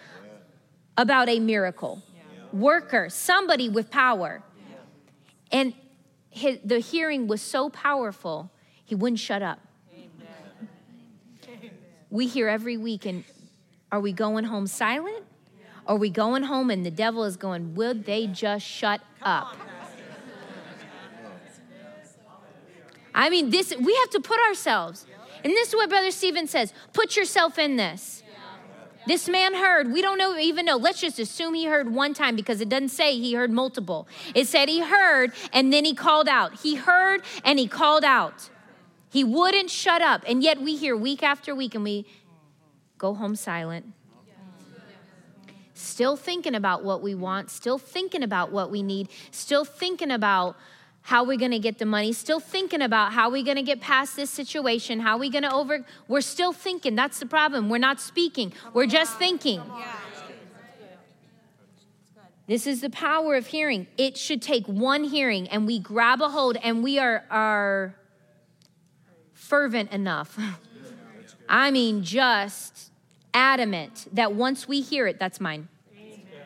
about 0.96 1.28
a 1.28 1.40
miracle. 1.40 2.00
Worker, 2.52 3.08
somebody 3.08 3.68
with 3.68 3.90
power. 3.90 4.44
And 5.50 5.74
his, 6.30 6.60
the 6.64 6.78
hearing 6.78 7.26
was 7.26 7.42
so 7.42 7.68
powerful, 7.68 8.52
he 8.84 8.94
wouldn't 8.94 9.18
shut 9.18 9.42
up. 9.42 9.58
We 12.10 12.28
hear 12.28 12.48
every 12.48 12.76
week, 12.76 13.06
and 13.06 13.24
are 13.90 13.98
we 13.98 14.12
going 14.12 14.44
home 14.44 14.68
silent? 14.68 15.24
Are 15.88 15.96
we 15.96 16.10
going 16.10 16.44
home 16.44 16.70
and 16.70 16.86
the 16.86 16.92
devil 16.92 17.24
is 17.24 17.36
going, 17.36 17.74
Would 17.74 18.04
they 18.04 18.28
just 18.28 18.64
shut 18.64 19.00
up? 19.20 19.56
I 23.14 23.30
mean, 23.30 23.50
this 23.50 23.74
we 23.76 23.94
have 23.96 24.10
to 24.10 24.20
put 24.20 24.38
ourselves. 24.48 25.06
And 25.44 25.52
this 25.52 25.68
is 25.68 25.74
what 25.74 25.88
Brother 25.88 26.10
Stephen 26.10 26.46
says 26.46 26.72
put 26.92 27.16
yourself 27.16 27.58
in 27.58 27.76
this. 27.76 28.22
This 29.04 29.28
man 29.28 29.54
heard, 29.54 29.92
we 29.92 30.00
don't 30.00 30.16
know, 30.16 30.38
even 30.38 30.64
know. 30.64 30.76
Let's 30.76 31.00
just 31.00 31.18
assume 31.18 31.54
he 31.54 31.64
heard 31.64 31.92
one 31.92 32.14
time 32.14 32.36
because 32.36 32.60
it 32.60 32.68
doesn't 32.68 32.90
say 32.90 33.18
he 33.18 33.34
heard 33.34 33.50
multiple. 33.50 34.06
It 34.32 34.46
said 34.46 34.68
he 34.68 34.80
heard 34.80 35.32
and 35.52 35.72
then 35.72 35.84
he 35.84 35.92
called 35.92 36.28
out. 36.28 36.60
He 36.60 36.76
heard 36.76 37.22
and 37.44 37.58
he 37.58 37.66
called 37.66 38.04
out. 38.04 38.48
He 39.10 39.24
wouldn't 39.24 39.70
shut 39.70 40.02
up. 40.02 40.22
And 40.26 40.42
yet 40.42 40.60
we 40.60 40.76
hear 40.76 40.96
week 40.96 41.22
after 41.22 41.54
week 41.54 41.74
and 41.74 41.82
we 41.82 42.06
go 42.96 43.14
home 43.14 43.34
silent. 43.34 43.86
Still 45.74 46.16
thinking 46.16 46.54
about 46.54 46.84
what 46.84 47.02
we 47.02 47.14
want, 47.16 47.50
still 47.50 47.78
thinking 47.78 48.22
about 48.22 48.52
what 48.52 48.70
we 48.70 48.84
need, 48.84 49.08
still 49.32 49.64
thinking 49.64 50.12
about 50.12 50.56
how 51.02 51.24
we're 51.24 51.38
going 51.38 51.50
to 51.50 51.58
get 51.58 51.78
the 51.78 51.86
money, 51.86 52.12
still 52.12 52.40
thinking 52.40 52.80
about 52.80 53.12
how 53.12 53.30
we're 53.30 53.44
going 53.44 53.56
to 53.56 53.62
get 53.62 53.80
past 53.80 54.16
this 54.16 54.30
situation, 54.30 55.00
how 55.00 55.18
we 55.18 55.28
going 55.28 55.42
to 55.42 55.52
over 55.52 55.84
we're 56.08 56.20
still 56.20 56.52
thinking. 56.52 56.94
That's 56.94 57.18
the 57.18 57.26
problem. 57.26 57.68
We're 57.68 57.78
not 57.78 58.00
speaking. 58.00 58.52
We're 58.72 58.86
just 58.86 59.18
thinking. 59.18 59.60
This 62.46 62.66
is 62.66 62.80
the 62.80 62.90
power 62.90 63.36
of 63.36 63.46
hearing. 63.46 63.86
It 63.96 64.16
should 64.16 64.42
take 64.42 64.66
one 64.66 65.04
hearing 65.04 65.48
and 65.48 65.66
we 65.66 65.78
grab 65.78 66.20
a 66.20 66.28
hold 66.28 66.56
and 66.56 66.82
we 66.82 66.98
are 66.98 67.24
are 67.30 67.94
fervent 69.32 69.92
enough. 69.92 70.38
I 71.48 71.70
mean 71.70 72.02
just 72.02 72.90
adamant 73.32 74.06
that 74.12 74.34
once 74.34 74.66
we 74.66 74.80
hear 74.80 75.06
it, 75.06 75.18
that's 75.18 75.40
mine. 75.40 75.68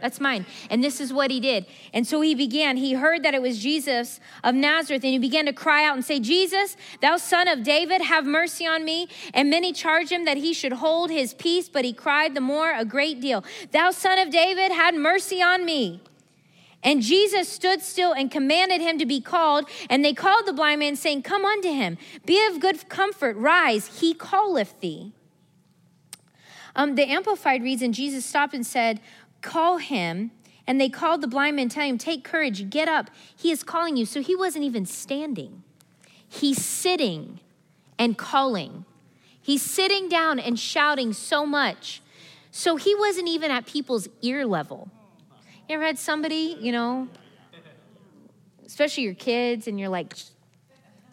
That's 0.01 0.21
mine. 0.21 0.47
And 0.71 0.83
this 0.83 1.01
is 1.01 1.13
what 1.13 1.31
he 1.31 1.41
did. 1.41 1.67
And 1.93 2.07
so 2.07 2.21
he 2.21 2.35
began. 2.35 2.77
He 2.77 2.95
heard 2.95 3.23
that 3.23 3.35
it 3.35 3.43
was 3.43 3.59
Jesus 3.59 4.21
of 4.45 4.55
Nazareth, 4.55 5.03
and 5.05 5.13
he 5.13 5.19
began 5.19 5.47
to 5.47 5.53
cry 5.53 5.85
out 5.85 5.95
and 5.95 6.05
say, 6.05 6.21
Jesus, 6.21 6.77
thou 7.01 7.17
son 7.17 7.49
of 7.49 7.63
David, 7.63 8.03
have 8.03 8.27
mercy 8.27 8.67
on 8.67 8.85
me. 8.85 9.09
And 9.35 9.51
many 9.51 9.73
charged 9.73 10.11
him 10.11 10.25
that 10.25 10.37
he 10.37 10.53
should 10.53 10.75
hold 10.75 11.11
his 11.11 11.35
peace, 11.35 11.69
but 11.69 11.85
he 11.85 11.93
cried 11.93 12.35
the 12.35 12.41
more 12.41 12.73
a 12.73 12.85
great 12.85 13.21
deal, 13.21 13.45
Thou 13.73 13.91
son 13.91 14.19
of 14.19 14.31
David, 14.31 14.73
had 14.73 14.95
mercy 14.95 15.43
on 15.43 15.65
me. 15.65 16.01
And 16.83 17.03
Jesus 17.03 17.49
stood 17.49 17.83
still 17.83 18.13
and 18.13 18.31
commanded 18.31 18.81
him 18.81 18.99
to 18.99 19.07
be 19.07 19.21
called. 19.21 19.69
And 19.91 20.05
they 20.05 20.13
called 20.13 20.47
the 20.47 20.53
blind 20.53 20.79
man, 20.81 20.95
saying, 20.95 21.23
Come 21.23 21.45
unto 21.45 21.69
him, 21.69 21.99
be 22.25 22.45
of 22.47 22.61
good 22.61 22.89
comfort, 22.89 23.37
rise, 23.37 24.01
he 24.01 24.15
calleth 24.15 24.81
thee. 24.81 25.13
Um, 26.77 26.95
the 26.95 27.11
Amplified 27.11 27.63
reads, 27.63 27.83
and 27.83 27.95
Jesus 27.95 28.25
stopped 28.25 28.55
and 28.55 28.65
said, 28.65 29.01
call 29.47 29.79
him. 29.79 30.33
And 30.67 30.81
they 30.81 30.89
called 30.89 31.21
the 31.21 31.29
blind 31.29 31.57
man, 31.57 31.69
telling 31.69 31.91
him, 31.91 31.99
Take 31.99 32.25
courage, 32.25 32.69
get 32.69 32.89
up. 32.89 33.09
He 33.37 33.53
is 33.53 33.63
calling 33.63 33.97
you. 33.97 34.05
So 34.05 34.21
he 34.21 34.35
wasn't 34.35 34.65
even 34.65 34.85
standing, 34.85 35.63
he's 36.29 36.63
sitting 36.63 37.41
and 37.99 38.19
calling. 38.19 38.85
He's 39.41 39.63
sitting 39.63 40.09
down 40.09 40.41
and 40.41 40.59
shouting 40.59 41.13
so 41.13 41.47
much. 41.47 42.03
So 42.51 42.75
he 42.75 42.97
wasn't 42.97 43.29
even 43.29 43.53
at 43.53 43.65
people's 43.65 44.09
ear 44.21 44.45
level. 44.45 44.91
You 45.69 45.77
ever 45.77 45.85
had 45.85 46.01
somebody, 46.01 46.57
you 46.59 46.73
know, 46.73 47.07
especially 48.67 49.05
your 49.05 49.15
kids, 49.15 49.69
and 49.69 49.79
you're 49.79 49.89
like, 49.89 50.15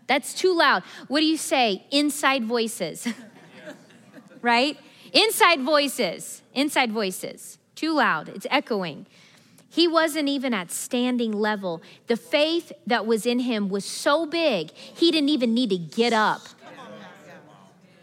that's 0.07 0.33
too 0.33 0.57
loud. 0.57 0.81
What 1.09 1.19
do 1.19 1.27
you 1.27 1.37
say? 1.37 1.85
Inside 1.91 2.43
voices, 2.43 3.07
right? 4.41 4.79
Inside 5.13 5.61
voices, 5.61 6.41
inside 6.55 6.91
voices 6.91 7.59
too 7.83 7.93
loud, 7.93 8.29
it's 8.29 8.47
echoing. 8.49 9.05
He 9.69 9.89
wasn't 9.89 10.29
even 10.29 10.53
at 10.53 10.71
standing 10.71 11.33
level. 11.33 11.81
The 12.07 12.15
faith 12.15 12.71
that 12.87 13.05
was 13.05 13.25
in 13.25 13.39
him 13.39 13.67
was 13.67 13.83
so 13.83 14.25
big, 14.25 14.71
he 14.71 15.11
didn't 15.11 15.27
even 15.27 15.53
need 15.53 15.69
to 15.71 15.77
get 15.77 16.13
up. 16.13 16.41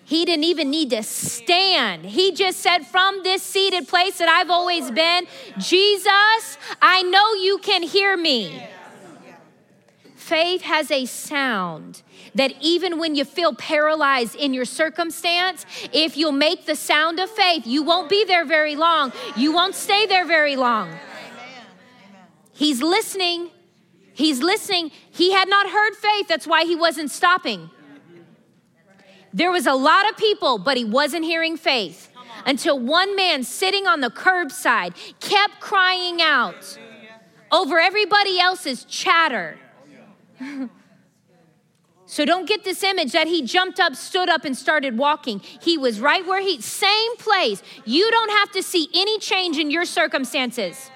He 0.04 0.24
didn't 0.24 0.44
even 0.44 0.70
need 0.70 0.90
to 0.90 1.02
stand. 1.02 2.04
He 2.04 2.32
just 2.32 2.58
said, 2.58 2.80
From 2.80 3.22
this 3.22 3.42
seated 3.42 3.88
place 3.88 4.18
that 4.18 4.28
I've 4.28 4.50
always 4.50 4.90
been, 4.90 5.26
Jesus, 5.58 6.58
I 6.82 7.02
know 7.02 7.32
you 7.34 7.58
can 7.58 7.82
hear 7.82 8.16
me. 8.16 8.66
Faith 10.16 10.62
has 10.62 10.90
a 10.90 11.06
sound 11.06 12.02
that 12.34 12.52
even 12.60 12.98
when 12.98 13.14
you 13.14 13.24
feel 13.24 13.54
paralyzed 13.54 14.34
in 14.34 14.54
your 14.54 14.64
circumstance, 14.64 15.66
if 15.92 16.16
you'll 16.16 16.32
make 16.32 16.66
the 16.66 16.76
sound 16.76 17.18
of 17.18 17.30
faith, 17.30 17.66
you 17.66 17.82
won't 17.82 18.08
be 18.08 18.24
there 18.24 18.44
very 18.44 18.76
long. 18.76 19.12
You 19.36 19.52
won't 19.52 19.74
stay 19.74 20.06
there 20.06 20.24
very 20.24 20.56
long. 20.56 20.90
He's 22.52 22.82
listening. 22.82 23.50
He's 24.12 24.40
listening. 24.40 24.90
He 25.10 25.32
had 25.32 25.48
not 25.48 25.68
heard 25.68 25.94
faith. 25.94 26.28
That's 26.28 26.46
why 26.46 26.64
he 26.64 26.76
wasn't 26.76 27.10
stopping. 27.10 27.70
There 29.32 29.50
was 29.50 29.66
a 29.66 29.74
lot 29.74 30.08
of 30.10 30.16
people, 30.16 30.58
but 30.58 30.76
he 30.76 30.84
wasn't 30.84 31.24
hearing 31.24 31.56
faith 31.56 32.08
until 32.46 32.78
one 32.78 33.14
man 33.16 33.44
sitting 33.44 33.86
on 33.86 34.00
the 34.00 34.10
curbside 34.10 34.94
kept 35.20 35.60
crying 35.60 36.20
out 36.20 36.78
over 37.52 37.78
everybody 37.78 38.38
else's 38.38 38.84
chatter. 38.84 39.58
So 42.07 42.24
don't 42.24 42.48
get 42.48 42.64
this 42.64 42.82
image 42.82 43.12
that 43.12 43.28
he 43.28 43.42
jumped 43.42 43.78
up, 43.78 43.94
stood 43.94 44.28
up, 44.28 44.44
and 44.44 44.57
started 44.57 44.98
walking. 44.98 45.40
He 45.62 45.78
was 45.78 46.01
right 46.01 46.26
where 46.26 46.42
he, 46.42 46.61
same 46.61 47.16
place. 47.18 47.62
You 47.84 48.11
don't 48.11 48.30
have 48.30 48.51
to 48.53 48.62
see 48.62 48.88
any 48.92 49.18
change 49.20 49.59
in 49.59 49.70
your 49.70 49.84
circumstances 49.84 50.90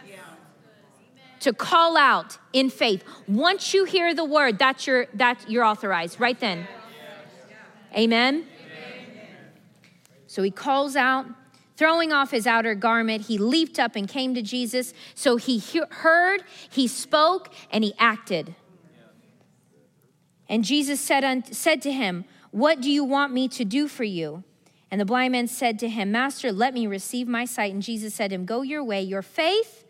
to 1.41 1.53
call 1.53 1.97
out 1.97 2.39
in 2.53 2.71
faith. 2.71 3.05
Once 3.29 3.75
you 3.75 3.85
hear 3.85 4.15
the 4.15 4.25
word, 4.25 4.59
that's 4.59 4.87
your 4.87 5.07
that 5.15 5.49
you're 5.49 5.63
authorized 5.63 6.19
right 6.19 6.41
then. 6.41 6.67
Amen. 7.97 8.47
So 10.27 10.43
he 10.43 10.51
calls 10.51 10.97
out, 10.97 11.27
throwing 11.77 12.13
off 12.13 12.33
his 12.33 12.47
outer 12.47 12.75
garment, 12.75 13.27
he 13.27 13.39
leaped 13.39 13.79
up 13.79 13.95
and 13.95 14.09
came 14.09 14.35
to 14.35 14.43
Jesus. 14.43 14.93
So 15.15 15.37
he 15.37 15.63
heard, 15.91 16.43
he 16.71 16.89
spoke, 16.89 17.53
and 17.71 17.85
he 17.85 17.95
acted. 18.01 18.57
And 20.49 20.65
Jesus 20.65 21.01
said, 21.01 21.55
said 21.55 21.83
to 21.83 21.93
him, 21.93 22.25
What 22.51 22.81
do 22.81 22.91
you 22.91 23.05
want 23.05 23.33
me 23.33 23.49
to 23.49 23.65
do 23.65 23.89
for 23.89 24.05
you? 24.05 24.45
And 24.91 25.01
the 25.01 25.05
blind 25.05 25.33
man 25.33 25.49
said 25.49 25.79
to 25.81 25.89
him, 25.89 26.13
Master, 26.13 26.53
let 26.53 26.75
me 26.75 26.87
receive 26.87 27.27
my 27.27 27.45
sight. 27.45 27.73
And 27.73 27.83
Jesus 27.83 28.15
said 28.15 28.29
to 28.29 28.37
him, 28.37 28.45
Go 28.45 28.63
your 28.63 28.85
way, 28.85 29.03
your 29.03 29.23
faith 29.23 29.85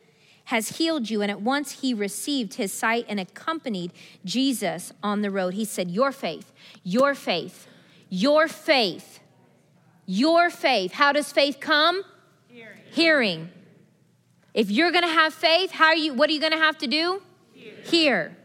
has 0.44 0.78
healed 0.78 1.10
you. 1.10 1.22
And 1.22 1.30
at 1.30 1.40
once 1.40 1.80
he 1.80 1.92
received 1.92 2.54
his 2.54 2.72
sight 2.72 3.06
and 3.08 3.18
accompanied 3.18 3.92
Jesus 4.24 4.92
on 5.02 5.22
the 5.22 5.30
road. 5.30 5.54
He 5.54 5.64
said, 5.64 5.90
Your 5.90 6.12
faith, 6.12 6.52
your 6.82 7.14
faith, 7.14 7.66
your 8.08 8.48
faith, 8.48 9.20
your 10.06 10.50
faith. 10.50 10.92
How 10.92 11.12
does 11.12 11.32
faith 11.32 11.58
come? 11.60 12.02
Hearing. 12.48 12.78
Hearing. 12.90 13.48
If 14.54 14.70
you're 14.70 14.92
gonna 14.92 15.08
have 15.08 15.34
faith, 15.34 15.72
how 15.72 15.86
are 15.86 15.96
you 15.96 16.14
what 16.14 16.30
are 16.30 16.32
you 16.32 16.40
gonna 16.40 16.56
have 16.56 16.78
to 16.78 16.86
do? 16.86 17.20
Hear. 17.52 17.74
Hear. 17.84 18.36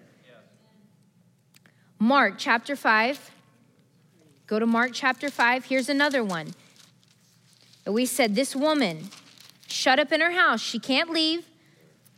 Mark 2.02 2.36
chapter 2.38 2.78
5. 2.78 3.32
Go 4.48 4.58
to 4.58 4.66
Mark 4.66 4.92
chapter 4.94 5.30
5. 5.30 5.66
Here's 5.66 5.90
another 5.90 6.24
one. 6.24 6.54
We 7.86 8.06
said 8.06 8.36
this 8.36 8.56
woman 8.56 9.10
shut 9.68 10.00
up 10.00 10.14
in 10.14 10.22
her 10.22 10.32
house. 10.32 10.62
She 10.62 10.80
can't 10.80 11.10
leave. 11.10 11.46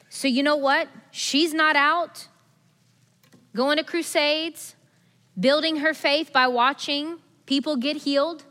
So, 0.08 0.28
you 0.28 0.44
know 0.44 0.56
what? 0.56 0.88
She's 1.10 1.52
not 1.52 1.76
out 1.76 2.28
going 3.56 3.78
to 3.78 3.84
crusades, 3.84 4.76
building 5.40 5.78
her 5.78 5.96
faith 5.96 6.32
by 6.32 6.46
watching 6.46 7.18
people 7.48 7.76
get 7.76 7.98
healed, 7.98 8.44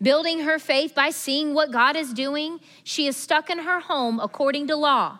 building 0.00 0.40
her 0.40 0.58
faith 0.58 0.94
by 0.94 1.10
seeing 1.10 1.52
what 1.52 1.70
God 1.70 1.96
is 1.96 2.14
doing. 2.14 2.60
She 2.82 3.06
is 3.06 3.14
stuck 3.14 3.50
in 3.50 3.58
her 3.58 3.80
home 3.80 4.18
according 4.18 4.68
to 4.68 4.76
law, 4.76 5.18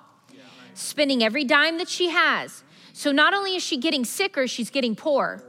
spending 0.72 1.22
every 1.22 1.44
dime 1.44 1.76
that 1.76 1.90
she 1.90 2.09
has 2.09 2.64
so 3.03 3.11
not 3.11 3.34
only 3.34 3.57
is 3.57 3.64
she 3.64 3.78
getting 3.78 4.05
sicker, 4.05 4.46
she's 4.46 4.70
getting 4.70 4.94
poor. 4.94 5.42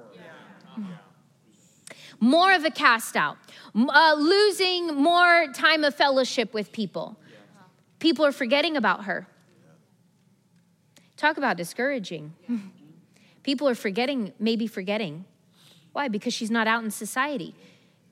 More 2.19 2.51
of 2.51 2.65
a 2.65 2.71
cast 2.71 3.15
out, 3.15 3.37
uh, 3.75 4.15
losing 4.17 4.95
more 4.95 5.45
time 5.53 5.83
of 5.83 5.93
fellowship 5.93 6.51
with 6.51 6.71
people. 6.71 7.15
People 7.99 8.25
are 8.25 8.31
forgetting 8.31 8.75
about 8.75 9.03
her. 9.03 9.27
Talk 11.15 11.37
about 11.37 11.55
discouraging. 11.55 12.33
People 13.43 13.69
are 13.69 13.75
forgetting, 13.75 14.33
maybe 14.39 14.65
forgetting. 14.65 15.25
Why? 15.91 16.07
Because 16.07 16.33
she's 16.33 16.49
not 16.49 16.65
out 16.65 16.83
in 16.83 16.89
society. 16.89 17.53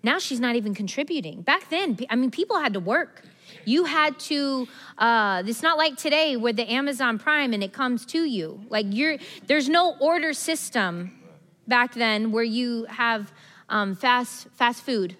Now 0.03 0.19
she's 0.19 0.39
not 0.39 0.55
even 0.55 0.75
contributing. 0.75 1.41
Back 1.41 1.69
then, 1.69 1.97
I 2.11 2.15
mean, 2.15 2.29
people 2.31 2.59
had 2.59 2.73
to 2.73 2.79
work. 2.79 3.23
You 3.65 3.85
had 3.85 4.19
to, 4.21 4.67
uh, 4.97 5.43
it's 5.45 5.61
not 5.61 5.77
like 5.77 5.97
today 5.97 6.35
where 6.37 6.53
the 6.53 6.69
Amazon 6.71 7.19
Prime 7.19 7.53
and 7.53 7.63
it 7.63 7.73
comes 7.73 8.05
to 8.07 8.23
you. 8.23 8.61
Like 8.69 8.87
you're, 8.89 9.17
there's 9.47 9.69
no 9.69 9.95
order 9.99 10.33
system 10.33 11.19
back 11.67 11.93
then 11.93 12.31
where 12.31 12.43
you 12.43 12.85
have 12.85 13.31
um, 13.69 13.95
fast, 13.95 14.47
fast 14.53 14.83
food. 14.83 15.15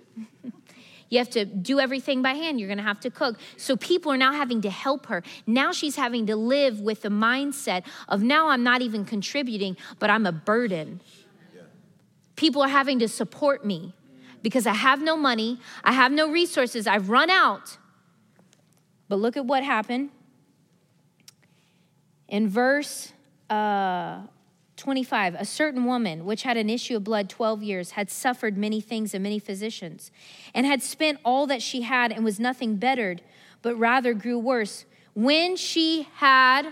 You 1.10 1.18
have 1.18 1.30
to 1.32 1.44
do 1.44 1.80
everything 1.80 2.22
by 2.22 2.32
hand. 2.32 2.60
You're 2.60 2.70
going 2.70 2.78
to 2.78 2.84
have 2.84 3.02
to 3.02 3.10
cook. 3.10 3.38
So 3.58 3.76
people 3.76 4.14
are 4.14 4.18
now 4.18 4.32
having 4.32 4.62
to 4.62 4.70
help 4.70 5.08
her. 5.08 5.24
Now 5.46 5.74
she's 5.74 5.98
having 5.98 6.26
to 6.28 6.38
live 6.38 6.80
with 6.80 7.02
the 7.02 7.10
mindset 7.10 7.84
of 8.08 8.24
now 8.24 8.48
I'm 8.48 8.64
not 8.64 8.82
even 8.82 9.04
contributing, 9.04 9.76
but 10.00 10.10
I'm 10.10 10.26
a 10.26 10.32
burden. 10.32 11.02
People 12.38 12.62
are 12.62 12.70
having 12.70 13.00
to 13.00 13.10
support 13.10 13.66
me 13.66 13.94
because 14.42 14.66
I 14.66 14.74
have 14.74 15.02
no 15.02 15.18
money, 15.18 15.60
I 15.84 15.92
have 15.92 16.12
no 16.12 16.32
resources, 16.32 16.88
I've 16.88 17.10
run 17.10 17.30
out. 17.30 17.78
But 19.12 19.20
look 19.20 19.36
at 19.36 19.46
what 19.46 19.66
happened. 19.66 20.10
In 22.30 22.48
verse 22.48 23.12
uh, 23.50 24.22
25, 24.78 25.36
a 25.36 25.44
certain 25.44 25.84
woman, 25.84 26.24
which 26.24 26.44
had 26.44 26.56
an 26.56 26.70
issue 26.70 26.96
of 26.96 27.04
blood 27.04 27.30
12 27.30 27.62
years, 27.62 27.92
had 27.92 28.10
suffered 28.10 28.58
many 28.58 28.80
things 28.80 29.14
and 29.14 29.22
many 29.22 29.38
physicians, 29.38 30.12
and 30.56 30.66
had 30.66 30.82
spent 30.82 31.20
all 31.26 31.46
that 31.48 31.62
she 31.62 31.82
had 31.82 32.14
and 32.14 32.24
was 32.24 32.40
nothing 32.40 32.78
bettered, 32.78 33.22
but 33.62 33.76
rather 33.76 34.14
grew 34.14 34.40
worse. 34.40 34.86
When 35.14 35.58
she 35.58 36.08
had 36.14 36.70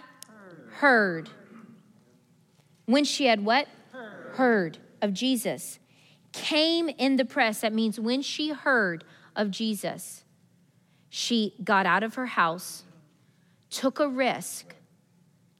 heard, 0.75 1.29
when 2.85 3.03
she 3.03 3.25
had 3.25 3.43
what? 3.43 3.67
Heard, 3.91 4.35
heard 4.35 4.77
of 5.01 5.11
Jesus, 5.11 5.77
came 6.31 6.87
in 6.87 7.17
the 7.17 7.25
press. 7.25 7.59
That 7.59 7.73
means 7.73 7.99
when 7.99 8.21
she 8.21 8.51
heard 8.51 9.03
of 9.35 9.51
Jesus 9.51 10.23
she 11.10 11.53
got 11.64 11.86
out 11.86 12.03
of 12.03 12.16
her 12.16 12.28
house, 12.28 12.84
took 13.70 13.99
a 13.99 14.07
risk 14.07 14.76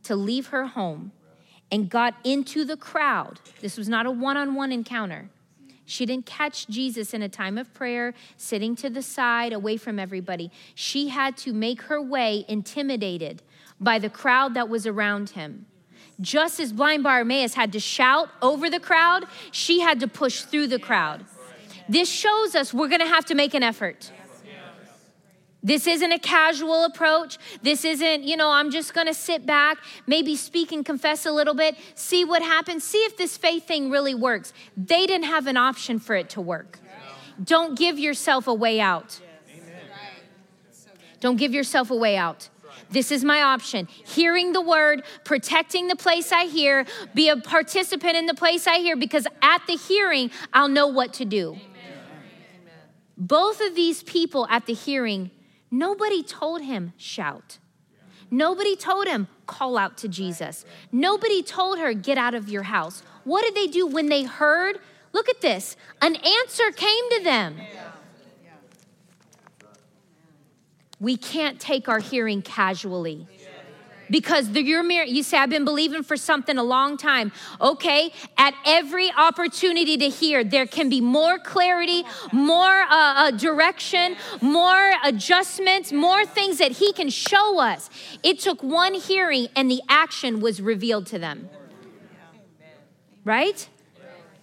to 0.04 0.16
leave 0.16 0.47
her 0.47 0.68
home, 0.68 1.12
and 1.72 1.89
got 1.89 2.16
into 2.24 2.66
the 2.66 2.78
crowd. 2.78 3.39
This 3.62 3.78
was 3.78 3.88
not 3.88 4.06
a 4.06 4.12
one 4.12 4.38
on 4.38 4.56
one 4.56 4.72
encounter. 4.72 5.30
She 5.86 6.06
didn't 6.06 6.28
catch 6.28 6.68
Jesus 6.68 7.14
in 7.16 7.24
a 7.24 7.30
time 7.30 7.58
of 7.58 7.74
prayer, 7.74 8.14
sitting 8.38 8.76
to 8.76 8.91
the 8.91 9.02
side, 9.02 9.54
away 9.54 9.76
from 9.76 9.97
everybody. 9.97 10.52
She 10.76 11.10
had 11.10 11.36
to 11.38 11.54
make 11.54 11.84
her 11.84 12.00
way 12.00 12.45
intimidated 12.47 13.41
by 13.80 13.97
the 13.97 14.10
crowd 14.10 14.54
that 14.54 14.70
was 14.70 14.86
around 14.86 15.32
him. 15.32 15.66
Just 16.22 16.60
as 16.60 16.74
blind 16.74 17.04
Bartimaeus 17.04 17.56
had 17.56 17.72
to 17.72 17.80
shout 17.80 18.30
over 18.41 18.70
the 18.70 18.80
crowd, 18.80 19.26
she 19.52 19.80
had 19.80 20.00
to 20.02 20.08
push 20.08 20.41
through 20.41 20.68
the 20.68 20.80
crowd. 20.80 21.26
This 21.88 22.10
shows 22.10 22.56
us 22.56 22.74
we're 22.74 22.88
gonna 22.88 23.08
have 23.08 23.26
to 23.26 23.36
make 23.36 23.56
an 23.56 23.64
effort. 23.64 24.12
This 25.62 25.88
isn't 25.88 26.12
a 26.12 26.20
casual 26.20 26.86
approach. 26.86 27.38
This 27.62 27.84
isn't, 27.84 28.24
you 28.24 28.38
know, 28.38 28.49
I'm 28.49 28.72
just 28.72 28.93
going 28.93 29.07
to 29.07 29.14
sit 29.14 29.45
back, 29.45 29.78
maybe 30.07 30.36
speak 30.36 30.72
and 30.72 30.86
confess 30.86 31.26
a 31.26 31.32
little 31.32 31.53
bit, 31.53 31.76
see 31.95 32.24
what 32.24 32.41
happens, 32.41 32.84
see 32.86 32.99
if 32.99 33.18
this 33.18 33.36
faith 33.36 33.68
thing 33.68 33.89
really 33.89 34.16
works. 34.16 34.53
They 34.78 35.05
didn't 35.05 35.26
have 35.26 35.47
an 35.47 35.57
option 35.57 35.99
for 35.99 36.16
it 36.16 36.30
to 36.32 36.41
work. 36.41 36.80
Don't 37.43 37.78
give 37.78 37.99
yourself 37.99 38.47
a 38.47 38.53
way 38.53 38.80
out. 38.80 39.20
Don't 41.20 41.36
give 41.36 41.53
yourself 41.53 41.91
a 41.91 41.95
way 41.95 42.16
out. 42.16 42.49
This 42.89 43.12
is 43.12 43.26
my 43.26 43.41
option. 43.41 43.88
Hearing 44.05 44.53
the 44.53 44.62
word, 44.62 45.03
protecting 45.26 45.88
the 45.88 45.95
place 45.95 46.32
I 46.32 46.45
hear, 46.45 46.86
be 47.14 47.28
a 47.28 47.36
participant 47.36 48.16
in 48.16 48.26
the 48.26 48.34
place 48.34 48.66
I 48.66 48.78
hear, 48.78 48.95
because 48.95 49.28
at 49.41 49.62
the 49.68 49.76
hearing, 49.76 50.32
I'll 50.53 50.70
know 50.70 50.88
what 50.88 51.14
to 51.16 51.26
do. 51.26 51.57
Both 53.18 53.60
of 53.60 53.76
these 53.76 54.01
people 54.03 54.47
at 54.49 54.66
the 54.66 54.74
hearing 54.74 55.32
Nobody 55.72 56.24
told 56.24 56.61
him, 56.61 56.93
shout. 56.97 57.59
Nobody 58.32 58.76
told 58.76 59.07
him, 59.07 59.28
call 59.47 59.78
out 59.78 59.97
to 59.99 60.07
Jesus. 60.07 60.65
Nobody 60.91 61.41
told 61.41 61.80
her, 61.80 61.93
get 61.93 62.17
out 62.17 62.34
of 62.34 62.49
your 62.49 62.63
house. 62.63 63.03
What 63.24 63.43
did 63.43 63.55
they 63.55 63.67
do 63.67 63.88
when 63.88 64.09
they 64.09 64.24
heard? 64.24 64.80
Look 65.13 65.30
at 65.30 65.41
this. 65.41 65.76
An 66.01 66.15
answer 66.15 66.72
came 66.72 67.09
to 67.17 67.24
them. 67.24 67.55
We 70.99 71.15
can't 71.15 71.59
take 71.59 71.88
our 71.88 71.99
hearing 71.99 72.41
casually 72.41 73.28
because 74.10 74.49
you're 74.49 74.84
you 74.89 75.24
say 75.24 75.38
i've 75.38 75.49
been 75.49 75.66
believing 75.66 76.03
for 76.03 76.18
something 76.18 76.57
a 76.57 76.64
long 76.64 76.97
time. 76.97 77.32
Okay 77.62 78.12
at 78.38 78.53
every 78.66 79.12
opportunity 79.12 79.97
to 79.97 80.10
hear 80.10 80.43
there 80.43 80.66
can 80.66 80.89
be 80.89 81.01
more 81.01 81.38
clarity 81.39 82.03
more 82.32 82.82
uh, 82.82 82.89
uh, 82.89 83.32
direction 83.32 84.16
more 84.41 84.91
adjustments 85.03 85.91
more 85.91 86.26
things 86.26 86.57
that 86.57 86.74
he 86.74 86.93
can 86.93 87.10
show 87.10 87.60
us. 87.60 87.89
It 88.24 88.39
took 88.39 88.64
one 88.64 88.93
hearing 88.93 89.47
and 89.55 89.70
the 89.70 89.82
action 89.89 90.39
was 90.39 90.62
revealed 90.62 91.05
to 91.07 91.20
them. 91.20 91.49
Right? 93.26 93.68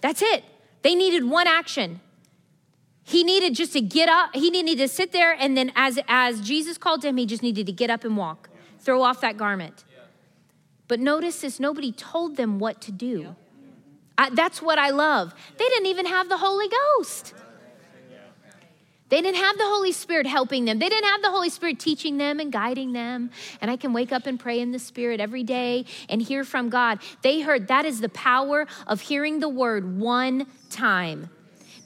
That's 0.01 0.21
it. 0.21 0.43
They 0.83 0.95
needed 0.95 1.23
one 1.23 1.47
action. 1.47 1.99
He 3.03 3.23
needed 3.23 3.55
just 3.55 3.73
to 3.73 3.81
get 3.81 4.09
up 4.09 4.35
he 4.35 4.49
needed 4.49 4.77
to 4.79 4.87
sit 4.87 5.11
there 5.13 5.31
and 5.31 5.55
then 5.55 5.71
as 5.75 5.97
as 6.09 6.41
jesus 6.41 6.77
called 6.77 7.01
to 7.01 7.07
him 7.07 7.15
he 7.15 7.25
just 7.25 7.41
needed 7.41 7.65
to 7.65 7.71
get 7.71 7.89
up 7.89 8.03
and 8.03 8.17
walk 8.17 8.49
throw 8.87 9.03
off 9.03 9.19
that 9.19 9.35
garment. 9.35 9.83
But 10.87 11.01
notice 11.01 11.41
this 11.41 11.59
nobody 11.59 11.91
told 11.91 12.37
them 12.37 12.57
what 12.57 12.79
to 12.83 12.93
do. 12.93 13.35
I, 14.17 14.29
that's 14.29 14.61
what 14.61 14.79
I 14.79 14.91
love. 14.91 15.33
They 15.57 15.65
didn't 15.65 15.87
even 15.87 16.05
have 16.05 16.29
the 16.29 16.37
Holy 16.37 16.67
Ghost. 16.69 17.33
They 19.09 19.21
didn't 19.21 19.41
have 19.41 19.57
the 19.57 19.65
Holy 19.65 19.91
Spirit 19.91 20.25
helping 20.25 20.63
them. 20.63 20.79
They 20.79 20.87
didn't 20.87 21.09
have 21.09 21.21
the 21.21 21.31
Holy 21.31 21.49
Spirit 21.49 21.79
teaching 21.79 22.17
them 22.17 22.39
and 22.39 22.49
guiding 22.49 22.93
them. 22.93 23.29
And 23.59 23.69
I 23.69 23.75
can 23.75 23.91
wake 23.91 24.13
up 24.13 24.25
and 24.25 24.39
pray 24.39 24.61
in 24.61 24.71
the 24.71 24.79
Spirit 24.79 25.19
every 25.19 25.43
day 25.43 25.85
and 26.07 26.21
hear 26.21 26.45
from 26.45 26.69
God. 26.69 26.99
They 27.23 27.41
heard 27.41 27.67
that 27.67 27.85
is 27.85 27.99
the 27.99 28.09
power 28.09 28.67
of 28.87 29.01
hearing 29.01 29.41
the 29.41 29.49
word 29.49 29.99
one 29.99 30.47
time. 30.69 31.29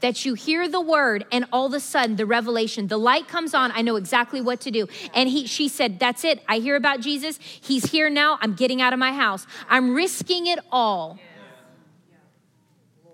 That 0.01 0.25
you 0.25 0.33
hear 0.33 0.67
the 0.67 0.81
word 0.81 1.25
and 1.31 1.45
all 1.51 1.67
of 1.67 1.73
a 1.73 1.79
sudden 1.79 2.15
the 2.15 2.25
revelation, 2.25 2.87
the 2.87 2.97
light 2.97 3.27
comes 3.27 3.53
on. 3.53 3.71
I 3.71 3.81
know 3.81 3.95
exactly 3.95 4.41
what 4.41 4.59
to 4.61 4.71
do. 4.71 4.87
And 5.13 5.29
he, 5.29 5.47
she 5.47 5.67
said, 5.67 5.99
That's 5.99 6.23
it. 6.23 6.43
I 6.47 6.57
hear 6.57 6.75
about 6.75 7.01
Jesus. 7.01 7.39
He's 7.41 7.91
here 7.91 8.09
now. 8.09 8.37
I'm 8.41 8.53
getting 8.53 8.81
out 8.81 8.93
of 8.93 8.99
my 8.99 9.13
house. 9.13 9.47
I'm 9.69 9.95
risking 9.95 10.47
it 10.47 10.59
all 10.71 11.19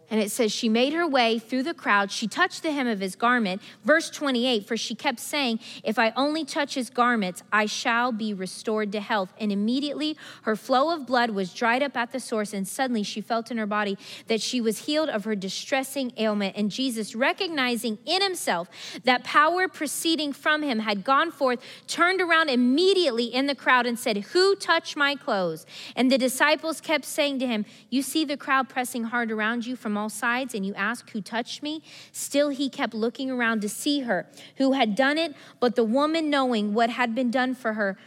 and 0.09 0.21
it 0.21 0.31
says, 0.31 0.51
She 0.51 0.69
made 0.69 0.93
her 0.93 1.05
way 1.05 1.37
through 1.37 1.63
the 1.63 1.73
crowd. 1.73 2.11
She 2.11 2.27
touched 2.27 2.63
the 2.63 2.71
hem 2.71 2.87
of 2.87 3.01
his 3.01 3.15
garment. 3.15 3.61
Verse 3.83 4.09
28 4.09 4.65
For 4.65 4.77
she 4.77 4.95
kept 4.95 5.19
saying, 5.19 5.59
If 5.83 5.99
I 5.99 6.11
only 6.15 6.45
touch 6.45 6.75
his 6.75 6.89
garments, 6.89 7.43
I 7.51 7.65
shall 7.65 8.11
be 8.11 8.33
restored 8.33 8.91
to 8.93 9.01
health. 9.01 9.33
And 9.39 9.51
immediately 9.51 10.15
her 10.43 10.55
flow 10.55 10.93
of 10.93 11.05
blood 11.05 11.31
was 11.31 11.53
dried 11.53 11.83
up 11.83 11.97
at 11.97 12.13
the 12.13 12.19
source. 12.19 12.53
And 12.53 12.67
suddenly 12.67 13.03
she 13.03 13.19
felt 13.19 13.51
in 13.51 13.57
her 13.57 13.65
body 13.65 13.97
that 14.27 14.41
she 14.41 14.61
was 14.61 14.85
healed 14.85 15.09
of 15.09 15.25
her 15.25 15.35
distressing 15.35 16.13
ailment. 16.17 16.55
And 16.55 16.71
Jesus, 16.71 17.13
recognizing 17.13 17.97
in 18.05 18.21
himself 18.21 18.69
that 19.03 19.25
power 19.25 19.67
proceeding 19.67 20.31
from 20.31 20.63
him 20.63 20.79
had 20.79 21.03
gone 21.03 21.31
forth, 21.31 21.59
turned 21.87 22.21
around 22.21 22.49
immediately 22.49 23.25
in 23.25 23.47
the 23.47 23.55
crowd 23.55 23.85
and 23.85 23.99
said, 23.99 24.17
Who 24.17 24.55
touched 24.55 24.95
my 24.95 25.15
clothes? 25.15 25.65
And 25.97 26.09
the 26.09 26.17
disciples 26.17 26.79
kept 26.79 27.03
saying 27.03 27.39
to 27.39 27.47
him, 27.47 27.65
You 27.89 28.01
see 28.01 28.23
the 28.23 28.37
crowd 28.37 28.69
pressing 28.69 29.05
hard 29.05 29.31
around 29.31 29.65
you 29.65 29.75
from 29.75 29.96
all 29.97 30.09
sides 30.09 30.53
and 30.53 30.65
you 30.65 30.73
ask, 30.75 31.09
Who 31.11 31.21
touched 31.21 31.61
me? 31.61 31.83
Still 32.11 32.49
he 32.49 32.69
kept 32.69 32.93
looking 32.93 33.29
around 33.29 33.61
to 33.61 33.69
see 33.69 34.01
her 34.01 34.27
who 34.57 34.73
had 34.73 34.95
done 34.95 35.17
it. 35.17 35.35
But 35.59 35.75
the 35.75 35.83
woman, 35.83 36.29
knowing 36.29 36.73
what 36.73 36.89
had 36.89 37.13
been 37.15 37.31
done 37.31 37.55
for 37.55 37.73
her, 37.73 37.97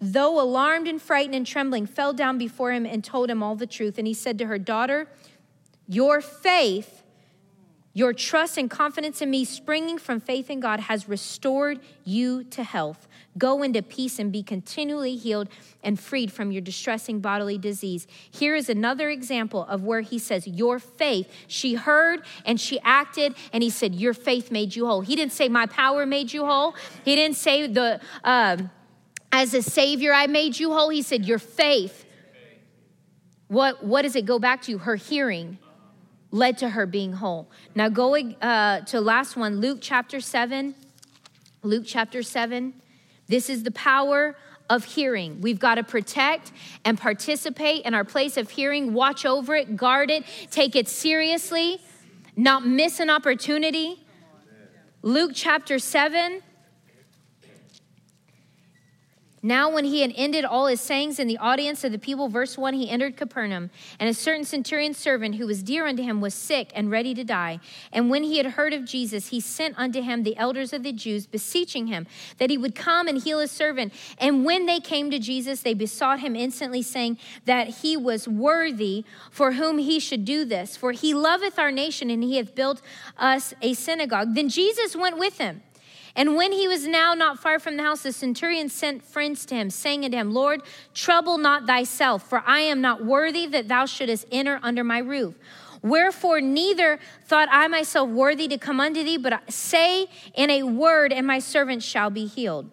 though 0.00 0.40
alarmed 0.40 0.88
and 0.88 1.00
frightened 1.00 1.34
and 1.34 1.46
trembling, 1.46 1.86
fell 1.86 2.12
down 2.12 2.38
before 2.38 2.72
him 2.72 2.86
and 2.86 3.02
told 3.02 3.30
him 3.30 3.42
all 3.42 3.56
the 3.56 3.66
truth. 3.66 3.98
And 3.98 4.06
he 4.06 4.14
said 4.14 4.38
to 4.38 4.46
her, 4.46 4.58
Daughter, 4.58 5.08
your 5.88 6.20
faith 6.20 7.01
your 7.94 8.14
trust 8.14 8.56
and 8.56 8.70
confidence 8.70 9.20
in 9.20 9.30
me, 9.30 9.44
springing 9.44 9.98
from 9.98 10.18
faith 10.18 10.48
in 10.48 10.60
God, 10.60 10.80
has 10.80 11.08
restored 11.08 11.80
you 12.04 12.42
to 12.44 12.64
health. 12.64 13.06
Go 13.36 13.62
into 13.62 13.82
peace 13.82 14.18
and 14.18 14.32
be 14.32 14.42
continually 14.42 15.16
healed 15.16 15.48
and 15.82 16.00
freed 16.00 16.32
from 16.32 16.52
your 16.52 16.62
distressing 16.62 17.20
bodily 17.20 17.58
disease. 17.58 18.06
Here 18.30 18.54
is 18.54 18.70
another 18.70 19.10
example 19.10 19.64
of 19.64 19.84
where 19.84 20.00
he 20.00 20.18
says, 20.18 20.46
Your 20.46 20.78
faith. 20.78 21.30
She 21.46 21.74
heard 21.74 22.22
and 22.46 22.58
she 22.58 22.80
acted, 22.80 23.34
and 23.52 23.62
he 23.62 23.70
said, 23.70 23.94
Your 23.94 24.14
faith 24.14 24.50
made 24.50 24.74
you 24.74 24.86
whole. 24.86 25.02
He 25.02 25.14
didn't 25.14 25.32
say, 25.32 25.48
My 25.48 25.66
power 25.66 26.06
made 26.06 26.32
you 26.32 26.46
whole. 26.46 26.74
He 27.04 27.14
didn't 27.14 27.36
say, 27.36 27.66
the 27.66 28.00
uh, 28.24 28.56
As 29.30 29.52
a 29.52 29.62
Savior, 29.62 30.14
I 30.14 30.26
made 30.26 30.58
you 30.58 30.72
whole. 30.72 30.88
He 30.88 31.02
said, 31.02 31.26
Your 31.26 31.38
faith. 31.38 32.06
What, 33.48 33.84
what 33.84 34.02
does 34.02 34.16
it 34.16 34.24
go 34.24 34.38
back 34.38 34.62
to? 34.62 34.78
Her 34.78 34.96
hearing 34.96 35.58
led 36.32 36.58
to 36.58 36.70
her 36.70 36.86
being 36.86 37.12
whole. 37.12 37.48
Now, 37.74 37.88
going 37.88 38.36
uh, 38.42 38.80
to 38.86 39.00
last 39.00 39.36
one, 39.36 39.60
Luke 39.60 39.78
chapter 39.80 40.20
7. 40.20 40.74
Luke 41.62 41.84
chapter 41.86 42.22
7. 42.22 42.74
This 43.28 43.48
is 43.48 43.62
the 43.62 43.70
power 43.70 44.36
of 44.68 44.84
hearing. 44.84 45.40
We've 45.40 45.58
got 45.58 45.76
to 45.76 45.84
protect 45.84 46.50
and 46.84 46.98
participate 46.98 47.84
in 47.84 47.94
our 47.94 48.04
place 48.04 48.36
of 48.36 48.50
hearing, 48.50 48.94
watch 48.94 49.26
over 49.26 49.54
it, 49.54 49.76
guard 49.76 50.10
it, 50.10 50.24
take 50.50 50.74
it 50.74 50.88
seriously, 50.88 51.78
not 52.36 52.66
miss 52.66 52.98
an 52.98 53.10
opportunity. 53.10 54.04
Luke 55.02 55.32
chapter 55.34 55.78
7. 55.78 56.42
Now, 59.44 59.68
when 59.68 59.84
he 59.84 60.02
had 60.02 60.12
ended 60.14 60.44
all 60.44 60.66
his 60.66 60.80
sayings 60.80 61.18
in 61.18 61.26
the 61.26 61.38
audience 61.38 61.82
of 61.82 61.90
the 61.90 61.98
people, 61.98 62.28
verse 62.28 62.56
1, 62.56 62.74
he 62.74 62.88
entered 62.88 63.16
Capernaum. 63.16 63.70
And 63.98 64.08
a 64.08 64.14
certain 64.14 64.44
centurion 64.44 64.94
servant 64.94 65.34
who 65.34 65.48
was 65.48 65.64
dear 65.64 65.84
unto 65.88 66.04
him 66.04 66.20
was 66.20 66.32
sick 66.32 66.70
and 66.76 66.92
ready 66.92 67.12
to 67.14 67.24
die. 67.24 67.58
And 67.92 68.08
when 68.08 68.22
he 68.22 68.36
had 68.36 68.46
heard 68.46 68.72
of 68.72 68.84
Jesus, 68.84 69.28
he 69.28 69.40
sent 69.40 69.76
unto 69.76 70.00
him 70.00 70.22
the 70.22 70.36
elders 70.36 70.72
of 70.72 70.84
the 70.84 70.92
Jews, 70.92 71.26
beseeching 71.26 71.88
him 71.88 72.06
that 72.38 72.50
he 72.50 72.58
would 72.58 72.76
come 72.76 73.08
and 73.08 73.20
heal 73.20 73.40
his 73.40 73.50
servant. 73.50 73.92
And 74.16 74.44
when 74.44 74.66
they 74.66 74.78
came 74.78 75.10
to 75.10 75.18
Jesus, 75.18 75.62
they 75.62 75.74
besought 75.74 76.20
him 76.20 76.36
instantly, 76.36 76.82
saying 76.82 77.18
that 77.44 77.66
he 77.66 77.96
was 77.96 78.28
worthy 78.28 79.04
for 79.32 79.52
whom 79.52 79.78
he 79.78 79.98
should 79.98 80.24
do 80.24 80.44
this. 80.44 80.76
For 80.76 80.92
he 80.92 81.14
loveth 81.14 81.58
our 81.58 81.72
nation, 81.72 82.10
and 82.10 82.22
he 82.22 82.36
hath 82.36 82.54
built 82.54 82.80
us 83.18 83.54
a 83.60 83.74
synagogue. 83.74 84.36
Then 84.36 84.48
Jesus 84.48 84.94
went 84.94 85.18
with 85.18 85.38
him. 85.38 85.62
And 86.14 86.36
when 86.36 86.52
he 86.52 86.68
was 86.68 86.86
now 86.86 87.14
not 87.14 87.38
far 87.38 87.58
from 87.58 87.76
the 87.76 87.82
house, 87.82 88.02
the 88.02 88.12
centurion 88.12 88.68
sent 88.68 89.02
friends 89.02 89.46
to 89.46 89.54
him, 89.54 89.70
saying 89.70 90.04
unto 90.04 90.16
him, 90.16 90.32
Lord, 90.32 90.62
trouble 90.94 91.38
not 91.38 91.66
thyself, 91.66 92.28
for 92.28 92.42
I 92.46 92.60
am 92.60 92.80
not 92.80 93.04
worthy 93.04 93.46
that 93.46 93.68
thou 93.68 93.86
shouldest 93.86 94.26
enter 94.30 94.60
under 94.62 94.84
my 94.84 94.98
roof. 94.98 95.34
Wherefore, 95.82 96.40
neither 96.40 97.00
thought 97.24 97.48
I 97.50 97.66
myself 97.66 98.08
worthy 98.08 98.46
to 98.48 98.58
come 98.58 98.78
unto 98.78 99.02
thee, 99.02 99.16
but 99.16 99.50
say 99.50 100.06
in 100.34 100.50
a 100.50 100.62
word, 100.62 101.12
and 101.12 101.26
my 101.26 101.38
servant 101.38 101.82
shall 101.82 102.10
be 102.10 102.26
healed. 102.26 102.70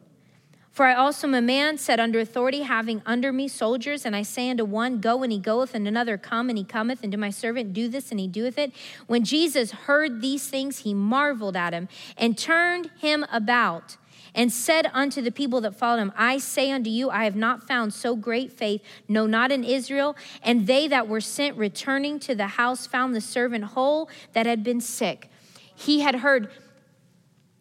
For 0.80 0.86
I 0.86 0.94
also 0.94 1.28
am 1.28 1.34
a 1.34 1.42
man 1.42 1.78
set 1.78 2.00
under 2.00 2.22
authority, 2.22 2.62
having 2.62 3.02
under 3.06 3.34
me 3.34 3.50
soldiers, 3.50 4.06
and 4.06 4.16
I 4.16 4.22
say 4.22 4.50
unto 4.50 4.64
one, 4.64 5.02
Go, 5.02 5.24
and 5.24 5.30
he 5.34 5.38
goeth, 5.38 5.76
and 5.76 5.86
another, 5.86 6.18
Come, 6.18 6.48
and 6.48 6.58
he 6.58 6.64
cometh, 6.64 7.04
and 7.04 7.12
to 7.12 7.18
my 7.18 7.32
servant, 7.32 7.74
Do 7.74 7.90
this, 7.90 8.12
and 8.12 8.20
he 8.22 8.30
doeth 8.30 8.58
it. 8.58 8.72
When 9.06 9.26
Jesus 9.26 9.72
heard 9.72 10.22
these 10.22 10.48
things, 10.48 10.78
he 10.78 10.94
marveled 10.94 11.58
at 11.58 11.74
him, 11.74 11.90
and 12.16 12.38
turned 12.38 12.92
him 12.98 13.26
about, 13.30 13.98
and 14.34 14.54
said 14.54 14.90
unto 14.94 15.22
the 15.22 15.34
people 15.34 15.60
that 15.60 15.76
followed 15.76 16.00
him, 16.00 16.14
I 16.16 16.38
say 16.38 16.72
unto 16.72 16.90
you, 16.90 17.10
I 17.10 17.26
have 17.26 17.36
not 17.36 17.68
found 17.68 17.94
so 17.94 18.16
great 18.16 18.50
faith, 18.50 18.82
no, 19.06 19.28
not 19.28 19.52
in 19.52 19.66
Israel. 19.66 20.16
And 20.42 20.66
they 20.66 20.88
that 20.88 21.10
were 21.10 21.20
sent, 21.20 21.58
returning 21.58 22.22
to 22.22 22.36
the 22.36 22.48
house, 22.48 22.88
found 22.88 23.14
the 23.14 23.20
servant 23.20 23.66
whole 23.66 24.10
that 24.32 24.46
had 24.46 24.64
been 24.64 24.80
sick. 24.80 25.30
He 25.76 26.00
had 26.00 26.16
heard 26.16 26.50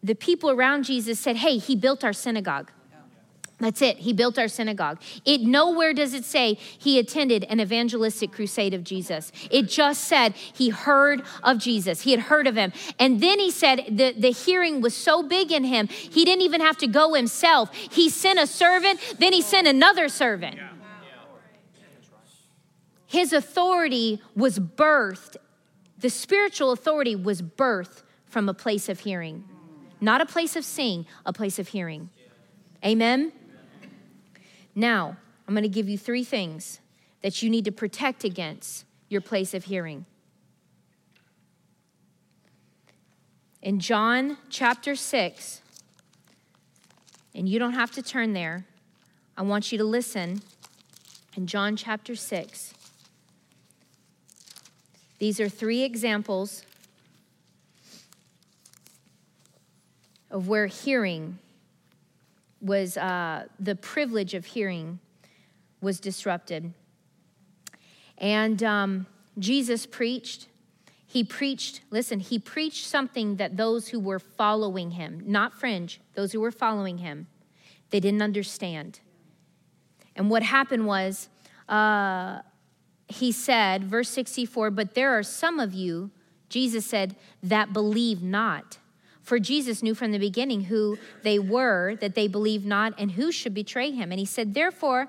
the 0.01 0.15
people 0.15 0.49
around 0.49 0.85
Jesus 0.85 1.19
said, 1.19 1.35
Hey, 1.35 1.57
he 1.57 1.75
built 1.75 2.05
our 2.05 2.13
synagogue. 2.13 2.71
That's 3.59 3.81
it. 3.81 3.97
He 3.97 4.13
built 4.13 4.39
our 4.39 4.47
synagogue. 4.47 5.01
It 5.25 5.41
nowhere 5.41 5.93
does 5.93 6.13
it 6.13 6.23
say 6.23 6.53
he 6.53 6.97
attended 6.97 7.43
an 7.49 7.59
evangelistic 7.59 8.31
crusade 8.31 8.73
of 8.73 8.85
Jesus. 8.85 9.33
It 9.51 9.63
just 9.63 10.05
said 10.05 10.33
he 10.33 10.69
heard 10.69 11.23
of 11.43 11.57
Jesus. 11.57 12.01
He 12.01 12.11
had 12.11 12.21
heard 12.21 12.47
of 12.47 12.55
him. 12.55 12.71
And 12.97 13.19
then 13.21 13.37
he 13.37 13.51
said 13.51 13.83
the, 13.89 14.13
the 14.17 14.31
hearing 14.31 14.79
was 14.79 14.95
so 14.95 15.23
big 15.23 15.51
in 15.51 15.65
him, 15.65 15.87
he 15.87 16.23
didn't 16.23 16.43
even 16.43 16.61
have 16.61 16.77
to 16.77 16.87
go 16.87 17.13
himself. 17.13 17.73
He 17.73 18.09
sent 18.09 18.39
a 18.39 18.47
servant, 18.47 18.99
then 19.19 19.33
he 19.33 19.41
sent 19.41 19.67
another 19.67 20.07
servant. 20.07 20.57
His 23.05 23.33
authority 23.33 24.21
was 24.35 24.59
birthed, 24.59 25.35
the 25.97 26.09
spiritual 26.09 26.71
authority 26.71 27.15
was 27.15 27.41
birthed 27.41 28.03
from 28.27 28.47
a 28.47 28.53
place 28.53 28.87
of 28.87 28.99
hearing, 28.99 29.43
not 29.99 30.21
a 30.21 30.25
place 30.25 30.55
of 30.55 30.63
seeing, 30.63 31.07
a 31.25 31.33
place 31.33 31.59
of 31.59 31.69
hearing. 31.69 32.09
Amen. 32.85 33.33
Now, 34.79 35.17
I'm 35.45 35.53
going 35.53 35.63
to 35.63 35.67
give 35.67 35.89
you 35.89 35.97
three 35.97 36.23
things 36.23 36.79
that 37.21 37.43
you 37.43 37.49
need 37.49 37.65
to 37.65 37.71
protect 37.71 38.23
against 38.23 38.85
your 39.09 39.19
place 39.19 39.53
of 39.53 39.65
hearing. 39.65 40.05
In 43.61 43.81
John 43.81 44.37
chapter 44.49 44.95
6, 44.95 45.61
and 47.35 47.49
you 47.49 47.59
don't 47.59 47.73
have 47.73 47.91
to 47.91 48.01
turn 48.01 48.31
there, 48.31 48.65
I 49.37 49.41
want 49.41 49.73
you 49.73 49.77
to 49.79 49.83
listen. 49.83 50.41
In 51.35 51.45
John 51.45 51.75
chapter 51.75 52.15
6, 52.15 52.73
these 55.17 55.41
are 55.41 55.49
three 55.49 55.83
examples 55.83 56.63
of 60.31 60.47
where 60.47 60.67
hearing 60.67 61.37
was 62.61 62.97
uh, 62.97 63.45
the 63.59 63.75
privilege 63.75 64.33
of 64.33 64.45
hearing 64.45 64.99
was 65.81 65.99
disrupted. 65.99 66.73
And 68.17 68.61
um, 68.63 69.05
Jesus 69.37 69.85
preached. 69.85 70.47
He 71.07 71.23
preached, 71.23 71.81
listen, 71.89 72.19
he 72.19 72.37
preached 72.37 72.85
something 72.85 73.37
that 73.37 73.57
those 73.57 73.87
who 73.87 73.99
were 73.99 74.19
following 74.19 74.91
him, 74.91 75.23
not 75.25 75.53
fringe, 75.53 76.01
those 76.13 76.33
who 76.33 76.39
were 76.39 76.51
following 76.51 76.99
him, 76.99 77.27
they 77.89 77.99
didn't 77.99 78.21
understand. 78.21 78.99
And 80.15 80.29
what 80.29 80.43
happened 80.43 80.85
was, 80.85 81.29
uh, 81.67 82.41
he 83.07 83.31
said, 83.31 83.83
verse 83.83 84.09
64, 84.09 84.69
but 84.71 84.93
there 84.93 85.17
are 85.17 85.23
some 85.23 85.59
of 85.59 85.73
you, 85.73 86.11
Jesus 86.49 86.85
said, 86.85 87.15
that 87.41 87.73
believe 87.73 88.21
not. 88.21 88.78
For 89.29 89.37
Jesus 89.37 89.83
knew 89.83 89.93
from 89.93 90.11
the 90.11 90.17
beginning 90.17 90.61
who 90.61 90.97
they 91.21 91.37
were, 91.37 91.95
that 92.01 92.15
they 92.15 92.27
believed 92.27 92.65
not, 92.65 92.95
and 92.97 93.11
who 93.11 93.31
should 93.31 93.53
betray 93.53 93.91
him. 93.91 94.11
And 94.11 94.17
he 94.19 94.25
said, 94.25 94.55
Therefore, 94.55 95.07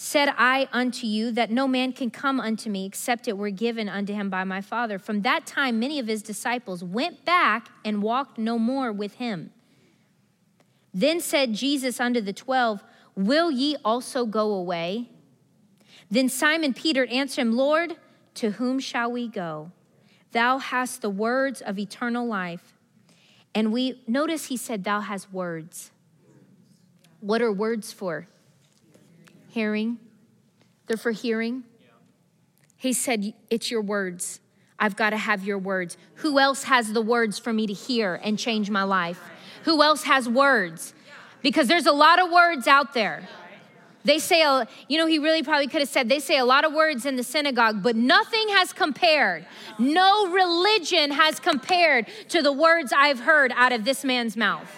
Said 0.00 0.32
I 0.36 0.68
unto 0.72 1.08
you 1.08 1.32
that 1.32 1.50
no 1.50 1.66
man 1.66 1.92
can 1.92 2.10
come 2.10 2.38
unto 2.38 2.70
me 2.70 2.86
except 2.86 3.26
it 3.26 3.36
were 3.36 3.50
given 3.50 3.88
unto 3.88 4.12
him 4.12 4.30
by 4.30 4.44
my 4.44 4.60
Father. 4.60 4.96
From 4.96 5.22
that 5.22 5.44
time, 5.44 5.80
many 5.80 5.98
of 5.98 6.06
his 6.06 6.22
disciples 6.22 6.84
went 6.84 7.24
back 7.24 7.68
and 7.84 8.00
walked 8.00 8.38
no 8.38 8.60
more 8.60 8.92
with 8.92 9.14
him. 9.14 9.50
Then 10.94 11.18
said 11.18 11.52
Jesus 11.52 11.98
unto 11.98 12.20
the 12.20 12.32
twelve, 12.32 12.84
Will 13.16 13.50
ye 13.50 13.76
also 13.84 14.24
go 14.24 14.52
away? 14.52 15.08
Then 16.08 16.28
Simon 16.28 16.74
Peter 16.74 17.06
answered 17.06 17.40
him, 17.42 17.56
Lord, 17.56 17.96
to 18.34 18.52
whom 18.52 18.78
shall 18.78 19.10
we 19.10 19.26
go? 19.26 19.72
Thou 20.30 20.58
hast 20.58 21.02
the 21.02 21.10
words 21.10 21.60
of 21.60 21.76
eternal 21.76 22.24
life. 22.24 22.77
And 23.58 23.72
we 23.72 24.00
notice 24.06 24.46
he 24.46 24.56
said, 24.56 24.84
Thou 24.84 25.00
hast 25.00 25.32
words. 25.32 25.90
What 27.18 27.42
are 27.42 27.50
words 27.50 27.92
for? 27.92 28.28
Hearing. 29.48 29.98
They're 30.86 30.96
for 30.96 31.10
hearing. 31.10 31.64
He 32.76 32.92
said, 32.92 33.34
It's 33.50 33.68
your 33.68 33.80
words. 33.80 34.38
I've 34.78 34.94
got 34.94 35.10
to 35.10 35.16
have 35.16 35.42
your 35.42 35.58
words. 35.58 35.96
Who 36.22 36.38
else 36.38 36.62
has 36.62 36.92
the 36.92 37.02
words 37.02 37.40
for 37.40 37.52
me 37.52 37.66
to 37.66 37.72
hear 37.72 38.20
and 38.22 38.38
change 38.38 38.70
my 38.70 38.84
life? 38.84 39.20
Who 39.64 39.82
else 39.82 40.04
has 40.04 40.28
words? 40.28 40.94
Because 41.42 41.66
there's 41.66 41.86
a 41.86 41.92
lot 41.92 42.20
of 42.20 42.30
words 42.30 42.68
out 42.68 42.94
there. 42.94 43.28
They 44.08 44.18
say, 44.18 44.40
you 44.88 44.96
know, 44.96 45.06
he 45.06 45.18
really 45.18 45.42
probably 45.42 45.66
could 45.66 45.80
have 45.80 45.88
said, 45.90 46.08
they 46.08 46.18
say 46.18 46.38
a 46.38 46.44
lot 46.46 46.64
of 46.64 46.72
words 46.72 47.04
in 47.04 47.16
the 47.16 47.22
synagogue, 47.22 47.82
but 47.82 47.94
nothing 47.94 48.48
has 48.48 48.72
compared. 48.72 49.44
No 49.78 50.32
religion 50.32 51.10
has 51.10 51.38
compared 51.38 52.08
to 52.30 52.40
the 52.40 52.50
words 52.50 52.90
I've 52.96 53.20
heard 53.20 53.52
out 53.54 53.70
of 53.72 53.84
this 53.84 54.06
man's 54.06 54.34
mouth. 54.34 54.70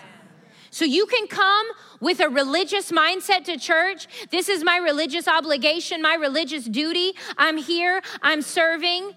So 0.70 0.84
you 0.84 1.06
can 1.06 1.28
come 1.28 1.66
with 2.00 2.18
a 2.18 2.28
religious 2.28 2.90
mindset 2.90 3.44
to 3.44 3.56
church. 3.56 4.08
This 4.32 4.48
is 4.48 4.64
my 4.64 4.78
religious 4.78 5.28
obligation, 5.28 6.02
my 6.02 6.14
religious 6.14 6.64
duty. 6.64 7.12
I'm 7.38 7.56
here, 7.56 8.02
I'm 8.22 8.42
serving, 8.42 9.12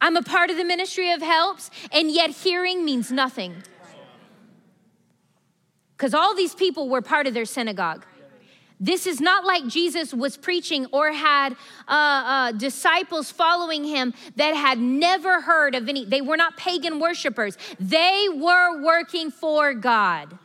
I'm 0.00 0.16
a 0.16 0.22
part 0.22 0.50
of 0.50 0.56
the 0.56 0.64
ministry 0.64 1.12
of 1.12 1.22
helps, 1.22 1.70
and 1.92 2.10
yet 2.10 2.30
hearing 2.30 2.84
means 2.84 3.12
nothing. 3.12 3.62
Because 5.96 6.14
all 6.14 6.34
these 6.34 6.54
people 6.56 6.88
were 6.88 7.00
part 7.00 7.28
of 7.28 7.34
their 7.34 7.44
synagogue. 7.44 8.06
This 8.80 9.06
is 9.06 9.20
not 9.20 9.44
like 9.44 9.66
Jesus 9.66 10.14
was 10.14 10.36
preaching 10.38 10.86
or 10.90 11.12
had 11.12 11.52
uh, 11.86 11.92
uh, 11.92 12.52
disciples 12.52 13.30
following 13.30 13.84
him 13.84 14.14
that 14.36 14.56
had 14.56 14.78
never 14.78 15.42
heard 15.42 15.74
of 15.74 15.88
any, 15.88 16.06
they 16.06 16.22
were 16.22 16.38
not 16.38 16.56
pagan 16.56 16.98
worshipers. 16.98 17.58
They 17.78 18.26
were 18.34 18.82
working 18.82 19.30
for 19.30 19.74
God 19.74 20.38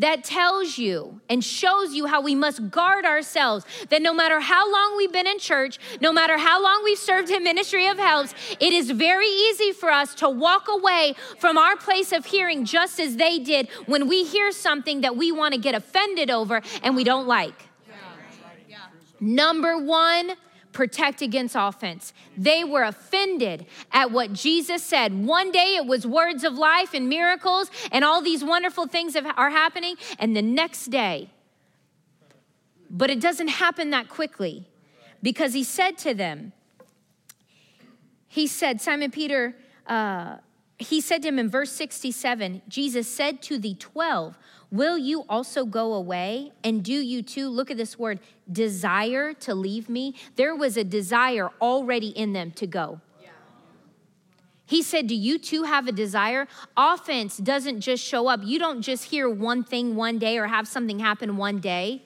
that 0.00 0.24
tells 0.24 0.78
you 0.78 1.20
and 1.28 1.44
shows 1.44 1.92
you 1.92 2.06
how 2.06 2.20
we 2.22 2.34
must 2.34 2.70
guard 2.70 3.04
ourselves. 3.04 3.64
That 3.90 4.02
no 4.02 4.14
matter 4.14 4.40
how 4.40 4.70
long 4.70 4.96
we've 4.96 5.12
been 5.12 5.26
in 5.26 5.38
church, 5.38 5.78
no 6.00 6.12
matter 6.12 6.38
how 6.38 6.62
long 6.62 6.82
we've 6.82 6.98
served 6.98 7.30
in 7.30 7.44
ministry 7.44 7.86
of 7.86 7.98
helps, 7.98 8.34
it 8.58 8.72
is 8.72 8.90
very 8.90 9.28
easy 9.28 9.72
for 9.72 9.90
us 9.90 10.14
to 10.16 10.28
walk 10.28 10.68
away 10.68 11.14
from 11.38 11.58
our 11.58 11.76
place 11.76 12.12
of 12.12 12.24
hearing 12.24 12.64
just 12.64 12.98
as 12.98 13.16
they 13.16 13.38
did 13.38 13.68
when 13.86 14.08
we 14.08 14.24
hear 14.24 14.52
something 14.52 15.02
that 15.02 15.16
we 15.16 15.32
want 15.32 15.54
to 15.54 15.60
get 15.60 15.74
offended 15.74 16.30
over 16.30 16.62
and 16.82 16.96
we 16.96 17.04
don't 17.04 17.26
like. 17.26 17.66
Number 19.20 19.76
one, 19.76 20.32
protect 20.72 21.22
against 21.22 21.56
offense. 21.58 22.12
They 22.36 22.64
were 22.64 22.82
offended 22.82 23.66
at 23.92 24.10
what 24.10 24.32
Jesus 24.32 24.82
said. 24.82 25.26
One 25.26 25.50
day 25.50 25.76
it 25.76 25.86
was 25.86 26.06
words 26.06 26.44
of 26.44 26.54
life 26.54 26.94
and 26.94 27.08
miracles, 27.08 27.70
and 27.90 28.04
all 28.04 28.22
these 28.22 28.44
wonderful 28.44 28.86
things 28.86 29.16
are 29.16 29.50
happening, 29.50 29.96
and 30.18 30.36
the 30.36 30.42
next 30.42 30.86
day, 30.86 31.30
but 32.90 33.10
it 33.10 33.20
doesn't 33.20 33.48
happen 33.48 33.90
that 33.90 34.08
quickly 34.08 34.66
because 35.22 35.54
he 35.54 35.64
said 35.64 35.96
to 35.98 36.14
them, 36.14 36.52
He 38.26 38.46
said, 38.46 38.80
Simon 38.80 39.10
Peter, 39.10 39.56
uh, 39.86 40.36
he 40.78 41.00
said 41.00 41.22
to 41.22 41.28
him 41.28 41.38
in 41.38 41.48
verse 41.48 41.72
67, 41.72 42.62
Jesus 42.68 43.06
said 43.06 43.42
to 43.42 43.58
the 43.58 43.74
12, 43.74 44.38
Will 44.70 44.96
you 44.96 45.24
also 45.28 45.64
go 45.64 45.94
away? 45.94 46.52
And 46.62 46.82
do 46.82 46.92
you 46.92 47.22
too, 47.22 47.48
look 47.48 47.70
at 47.70 47.76
this 47.76 47.98
word, 47.98 48.20
desire 48.50 49.32
to 49.34 49.54
leave 49.54 49.88
me? 49.88 50.14
There 50.36 50.54
was 50.54 50.76
a 50.76 50.84
desire 50.84 51.50
already 51.60 52.08
in 52.08 52.32
them 52.32 52.52
to 52.52 52.66
go. 52.66 53.00
He 54.70 54.82
said, 54.82 55.08
Do 55.08 55.16
you 55.16 55.36
too 55.36 55.64
have 55.64 55.88
a 55.88 55.92
desire? 55.92 56.46
Offense 56.76 57.38
doesn't 57.38 57.80
just 57.80 58.04
show 58.04 58.28
up. 58.28 58.38
You 58.44 58.60
don't 58.60 58.82
just 58.82 59.06
hear 59.06 59.28
one 59.28 59.64
thing 59.64 59.96
one 59.96 60.18
day 60.20 60.38
or 60.38 60.46
have 60.46 60.68
something 60.68 61.00
happen 61.00 61.36
one 61.36 61.58
day, 61.58 62.04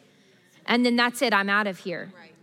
and 0.65 0.87
then 0.87 0.97
that's 0.97 1.21
it, 1.21 1.35
I'm 1.35 1.51
out 1.51 1.67
of 1.67 1.81
here. 1.81 2.11
Right. 2.19 2.34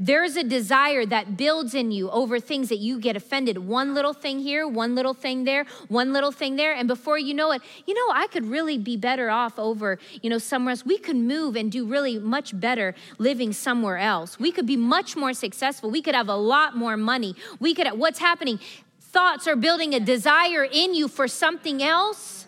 There's 0.00 0.36
a 0.36 0.44
desire 0.44 1.04
that 1.06 1.36
builds 1.36 1.74
in 1.74 1.90
you 1.90 2.08
over 2.10 2.38
things 2.38 2.68
that 2.68 2.78
you 2.78 3.00
get 3.00 3.16
offended. 3.16 3.58
One 3.58 3.94
little 3.94 4.12
thing 4.12 4.38
here, 4.38 4.66
one 4.68 4.94
little 4.94 5.14
thing 5.14 5.42
there, 5.42 5.64
one 5.88 6.12
little 6.12 6.30
thing 6.30 6.54
there. 6.54 6.72
And 6.72 6.86
before 6.86 7.18
you 7.18 7.34
know 7.34 7.50
it, 7.50 7.62
you 7.84 7.94
know, 7.94 8.14
I 8.14 8.28
could 8.28 8.46
really 8.46 8.78
be 8.78 8.96
better 8.96 9.28
off 9.28 9.58
over, 9.58 9.98
you 10.22 10.30
know, 10.30 10.38
somewhere 10.38 10.70
else. 10.70 10.86
We 10.86 10.98
could 10.98 11.16
move 11.16 11.56
and 11.56 11.72
do 11.72 11.84
really 11.84 12.18
much 12.18 12.58
better 12.58 12.94
living 13.18 13.52
somewhere 13.52 13.98
else. 13.98 14.38
We 14.38 14.52
could 14.52 14.66
be 14.66 14.76
much 14.76 15.16
more 15.16 15.32
successful. 15.32 15.90
We 15.90 16.00
could 16.00 16.14
have 16.14 16.28
a 16.28 16.36
lot 16.36 16.76
more 16.76 16.96
money. 16.96 17.34
We 17.58 17.74
could, 17.74 17.88
what's 17.98 18.20
happening? 18.20 18.60
Thoughts 19.00 19.48
are 19.48 19.56
building 19.56 19.94
a 19.94 20.00
desire 20.00 20.64
in 20.64 20.94
you 20.94 21.08
for 21.08 21.26
something 21.26 21.82
else, 21.82 22.46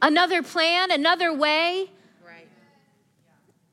another 0.00 0.42
plan, 0.42 0.90
another 0.90 1.32
way. 1.32 1.90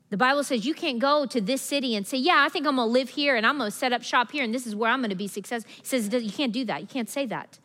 The 0.10 0.18
Bible 0.18 0.43
says 0.43 0.66
you 0.66 0.74
can't 0.74 0.99
go 0.99 1.26
to 1.28 1.39
this 1.39 1.62
city 1.62 1.95
and 1.95 2.05
say, 2.05 2.18
Yeah, 2.18 2.43
I 2.45 2.49
think 2.49 2.66
I'm 2.66 2.78
gonna 2.78 2.91
live 2.91 3.10
here 3.10 3.36
and 3.36 3.45
I'm 3.45 3.57
gonna 3.57 3.72
set 3.72 3.93
up 3.93 4.03
shop 4.03 4.32
here 4.32 4.43
and 4.43 4.53
this 4.53 4.66
is 4.66 4.76
where 4.76 4.91
I'm 4.91 5.01
gonna 5.01 5.16
be 5.16 5.28
successful. 5.28 5.72
He 5.72 5.86
says, 5.86 6.12
You 6.12 6.32
can't 6.32 6.51
do 6.51 6.66
that. 6.66 6.82
You 6.82 6.88
can't 6.88 7.10
say 7.10 7.26
that. 7.28 7.60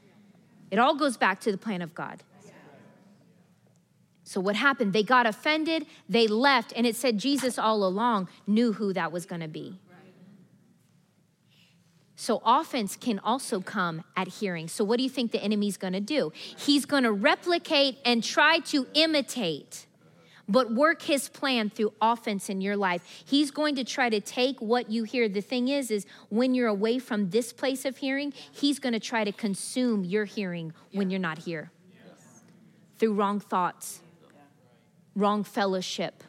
It 0.71 0.79
all 0.79 0.95
goes 0.95 1.17
back 1.17 1.41
to 1.41 1.53
the 1.53 1.59
plan 1.59 1.83
of 1.83 1.95
God. 1.95 2.23
So, 4.25 4.41
what 4.41 4.57
happened? 4.57 4.95
They 4.95 5.03
got 5.03 5.27
offended, 5.27 5.87
they 6.09 6.27
left, 6.27 6.73
and 6.75 6.87
it 6.87 6.97
said 6.97 7.19
Jesus 7.19 7.59
all 7.59 7.85
along 7.85 8.29
knew 8.47 8.73
who 8.73 8.95
that 8.95 9.13
was 9.13 9.27
gonna 9.27 9.49
be. 9.49 9.79
So, 12.17 12.41
offense 12.45 12.97
can 12.97 13.19
also 13.19 13.61
come 13.61 14.03
at 14.17 14.29
hearing. 14.29 14.67
So, 14.69 14.83
what 14.83 14.97
do 14.97 15.03
you 15.03 15.11
think 15.11 15.31
the 15.31 15.43
enemy's 15.43 15.77
gonna 15.77 16.01
do? 16.01 16.33
He's 16.35 16.87
gonna 16.87 17.13
replicate 17.13 17.99
and 18.05 18.25
try 18.25 18.61
to 18.61 18.87
imitate 18.95 19.87
but 20.49 20.73
work 20.73 21.03
his 21.03 21.29
plan 21.29 21.71
through 21.71 21.93
offense 22.01 22.49
in 22.49 22.61
your 22.61 22.77
life. 22.77 23.03
He's 23.25 23.51
going 23.51 23.77
to 23.77 23.85
try 23.85 24.11
to 24.11 24.21
take 24.21 24.61
what 24.61 24.91
you 24.91 25.05
hear. 25.05 25.29
The 25.29 25.41
thing 25.41 25.69
is 25.69 25.91
is 25.91 26.07
when 26.29 26.55
you're 26.55 26.69
away 26.69 26.99
from 26.99 27.31
this 27.31 27.53
place 27.53 27.85
of 27.85 27.97
hearing, 27.97 28.33
he's 28.53 28.79
going 28.79 28.93
to 28.93 29.01
try 29.01 29.25
to 29.25 29.33
consume 29.33 30.05
your 30.05 30.25
hearing 30.25 30.73
when 30.93 31.11
you're 31.11 31.21
not 31.21 31.39
here. 31.39 31.71
Through 32.99 33.15
wrong 33.15 33.41
thoughts, 33.41 34.01
wrong 35.17 35.45
fellowship. 35.45 36.23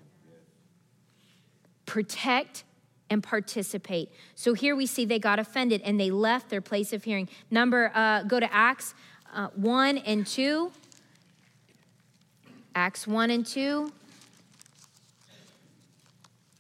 Protect 1.86 2.64
and 3.10 3.22
participate. 3.22 4.12
So 4.34 4.54
here 4.54 4.76
we 4.76 4.86
see 4.86 5.06
they 5.06 5.20
got 5.20 5.38
offended 5.38 5.82
and 5.84 6.00
they 6.00 6.10
left 6.10 6.50
their 6.50 6.62
place 6.62 6.92
of 6.92 7.04
hearing. 7.04 7.30
Number, 7.52 7.92
uh, 7.94 8.24
go 8.24 8.40
to 8.40 8.52
Acts 8.52 8.96
uh, 9.34 9.50
1 9.56 10.00
and 10.00 10.26
2. 10.26 10.72
Acts 12.74 13.06
1 13.06 13.30
and 13.30 13.46
2. 13.46 13.92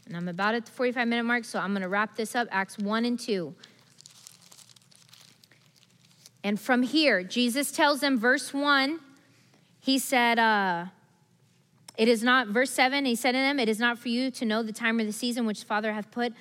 And 0.05 0.15
I'm 0.15 0.27
about 0.27 0.55
at 0.55 0.65
the 0.65 0.71
45 0.71 1.07
minute 1.07 1.23
mark, 1.23 1.45
so 1.45 1.59
I'm 1.59 1.71
going 1.71 1.81
to 1.81 1.89
wrap 1.89 2.15
this 2.15 2.35
up. 2.35 2.47
Acts 2.51 2.77
1 2.77 3.05
and 3.05 3.19
2. 3.19 3.53
And 6.43 6.59
from 6.59 6.83
here, 6.83 7.23
Jesus 7.23 7.71
tells 7.71 8.01
them, 8.01 8.19
verse 8.19 8.53
1, 8.53 8.99
he 9.79 9.97
said, 9.97 10.37
uh, 10.37 10.85
It 11.97 12.07
is 12.07 12.21
not, 12.21 12.49
verse 12.49 12.69
7, 12.69 13.05
he 13.05 13.15
said 13.15 13.31
to 13.31 13.39
them, 13.39 13.59
It 13.59 13.67
is 13.67 13.79
not 13.79 13.97
for 13.97 14.09
you 14.09 14.29
to 14.31 14.45
know 14.45 14.61
the 14.61 14.71
time 14.71 14.99
or 14.99 15.05
the 15.05 15.11
season 15.11 15.47
which 15.47 15.61
the 15.61 15.65
Father 15.65 15.93
hath 15.93 16.11
put 16.11 16.33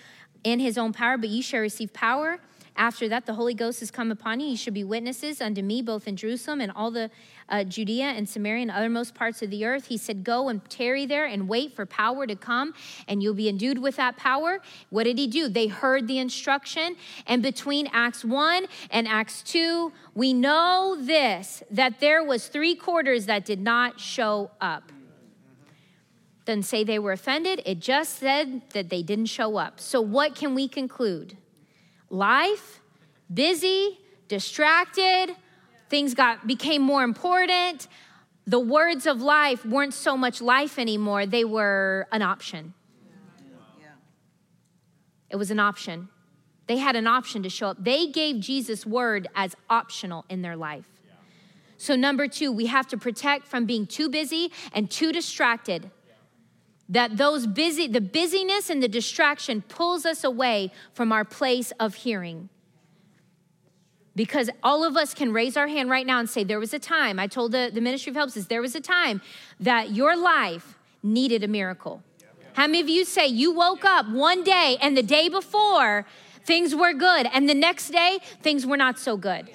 in 0.42 0.60
his 0.60 0.76
own 0.76 0.92
power, 0.92 1.16
but 1.16 1.30
ye 1.30 1.40
shall 1.40 1.60
receive 1.60 1.92
power 1.94 2.38
after 2.76 3.08
that, 3.08 3.24
the 3.24 3.34
Holy 3.34 3.54
Ghost 3.54 3.78
has 3.80 3.92
come 3.92 4.10
upon 4.10 4.40
you. 4.40 4.48
You 4.48 4.56
should 4.56 4.74
be 4.74 4.82
witnesses 4.82 5.40
unto 5.40 5.62
me, 5.62 5.80
both 5.80 6.08
in 6.08 6.16
Jerusalem 6.16 6.60
and 6.60 6.72
all 6.74 6.90
the 6.90 7.08
uh, 7.48 7.62
Judea 7.62 8.06
and 8.06 8.28
Samaria 8.28 8.62
and 8.62 8.70
othermost 8.70 9.14
parts 9.14 9.42
of 9.42 9.50
the 9.50 9.64
earth. 9.64 9.86
He 9.86 9.96
said, 9.96 10.24
Go 10.24 10.48
and 10.48 10.68
tarry 10.68 11.06
there 11.06 11.24
and 11.24 11.48
wait 11.48 11.76
for 11.76 11.86
power 11.86 12.26
to 12.26 12.34
come, 12.34 12.74
and 13.06 13.22
you'll 13.22 13.34
be 13.34 13.48
endued 13.48 13.78
with 13.78 13.94
that 13.96 14.16
power. 14.16 14.60
What 14.90 15.04
did 15.04 15.18
he 15.18 15.28
do? 15.28 15.48
They 15.48 15.68
heard 15.68 16.08
the 16.08 16.18
instruction. 16.18 16.96
And 17.28 17.42
between 17.42 17.88
Acts 17.92 18.24
1 18.24 18.66
and 18.90 19.06
Acts 19.06 19.42
2, 19.44 19.92
we 20.14 20.32
know 20.32 20.96
this 20.98 21.62
that 21.70 22.00
there 22.00 22.24
was 22.24 22.48
three 22.48 22.74
quarters 22.74 23.26
that 23.26 23.44
did 23.44 23.60
not 23.60 24.00
show 24.00 24.50
up. 24.60 24.90
Doesn't 26.44 26.64
say 26.64 26.82
they 26.82 26.98
were 26.98 27.12
offended, 27.12 27.62
it 27.64 27.78
just 27.78 28.18
said 28.18 28.62
that 28.70 28.90
they 28.90 29.02
didn't 29.02 29.26
show 29.26 29.56
up. 29.56 29.78
So, 29.78 30.00
what 30.00 30.34
can 30.34 30.56
we 30.56 30.66
conclude? 30.66 31.36
Life, 32.14 32.80
busy, 33.32 33.98
distracted, 34.28 35.34
things 35.90 36.14
got 36.14 36.46
became 36.46 36.82
more 36.82 37.02
important. 37.02 37.88
The 38.46 38.60
words 38.60 39.06
of 39.06 39.20
life 39.20 39.64
weren't 39.64 39.94
so 39.94 40.16
much 40.16 40.40
life 40.40 40.78
anymore, 40.78 41.26
they 41.26 41.44
were 41.44 42.06
an 42.12 42.22
option. 42.22 42.74
It 45.30 45.36
was 45.36 45.50
an 45.50 45.58
option. 45.58 46.08
They 46.66 46.78
had 46.78 46.96
an 46.96 47.06
option 47.06 47.42
to 47.42 47.50
show 47.50 47.68
up. 47.68 47.78
They 47.82 48.06
gave 48.06 48.40
Jesus' 48.40 48.86
word 48.86 49.26
as 49.34 49.56
optional 49.68 50.24
in 50.28 50.42
their 50.42 50.56
life. 50.56 50.86
So, 51.76 51.96
number 51.96 52.28
two, 52.28 52.52
we 52.52 52.66
have 52.66 52.86
to 52.88 52.96
protect 52.96 53.46
from 53.46 53.66
being 53.66 53.86
too 53.86 54.08
busy 54.08 54.52
and 54.72 54.90
too 54.90 55.12
distracted. 55.12 55.90
That 56.89 57.16
those 57.16 57.47
busy, 57.47 57.87
the 57.87 58.01
busyness 58.01 58.68
and 58.68 58.82
the 58.82 58.89
distraction 58.89 59.62
pulls 59.62 60.05
us 60.05 60.22
away 60.22 60.70
from 60.93 61.12
our 61.12 61.24
place 61.24 61.72
of 61.80 61.95
hearing. 61.95 62.51
Because 64.16 64.49
all 64.62 64.85
of 64.85 64.97
us 64.97 65.12
can 65.14 65.32
raise 65.32 65.57
our 65.57 65.66
hand 65.66 65.91
right 65.91 66.07
now 66.07 66.20
and 66.20 66.28
say, 66.28 66.45
There 66.45 66.61
was 66.61 66.72
a 66.74 66.78
time, 66.78 67.18
I 67.18 67.26
told 67.26 67.53
the, 67.53 67.70
the 67.72 67.80
Ministry 67.80 68.11
of 68.11 68.16
Helps, 68.16 68.37
is 68.37 68.47
there 68.47 68.61
was 68.61 68.74
a 68.74 68.80
time 68.80 69.22
that 69.59 69.91
your 69.91 70.16
life 70.16 70.78
needed 71.03 71.43
a 71.43 71.49
miracle. 71.49 72.03
How 72.55 72.66
many 72.66 72.80
of 72.80 72.89
you 72.89 73.05
say 73.05 73.26
you 73.26 73.53
woke 73.53 73.85
up 73.85 74.09
one 74.09 74.45
day 74.45 74.76
and 74.80 74.97
the 74.97 75.03
day 75.03 75.28
before 75.28 76.07
things 76.45 76.74
were 76.74 76.93
good, 76.93 77.26
and 77.32 77.49
the 77.49 77.55
next 77.55 77.91
day 77.91 78.20
things 78.43 78.64
were 78.64 78.76
not 78.76 78.99
so 78.99 79.16
good? 79.16 79.51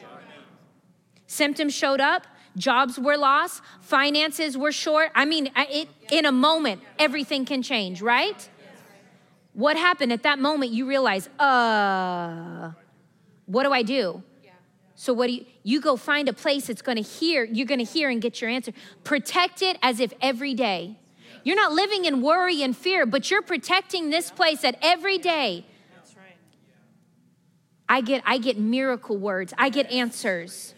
Symptoms 1.25 1.73
showed 1.73 2.01
up, 2.01 2.27
jobs 2.57 2.99
were 2.99 3.17
lost, 3.17 3.61
finances 3.81 4.57
were 4.57 4.71
short. 4.71 5.11
I 5.15 5.25
mean, 5.25 5.51
it, 5.55 5.89
in 6.11 6.25
a 6.25 6.31
moment, 6.31 6.81
everything 6.97 7.45
can 7.45 7.61
change, 7.61 8.01
right? 8.01 8.49
What 9.53 9.77
happened 9.77 10.13
at 10.13 10.23
that 10.23 10.39
moment? 10.39 10.71
You 10.71 10.87
realize, 10.87 11.27
uh, 11.39 12.71
what 13.45 13.63
do 13.63 13.71
I 13.71 13.81
do? 13.83 14.23
So 14.95 15.13
what 15.13 15.27
do 15.27 15.33
you 15.33 15.45
you 15.63 15.79
go 15.79 15.95
find 15.95 16.27
a 16.27 16.33
place 16.33 16.67
that's 16.67 16.81
going 16.81 16.95
to 16.95 17.03
hear, 17.03 17.43
you're 17.43 17.67
going 17.67 17.85
to 17.85 17.91
hear 17.91 18.09
and 18.09 18.21
get 18.21 18.41
your 18.41 18.49
answer. 18.49 18.71
Protect 19.03 19.61
it 19.61 19.77
as 19.83 19.99
if 19.99 20.13
every 20.19 20.55
day. 20.55 20.97
You're 21.43 21.55
not 21.55 21.73
living 21.73 22.05
in 22.05 22.21
worry 22.21 22.63
and 22.63 22.75
fear, 22.75 23.05
but 23.05 23.29
you're 23.29 23.43
protecting 23.43 24.09
this 24.09 24.31
place 24.31 24.61
that 24.61 24.77
every 24.81 25.19
day 25.19 25.65
I 27.87 28.01
get 28.01 28.23
I 28.25 28.37
get 28.37 28.57
miracle 28.57 29.17
words. 29.17 29.53
I 29.57 29.69
get 29.69 29.91
answers. 29.91 30.75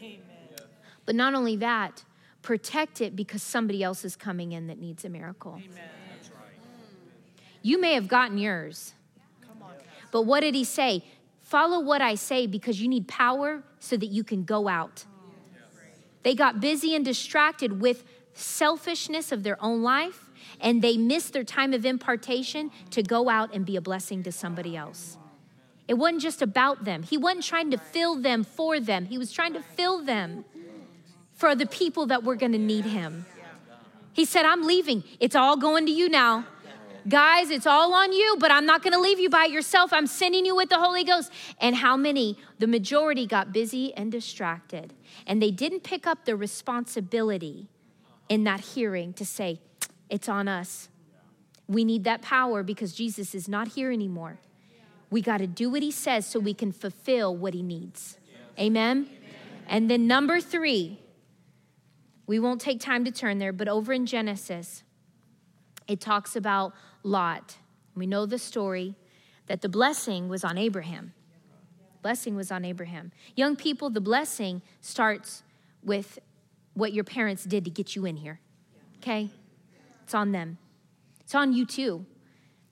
But 1.05 1.15
not 1.15 1.33
only 1.33 1.55
that, 1.57 2.03
protect 2.41 3.01
it 3.01 3.15
because 3.15 3.43
somebody 3.43 3.83
else 3.83 4.05
is 4.05 4.15
coming 4.15 4.51
in 4.51 4.67
that 4.67 4.79
needs 4.79 5.05
a 5.05 5.09
miracle. 5.09 5.61
You 7.61 7.79
may 7.79 7.93
have 7.93 8.07
gotten 8.07 8.37
yours. 8.37 8.93
But 10.11 10.23
what 10.23 10.41
did 10.41 10.55
he 10.55 10.63
say? 10.63 11.03
Follow 11.41 11.79
what 11.81 12.01
I 12.01 12.15
say 12.15 12.47
because 12.47 12.81
you 12.81 12.87
need 12.87 13.07
power 13.07 13.63
so 13.79 13.97
that 13.97 14.07
you 14.07 14.23
can 14.23 14.43
go 14.43 14.67
out. 14.67 15.05
They 16.23 16.35
got 16.35 16.59
busy 16.59 16.95
and 16.95 17.03
distracted 17.03 17.81
with 17.81 18.05
selfishness 18.33 19.31
of 19.31 19.43
their 19.43 19.61
own 19.63 19.81
life, 19.81 20.29
and 20.59 20.81
they 20.81 20.97
missed 20.97 21.33
their 21.33 21.43
time 21.43 21.73
of 21.73 21.85
impartation 21.85 22.71
to 22.91 23.03
go 23.03 23.29
out 23.29 23.53
and 23.53 23.65
be 23.65 23.75
a 23.75 23.81
blessing 23.81 24.23
to 24.23 24.31
somebody 24.31 24.77
else. 24.77 25.17
It 25.87 25.95
wasn't 25.95 26.21
just 26.21 26.41
about 26.41 26.85
them. 26.85 27.03
He 27.03 27.17
wasn't 27.17 27.43
trying 27.43 27.71
to 27.71 27.77
fill 27.77 28.15
them 28.15 28.43
for 28.43 28.79
them, 28.79 29.05
he 29.05 29.17
was 29.17 29.31
trying 29.31 29.53
to 29.53 29.61
fill 29.61 30.03
them 30.03 30.45
for 31.41 31.55
the 31.55 31.65
people 31.65 32.05
that 32.05 32.23
were 32.23 32.35
going 32.35 32.51
to 32.51 32.59
need 32.59 32.85
him. 32.85 33.25
He 34.13 34.25
said, 34.25 34.45
I'm 34.45 34.63
leaving. 34.63 35.03
It's 35.19 35.35
all 35.35 35.57
going 35.57 35.87
to 35.87 35.91
you 35.91 36.07
now. 36.07 36.45
Guys, 37.09 37.49
it's 37.49 37.65
all 37.65 37.95
on 37.95 38.13
you, 38.13 38.37
but 38.39 38.51
I'm 38.51 38.67
not 38.67 38.83
going 38.83 38.93
to 38.93 38.99
leave 38.99 39.19
you 39.19 39.27
by 39.27 39.45
yourself. 39.45 39.91
I'm 39.91 40.05
sending 40.05 40.45
you 40.45 40.55
with 40.55 40.69
the 40.69 40.77
Holy 40.77 41.03
Ghost. 41.03 41.31
And 41.59 41.75
how 41.75 41.97
many? 41.97 42.37
The 42.59 42.67
majority 42.67 43.25
got 43.25 43.51
busy 43.51 43.91
and 43.95 44.11
distracted. 44.11 44.93
And 45.25 45.41
they 45.41 45.49
didn't 45.49 45.81
pick 45.81 46.05
up 46.05 46.25
the 46.25 46.35
responsibility 46.35 47.69
in 48.29 48.43
that 48.43 48.59
hearing 48.59 49.11
to 49.13 49.25
say, 49.25 49.59
It's 50.11 50.29
on 50.29 50.47
us. 50.47 50.89
We 51.67 51.83
need 51.83 52.03
that 52.03 52.21
power 52.21 52.61
because 52.61 52.93
Jesus 52.93 53.33
is 53.33 53.49
not 53.49 53.69
here 53.69 53.91
anymore. 53.91 54.37
We 55.09 55.21
got 55.21 55.39
to 55.39 55.47
do 55.47 55.71
what 55.71 55.81
he 55.81 55.89
says 55.89 56.27
so 56.27 56.39
we 56.39 56.53
can 56.53 56.71
fulfill 56.71 57.35
what 57.35 57.55
he 57.55 57.63
needs. 57.63 58.19
Amen? 58.59 59.09
And 59.67 59.89
then, 59.89 60.05
number 60.05 60.39
three, 60.39 61.00
we 62.31 62.39
won't 62.39 62.61
take 62.61 62.79
time 62.79 63.03
to 63.03 63.11
turn 63.11 63.39
there, 63.39 63.51
but 63.51 63.67
over 63.67 63.91
in 63.91 64.05
Genesis, 64.05 64.85
it 65.85 65.99
talks 65.99 66.33
about 66.33 66.73
Lot. 67.03 67.57
We 67.93 68.07
know 68.07 68.25
the 68.25 68.39
story 68.39 68.95
that 69.47 69.59
the 69.59 69.67
blessing 69.67 70.29
was 70.29 70.45
on 70.45 70.57
Abraham. 70.57 71.11
Blessing 72.01 72.37
was 72.37 72.49
on 72.49 72.63
Abraham. 72.63 73.11
Young 73.35 73.57
people, 73.57 73.89
the 73.89 73.99
blessing 73.99 74.61
starts 74.79 75.43
with 75.83 76.19
what 76.73 76.93
your 76.93 77.03
parents 77.03 77.43
did 77.43 77.65
to 77.65 77.69
get 77.69 77.97
you 77.97 78.05
in 78.05 78.15
here. 78.15 78.39
Okay? 78.99 79.29
It's 80.03 80.13
on 80.13 80.31
them. 80.31 80.57
It's 81.19 81.35
on 81.35 81.51
you 81.51 81.65
too. 81.65 82.05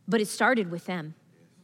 But 0.07 0.21
it 0.21 0.29
started 0.29 0.71
with 0.71 0.85
them. 0.85 1.15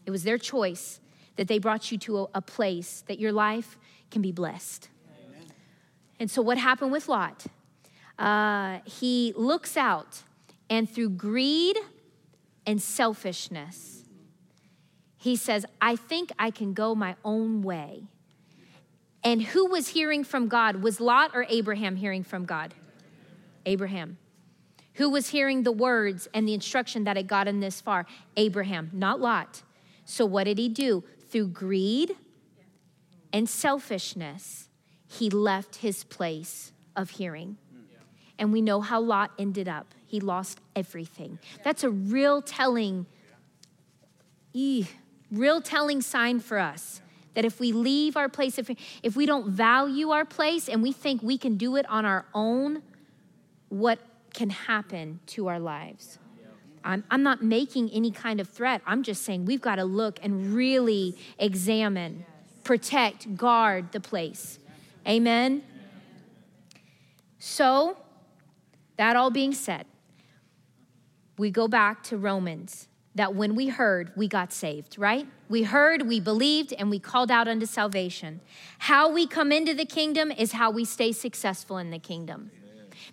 It 0.05 0.11
was 0.11 0.23
their 0.23 0.37
choice 0.37 0.99
that 1.37 1.47
they 1.47 1.59
brought 1.59 1.93
you 1.93 1.97
to 1.99 2.17
a, 2.17 2.27
a 2.35 2.41
place 2.41 3.05
that 3.07 3.19
your 3.19 3.31
life 3.31 3.77
can 4.11 4.21
be 4.21 4.33
blessed. 4.33 4.89
Amen. 5.25 5.47
And 6.19 6.29
so, 6.29 6.41
what 6.41 6.57
happened 6.57 6.91
with 6.91 7.07
Lot? 7.07 7.45
Uh, 8.18 8.80
he 8.86 9.34
looks 9.36 9.76
out, 9.76 10.24
and 10.70 10.89
through 10.89 11.09
greed 11.09 11.78
and 12.66 12.82
selfishness. 12.82 14.03
He 15.18 15.36
says, 15.36 15.66
I 15.82 15.95
think 15.95 16.32
I 16.38 16.51
can 16.51 16.74
go 16.74 16.95
my 16.95 17.16
own 17.26 17.61
way. 17.61 18.03
And 19.24 19.41
who 19.41 19.66
was 19.66 19.88
hearing 19.88 20.24
from 20.24 20.47
God? 20.47 20.84
Was 20.84 21.01
Lot 21.01 21.32
or 21.34 21.45
Abraham 21.49 21.95
hearing 21.95 22.24
from 22.24 22.45
God? 22.45 22.76
Abraham. 23.66 24.18
Who 24.93 25.09
was 25.09 25.30
hearing 25.30 25.63
the 25.63 25.72
words 25.72 26.28
and 26.34 26.47
the 26.47 26.53
instruction 26.53 27.03
that 27.05 27.18
had 27.18 27.28
gotten 27.28 27.59
this 27.59 27.82
far? 27.82 28.05
Abraham, 28.38 28.91
not 28.93 29.20
Lot. 29.20 29.63
So 30.05 30.26
what 30.26 30.43
did 30.43 30.59
he 30.59 30.70
do? 30.70 31.03
Through 31.30 31.47
greed 31.47 32.16
and 33.34 33.49
selfishness, 33.49 34.70
he 35.07 35.30
left 35.30 35.78
his 35.78 36.03
place 36.03 36.72
of 36.95 37.09
hearing. 37.09 37.57
And 38.38 38.51
we 38.51 38.61
know 38.61 38.81
how 38.81 38.99
Lot 38.99 39.31
ended 39.39 39.67
up. 39.67 39.93
He 40.05 40.19
lost 40.19 40.59
everything. 40.75 41.39
That's 41.63 41.83
a 41.83 41.89
real 41.89 42.41
telling, 42.41 43.05
real 45.31 45.61
telling 45.61 46.01
sign 46.01 46.39
for 46.39 46.59
us 46.59 47.01
that 47.33 47.45
if 47.45 47.59
we 47.59 47.71
leave 47.71 48.17
our 48.17 48.29
place, 48.29 48.57
if, 48.57 48.69
if 49.03 49.15
we 49.15 49.25
don't 49.25 49.49
value 49.49 50.09
our 50.09 50.25
place 50.25 50.67
and 50.67 50.81
we 50.81 50.91
think 50.91 51.21
we 51.21 51.38
can 51.38 51.57
do 51.57 51.75
it 51.75 51.86
on 51.89 52.05
our 52.05 52.25
own, 52.33 52.81
what 53.69 53.99
can 54.33 54.49
happen 54.49 55.19
to 55.27 55.47
our 55.47 55.59
lives? 55.59 56.17
I'm, 56.83 57.03
I'm 57.09 57.23
not 57.23 57.43
making 57.43 57.89
any 57.89 58.11
kind 58.11 58.39
of 58.39 58.47
threat. 58.47 58.81
I'm 58.86 59.01
just 59.01 59.23
saying 59.23 59.45
we've 59.45 59.61
got 59.61 59.75
to 59.77 59.86
look 59.86 60.19
and 60.21 60.53
really 60.53 61.17
examine, 61.39 62.25
protect, 62.63 63.36
guard 63.36 63.91
the 63.91 63.99
place. 63.99 64.59
Amen? 65.07 65.63
So, 67.39 67.97
that 68.97 69.15
all 69.15 69.29
being 69.29 69.53
said, 69.53 69.85
we 71.37 71.51
go 71.51 71.67
back 71.67 72.03
to 72.03 72.17
Romans 72.17 72.87
that 73.15 73.33
when 73.33 73.55
we 73.55 73.67
heard, 73.69 74.11
we 74.15 74.27
got 74.27 74.51
saved, 74.51 74.97
right? 74.99 75.25
We 75.47 75.63
heard, 75.63 76.07
we 76.07 76.19
believed, 76.19 76.73
and 76.73 76.89
we 76.89 76.99
called 76.99 77.31
out 77.31 77.47
unto 77.47 77.65
salvation. 77.65 78.41
How 78.79 79.09
we 79.09 79.25
come 79.25 79.53
into 79.53 79.73
the 79.73 79.85
kingdom 79.85 80.31
is 80.31 80.51
how 80.51 80.69
we 80.69 80.83
stay 80.83 81.13
successful 81.13 81.77
in 81.77 81.91
the 81.91 81.99
kingdom. 81.99 82.51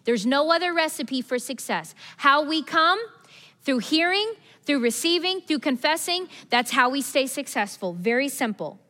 There's 0.04 0.26
no 0.26 0.50
other 0.50 0.74
recipe 0.74 1.22
for 1.22 1.38
success. 1.38 1.94
How 2.18 2.42
we 2.42 2.62
come 2.64 2.98
through 3.62 3.78
hearing, 3.78 4.34
through 4.64 4.80
receiving, 4.80 5.40
through 5.40 5.60
confessing, 5.60 6.28
that's 6.50 6.72
how 6.72 6.88
we 6.88 7.00
stay 7.00 7.26
successful. 7.26 7.92
Very 7.92 8.28
simple. 8.28 8.80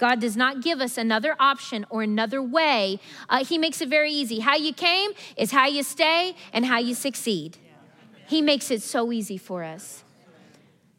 God 0.00 0.18
does 0.18 0.34
not 0.34 0.62
give 0.62 0.80
us 0.80 0.96
another 0.96 1.36
option 1.38 1.84
or 1.90 2.02
another 2.02 2.42
way. 2.42 2.98
Uh, 3.28 3.44
he 3.44 3.58
makes 3.58 3.82
it 3.82 3.90
very 3.90 4.10
easy. 4.10 4.38
How 4.38 4.56
you 4.56 4.72
came 4.72 5.10
is 5.36 5.50
how 5.50 5.66
you 5.66 5.82
stay 5.82 6.34
and 6.54 6.64
how 6.64 6.78
you 6.78 6.94
succeed. 6.94 7.58
He 8.26 8.40
makes 8.40 8.70
it 8.70 8.80
so 8.80 9.12
easy 9.12 9.36
for 9.36 9.62
us. 9.62 10.02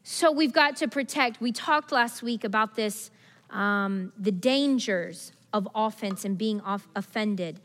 So 0.04 0.30
we've 0.30 0.52
got 0.52 0.76
to 0.76 0.86
protect. 0.86 1.40
We 1.40 1.50
talked 1.50 1.90
last 1.90 2.22
week 2.22 2.44
about 2.44 2.76
this 2.76 3.10
um, 3.50 4.12
the 4.16 4.32
dangers 4.32 5.32
of 5.52 5.68
offense 5.74 6.24
and 6.24 6.38
being 6.38 6.60
off- 6.62 6.88
offended. 6.94 7.60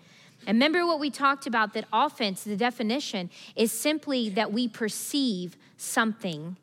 And 0.47 0.55
remember 0.55 0.85
what 0.87 0.99
we 0.99 1.09
talked 1.09 1.45
about 1.45 1.73
that 1.75 1.85
offense, 1.93 2.43
the 2.43 2.57
definition, 2.57 3.29
is 3.55 3.71
simply 3.71 4.29
that 4.29 4.51
we 4.51 4.67
perceive 4.67 5.55
something 5.77 6.57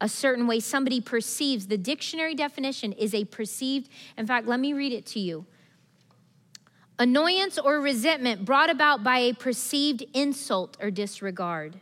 a 0.00 0.08
certain 0.08 0.46
way 0.46 0.60
somebody 0.60 1.00
perceives. 1.00 1.66
The 1.66 1.78
dictionary 1.78 2.34
definition 2.34 2.92
is 2.92 3.14
a 3.14 3.24
perceived, 3.24 3.88
in 4.16 4.26
fact, 4.26 4.46
let 4.46 4.60
me 4.60 4.72
read 4.72 4.92
it 4.92 5.06
to 5.06 5.20
you. 5.20 5.46
Annoyance 6.98 7.58
or 7.58 7.80
resentment 7.80 8.44
brought 8.44 8.70
about 8.70 9.02
by 9.02 9.18
a 9.18 9.32
perceived 9.32 10.04
insult 10.14 10.76
or 10.80 10.90
disregard 10.90 11.80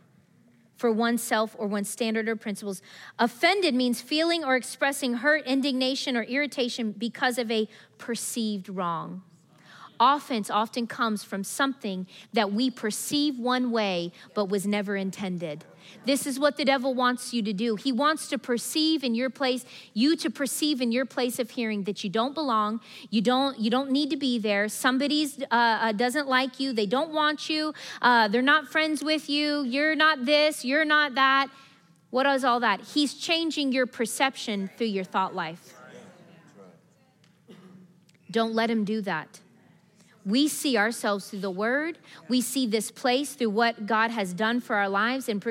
for 0.75 0.91
oneself 0.91 1.55
or 1.57 1.67
one's 1.67 1.89
standard 1.89 2.27
or 2.27 2.35
principles. 2.35 2.81
Offended 3.19 3.75
means 3.75 4.01
feeling 4.01 4.43
or 4.43 4.55
expressing 4.55 5.13
hurt, 5.15 5.45
indignation, 5.45 6.17
or 6.17 6.23
irritation 6.23 6.91
because 6.91 7.37
of 7.37 7.51
a 7.51 7.69
perceived 7.97 8.67
wrong. 8.67 9.21
Offense 9.99 10.49
often 10.49 10.87
comes 10.87 11.23
from 11.23 11.43
something 11.43 12.07
that 12.33 12.51
we 12.51 12.69
perceive 12.69 13.39
one 13.39 13.71
way 13.71 14.11
but 14.33 14.49
was 14.49 14.65
never 14.67 14.97
intended. 14.97 15.63
This 16.05 16.27
is 16.27 16.39
what 16.39 16.57
the 16.57 16.65
devil 16.65 16.93
wants 16.93 17.33
you 17.33 17.41
to 17.43 17.53
do. 17.53 17.75
He 17.75 17.91
wants 17.91 18.27
to 18.29 18.37
perceive 18.37 19.03
in 19.03 19.15
your 19.15 19.29
place, 19.29 19.65
you 19.93 20.15
to 20.17 20.29
perceive 20.29 20.81
in 20.81 20.91
your 20.91 21.05
place 21.05 21.39
of 21.39 21.51
hearing 21.51 21.83
that 21.83 22.03
you 22.03 22.09
don't 22.09 22.33
belong, 22.33 22.81
you 23.09 23.21
don't 23.21 23.57
you 23.59 23.69
don't 23.69 23.91
need 23.91 24.09
to 24.09 24.17
be 24.17 24.37
there. 24.39 24.67
Somebody's 24.67 25.41
uh, 25.43 25.45
uh, 25.51 25.91
doesn't 25.91 26.27
like 26.27 26.59
you, 26.59 26.73
they 26.73 26.85
don't 26.85 27.11
want 27.11 27.49
you, 27.49 27.73
uh, 28.01 28.27
they're 28.27 28.41
not 28.41 28.67
friends 28.67 29.03
with 29.03 29.29
you, 29.29 29.63
you're 29.63 29.95
not 29.95 30.25
this, 30.25 30.65
you're 30.65 30.85
not 30.85 31.15
that. 31.15 31.47
What 32.09 32.25
is 32.27 32.43
all 32.43 32.59
that? 32.59 32.81
He's 32.81 33.15
changing 33.15 33.71
your 33.71 33.87
perception 33.87 34.69
through 34.77 34.87
your 34.87 35.03
thought 35.03 35.33
life. 35.33 35.73
Don't 38.29 38.53
let 38.53 38.69
him 38.69 38.83
do 38.83 39.01
that. 39.01 39.39
We 40.25 40.47
see 40.47 40.77
ourselves 40.77 41.29
through 41.29 41.39
the 41.39 41.51
word. 41.51 41.97
We 42.29 42.41
see 42.41 42.65
this 42.65 42.91
place 42.91 43.33
through 43.33 43.49
what 43.49 43.85
God 43.85 44.11
has 44.11 44.33
done 44.33 44.61
for 44.61 44.75
our 44.75 44.89
lives. 44.89 45.27
And 45.27 45.43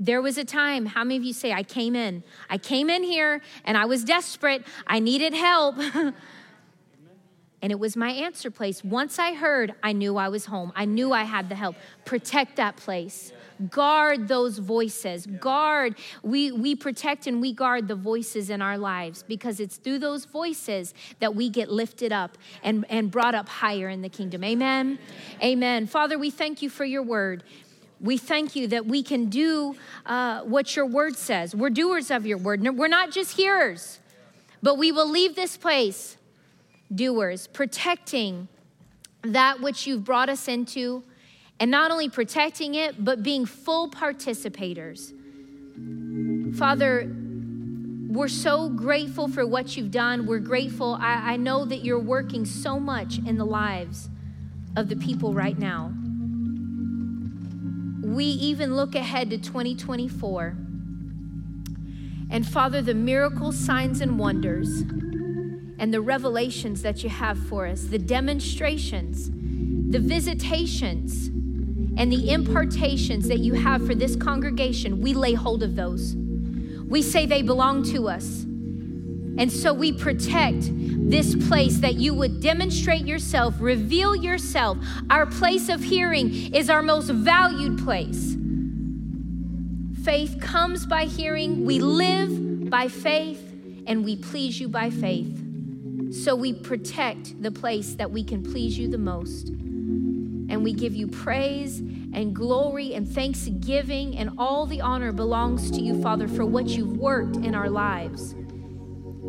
there 0.00 0.22
was 0.22 0.38
a 0.38 0.44
time, 0.44 0.86
how 0.86 1.04
many 1.04 1.16
of 1.16 1.24
you 1.24 1.32
say, 1.32 1.52
I 1.52 1.62
came 1.62 1.94
in? 1.94 2.22
I 2.48 2.58
came 2.58 2.90
in 2.90 3.02
here 3.02 3.40
and 3.64 3.76
I 3.76 3.84
was 3.84 4.04
desperate. 4.04 4.64
I 4.86 4.98
needed 4.98 5.34
help. 5.34 5.76
and 7.62 7.72
it 7.72 7.78
was 7.78 7.96
my 7.96 8.10
answer 8.10 8.50
place. 8.50 8.84
Once 8.84 9.18
I 9.18 9.34
heard, 9.34 9.74
I 9.82 9.92
knew 9.92 10.16
I 10.16 10.28
was 10.28 10.46
home. 10.46 10.72
I 10.76 10.84
knew 10.84 11.12
I 11.12 11.24
had 11.24 11.48
the 11.48 11.54
help. 11.54 11.76
Protect 12.04 12.56
that 12.56 12.76
place. 12.76 13.32
Guard 13.70 14.28
those 14.28 14.58
voices. 14.58 15.26
Guard, 15.26 15.96
we, 16.22 16.52
we 16.52 16.76
protect 16.76 17.26
and 17.26 17.40
we 17.40 17.52
guard 17.52 17.88
the 17.88 17.94
voices 17.94 18.50
in 18.50 18.62
our 18.62 18.78
lives 18.78 19.22
because 19.22 19.58
it's 19.58 19.76
through 19.76 19.98
those 19.98 20.24
voices 20.24 20.94
that 21.18 21.34
we 21.34 21.48
get 21.50 21.70
lifted 21.70 22.12
up 22.12 22.38
and, 22.62 22.84
and 22.88 23.10
brought 23.10 23.34
up 23.34 23.48
higher 23.48 23.88
in 23.88 24.02
the 24.02 24.08
kingdom. 24.08 24.44
Amen. 24.44 24.98
Amen. 25.42 25.86
Father, 25.86 26.18
we 26.18 26.30
thank 26.30 26.62
you 26.62 26.70
for 26.70 26.84
your 26.84 27.02
word. 27.02 27.42
We 28.00 28.16
thank 28.16 28.54
you 28.54 28.68
that 28.68 28.86
we 28.86 29.02
can 29.02 29.26
do 29.26 29.76
uh, 30.06 30.42
what 30.42 30.76
your 30.76 30.86
word 30.86 31.16
says. 31.16 31.54
We're 31.54 31.70
doers 31.70 32.10
of 32.10 32.26
your 32.26 32.38
word. 32.38 32.62
We're 32.62 32.86
not 32.86 33.10
just 33.10 33.36
hearers, 33.36 33.98
but 34.62 34.78
we 34.78 34.92
will 34.92 35.10
leave 35.10 35.34
this 35.34 35.56
place 35.56 36.16
doers, 36.94 37.48
protecting 37.48 38.48
that 39.22 39.60
which 39.60 39.86
you've 39.86 40.04
brought 40.04 40.28
us 40.28 40.48
into 40.48 41.02
and 41.60 41.70
not 41.70 41.90
only 41.90 42.08
protecting 42.08 42.74
it, 42.74 43.04
but 43.04 43.22
being 43.22 43.44
full 43.44 43.90
participators. 43.90 45.12
Father, 46.56 47.10
we're 48.08 48.28
so 48.28 48.68
grateful 48.68 49.28
for 49.28 49.46
what 49.46 49.76
you've 49.76 49.90
done. 49.90 50.26
We're 50.26 50.38
grateful. 50.38 50.96
I, 51.00 51.32
I, 51.32 51.36
know 51.36 51.64
that 51.66 51.84
you're 51.84 52.00
working 52.00 52.44
so 52.44 52.80
much 52.80 53.18
in 53.18 53.36
the 53.36 53.44
lives 53.44 54.08
of 54.76 54.88
the 54.88 54.96
people 54.96 55.34
right 55.34 55.58
now. 55.58 55.92
We 58.02 58.24
even 58.24 58.74
look 58.74 58.94
ahead 58.94 59.30
to 59.30 59.38
2024. 59.38 60.56
And 62.30 62.46
Father, 62.46 62.82
the 62.82 62.94
miracles, 62.94 63.58
signs, 63.58 64.00
and 64.00 64.18
wonders, 64.18 64.80
and 65.78 65.92
the 65.92 66.00
revelations 66.00 66.82
that 66.82 67.02
you 67.02 67.10
have 67.10 67.38
for 67.38 67.66
us, 67.66 67.84
the 67.84 67.98
demonstrations, 67.98 69.30
the 69.30 69.98
visitations, 69.98 71.30
and 71.98 72.12
the 72.12 72.30
impartations 72.30 73.26
that 73.26 73.40
you 73.40 73.54
have 73.54 73.84
for 73.84 73.94
this 73.94 74.14
congregation, 74.14 75.00
we 75.00 75.12
lay 75.12 75.34
hold 75.34 75.64
of 75.64 75.74
those. 75.74 76.14
We 76.14 77.02
say 77.02 77.26
they 77.26 77.42
belong 77.42 77.82
to 77.92 78.08
us. 78.08 78.44
And 79.36 79.50
so 79.50 79.74
we 79.74 79.92
protect 79.92 80.70
this 81.10 81.34
place 81.48 81.78
that 81.78 81.94
you 81.94 82.14
would 82.14 82.40
demonstrate 82.40 83.04
yourself, 83.04 83.54
reveal 83.58 84.14
yourself. 84.14 84.78
Our 85.10 85.26
place 85.26 85.68
of 85.68 85.82
hearing 85.82 86.54
is 86.54 86.70
our 86.70 86.82
most 86.82 87.10
valued 87.10 87.78
place. 87.78 88.36
Faith 90.04 90.40
comes 90.40 90.86
by 90.86 91.04
hearing, 91.04 91.64
we 91.64 91.80
live 91.80 92.70
by 92.70 92.86
faith, 92.86 93.42
and 93.86 94.04
we 94.04 94.16
please 94.16 94.60
you 94.60 94.68
by 94.68 94.90
faith. 94.90 96.14
So 96.14 96.36
we 96.36 96.52
protect 96.52 97.42
the 97.42 97.50
place 97.50 97.94
that 97.96 98.10
we 98.10 98.22
can 98.22 98.42
please 98.42 98.78
you 98.78 98.88
the 98.88 98.98
most. 98.98 99.50
And 100.48 100.64
we 100.64 100.72
give 100.72 100.94
you 100.94 101.06
praise 101.06 101.80
and 101.80 102.34
glory 102.34 102.94
and 102.94 103.06
thanksgiving, 103.06 104.16
and 104.16 104.30
all 104.38 104.66
the 104.66 104.80
honor 104.80 105.12
belongs 105.12 105.70
to 105.72 105.80
you, 105.80 106.00
Father, 106.02 106.26
for 106.26 106.46
what 106.46 106.66
you've 106.68 106.96
worked 106.96 107.36
in 107.36 107.54
our 107.54 107.68
lives. 107.68 108.34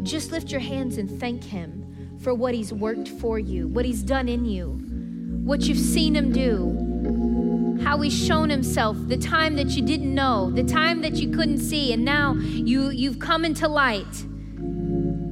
Just 0.03 0.32
lift 0.32 0.49
your 0.49 0.61
hands 0.61 0.97
and 0.97 1.20
thank 1.20 1.43
Him 1.43 2.17
for 2.22 2.34
what 2.34 2.53
He's 2.53 2.72
worked 2.72 3.07
for 3.07 3.38
you, 3.38 3.67
what 3.67 3.84
He's 3.86 4.01
done 4.01 4.30
in 4.30 4.45
you, 4.45 4.80
what 5.43 5.61
you've 5.61 5.78
seen 5.78 6.15
Him 6.15 6.32
do, 6.32 7.82
how 7.84 7.99
He's 7.99 8.17
shown 8.17 8.49
Himself, 8.49 8.95
the 9.07 9.17
time 9.17 9.55
that 9.57 9.70
you 9.70 9.82
didn't 9.82 10.13
know, 10.13 10.51
the 10.51 10.63
time 10.63 11.01
that 11.01 11.15
you 11.15 11.32
couldn't 11.32 11.59
see, 11.59 11.91
and 11.91 12.05
now 12.05 12.34
you, 12.36 12.91
you've 12.91 13.20
come 13.20 13.43
into 13.43 13.67
light, 13.67 14.26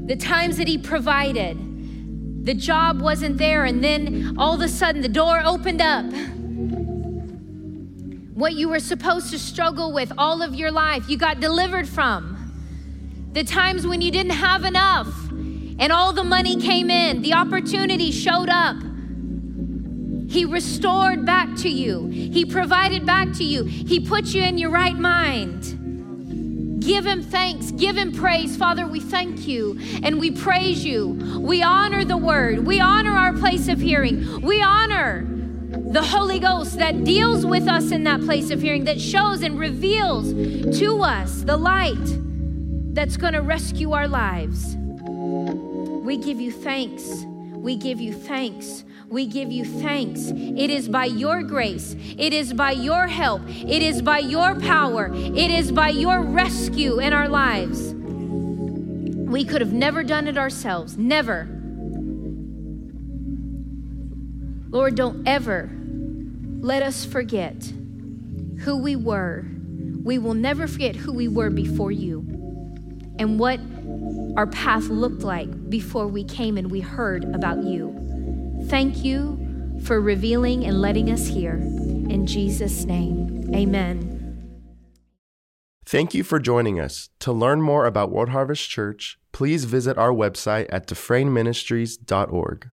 the 0.08 0.18
times 0.18 0.58
that 0.58 0.68
He 0.68 0.78
provided 0.78 1.58
the 2.48 2.54
job 2.54 3.02
wasn't 3.02 3.38
there, 3.38 3.66
and 3.66 3.84
then 3.84 4.36
all 4.38 4.56
of 4.56 4.62
a 4.62 4.70
sudden 4.70 5.02
the 5.02 5.10
door 5.10 5.42
opened 5.44 5.82
up. 5.82 6.06
What 8.34 8.54
you 8.54 8.70
were 8.70 8.80
supposed 8.80 9.32
to 9.32 9.40
struggle 9.40 9.92
with 9.92 10.14
all 10.18 10.42
of 10.42 10.56
your 10.56 10.72
life, 10.72 11.10
you 11.10 11.18
got 11.18 11.42
delivered 11.42 11.90
from. 11.90 12.36
The 13.34 13.44
times 13.44 13.86
when 13.86 14.00
you 14.00 14.12
didn't 14.12 14.32
have 14.32 14.64
enough 14.64 15.14
and 15.30 15.92
all 15.92 16.14
the 16.14 16.24
money 16.24 16.56
came 16.56 16.90
in, 16.90 17.22
the 17.22 17.34
opportunity 17.34 18.12
showed 18.12 18.48
up. 18.48 18.78
He 20.30 20.46
restored 20.46 21.26
back 21.26 21.54
to 21.58 21.70
you, 21.70 22.08
He 22.08 22.46
provided 22.46 23.06
back 23.06 23.34
to 23.34 23.44
you, 23.44 23.66
He 23.66 24.00
put 24.00 24.28
you 24.28 24.42
in 24.42 24.58
your 24.58 24.70
right 24.70 24.98
mind. 24.98 25.87
Give 26.88 27.06
him 27.06 27.22
thanks, 27.22 27.72
give 27.72 27.98
him 27.98 28.14
praise. 28.14 28.56
Father, 28.56 28.88
we 28.88 29.02
thank 29.02 29.46
you 29.46 29.78
and 30.04 30.22
we 30.22 30.32
praise 30.32 30.86
you. 30.86 31.10
We 31.38 31.62
honor 31.62 32.06
the 32.06 32.16
word, 32.16 32.66
we 32.66 32.80
honor 32.80 33.12
our 33.12 33.34
place 33.34 33.68
of 33.68 33.82
hearing, 33.82 34.42
we 34.42 34.62
honor 34.62 35.28
the 35.28 36.02
Holy 36.02 36.40
Ghost 36.40 36.78
that 36.78 37.04
deals 37.04 37.46
with 37.46 37.68
us 37.68 37.92
in 37.92 38.06
that 38.06 38.22
place 38.22 38.52
of 38.52 38.62
hearing, 38.62 38.86
that 38.86 39.02
shows 39.02 39.42
and 39.42 39.60
reveals 39.60 40.32
to 40.80 41.02
us 41.04 41.42
the 41.42 41.58
light 41.58 41.98
that's 42.94 43.18
going 43.18 43.34
to 43.34 43.42
rescue 43.42 43.92
our 43.92 44.08
lives. 44.08 44.78
We 44.78 46.16
give 46.16 46.40
you 46.40 46.54
thanks. 46.54 47.26
We 47.26 47.76
give 47.76 48.00
you 48.00 48.14
thanks 48.14 48.86
we 49.10 49.26
give 49.26 49.52
you 49.52 49.64
thanks. 49.64 50.32
It 50.32 50.70
is 50.70 50.90
by 50.90 51.06
your 51.06 51.42
grace, 51.44 51.96
it 52.18 52.34
is 52.34 52.54
by 52.54 52.72
your 52.72 53.08
help, 53.08 53.42
it 53.48 53.82
is 53.82 54.02
by 54.02 54.20
your 54.20 54.60
power, 54.60 55.12
it 55.14 55.52
is 55.52 55.72
by 55.72 55.90
your 55.90 56.22
rescue 56.22 57.00
in 57.00 57.14
our 57.14 57.30
lives. 57.30 57.94
We 57.94 59.46
could 59.46 59.62
have 59.62 59.74
never 59.74 60.04
done 60.04 60.28
it 60.28 60.38
ourselves, 60.38 60.98
never. 60.98 61.48
Lord, 64.70 64.96
don't 64.96 65.28
ever 65.28 65.70
let 66.60 66.84
us 66.84 67.06
forget 67.06 67.72
who 68.60 68.78
we 68.78 68.96
were. 68.96 69.46
We 70.04 70.18
will 70.18 70.34
never 70.34 70.68
forget 70.68 70.96
who 70.96 71.14
we 71.14 71.28
were 71.28 71.50
before 71.50 71.92
you 71.92 72.20
and 73.20 73.40
what 73.40 73.60
our 74.36 74.48
path 74.48 74.84
looked 74.86 75.24
like 75.24 75.70
before 75.70 76.08
we 76.08 76.24
came 76.24 76.58
and 76.58 76.70
we 76.70 76.82
heard 76.82 77.24
about 77.36 77.64
you. 77.64 78.07
Thank 78.68 79.04
you 79.04 79.80
for 79.84 80.02
revealing 80.02 80.66
and 80.66 80.82
letting 80.82 81.10
us 81.10 81.28
hear. 81.28 81.56
In 81.56 82.26
Jesus' 82.26 82.84
name, 82.84 83.50
amen. 83.54 84.18
Thank 85.86 86.14
you 86.14 86.24
for 86.26 86.38
joining 86.38 86.78
us. 86.78 87.10
To 87.20 87.32
learn 87.32 87.62
more 87.62 87.86
about 87.86 88.12
World 88.12 88.30
Harvest 88.30 88.70
Church, 88.70 89.18
please 89.32 89.64
visit 89.64 89.98
our 89.98 90.12
website 90.12 90.68
at 90.70 90.86
dufresneministries.org. 90.86 92.70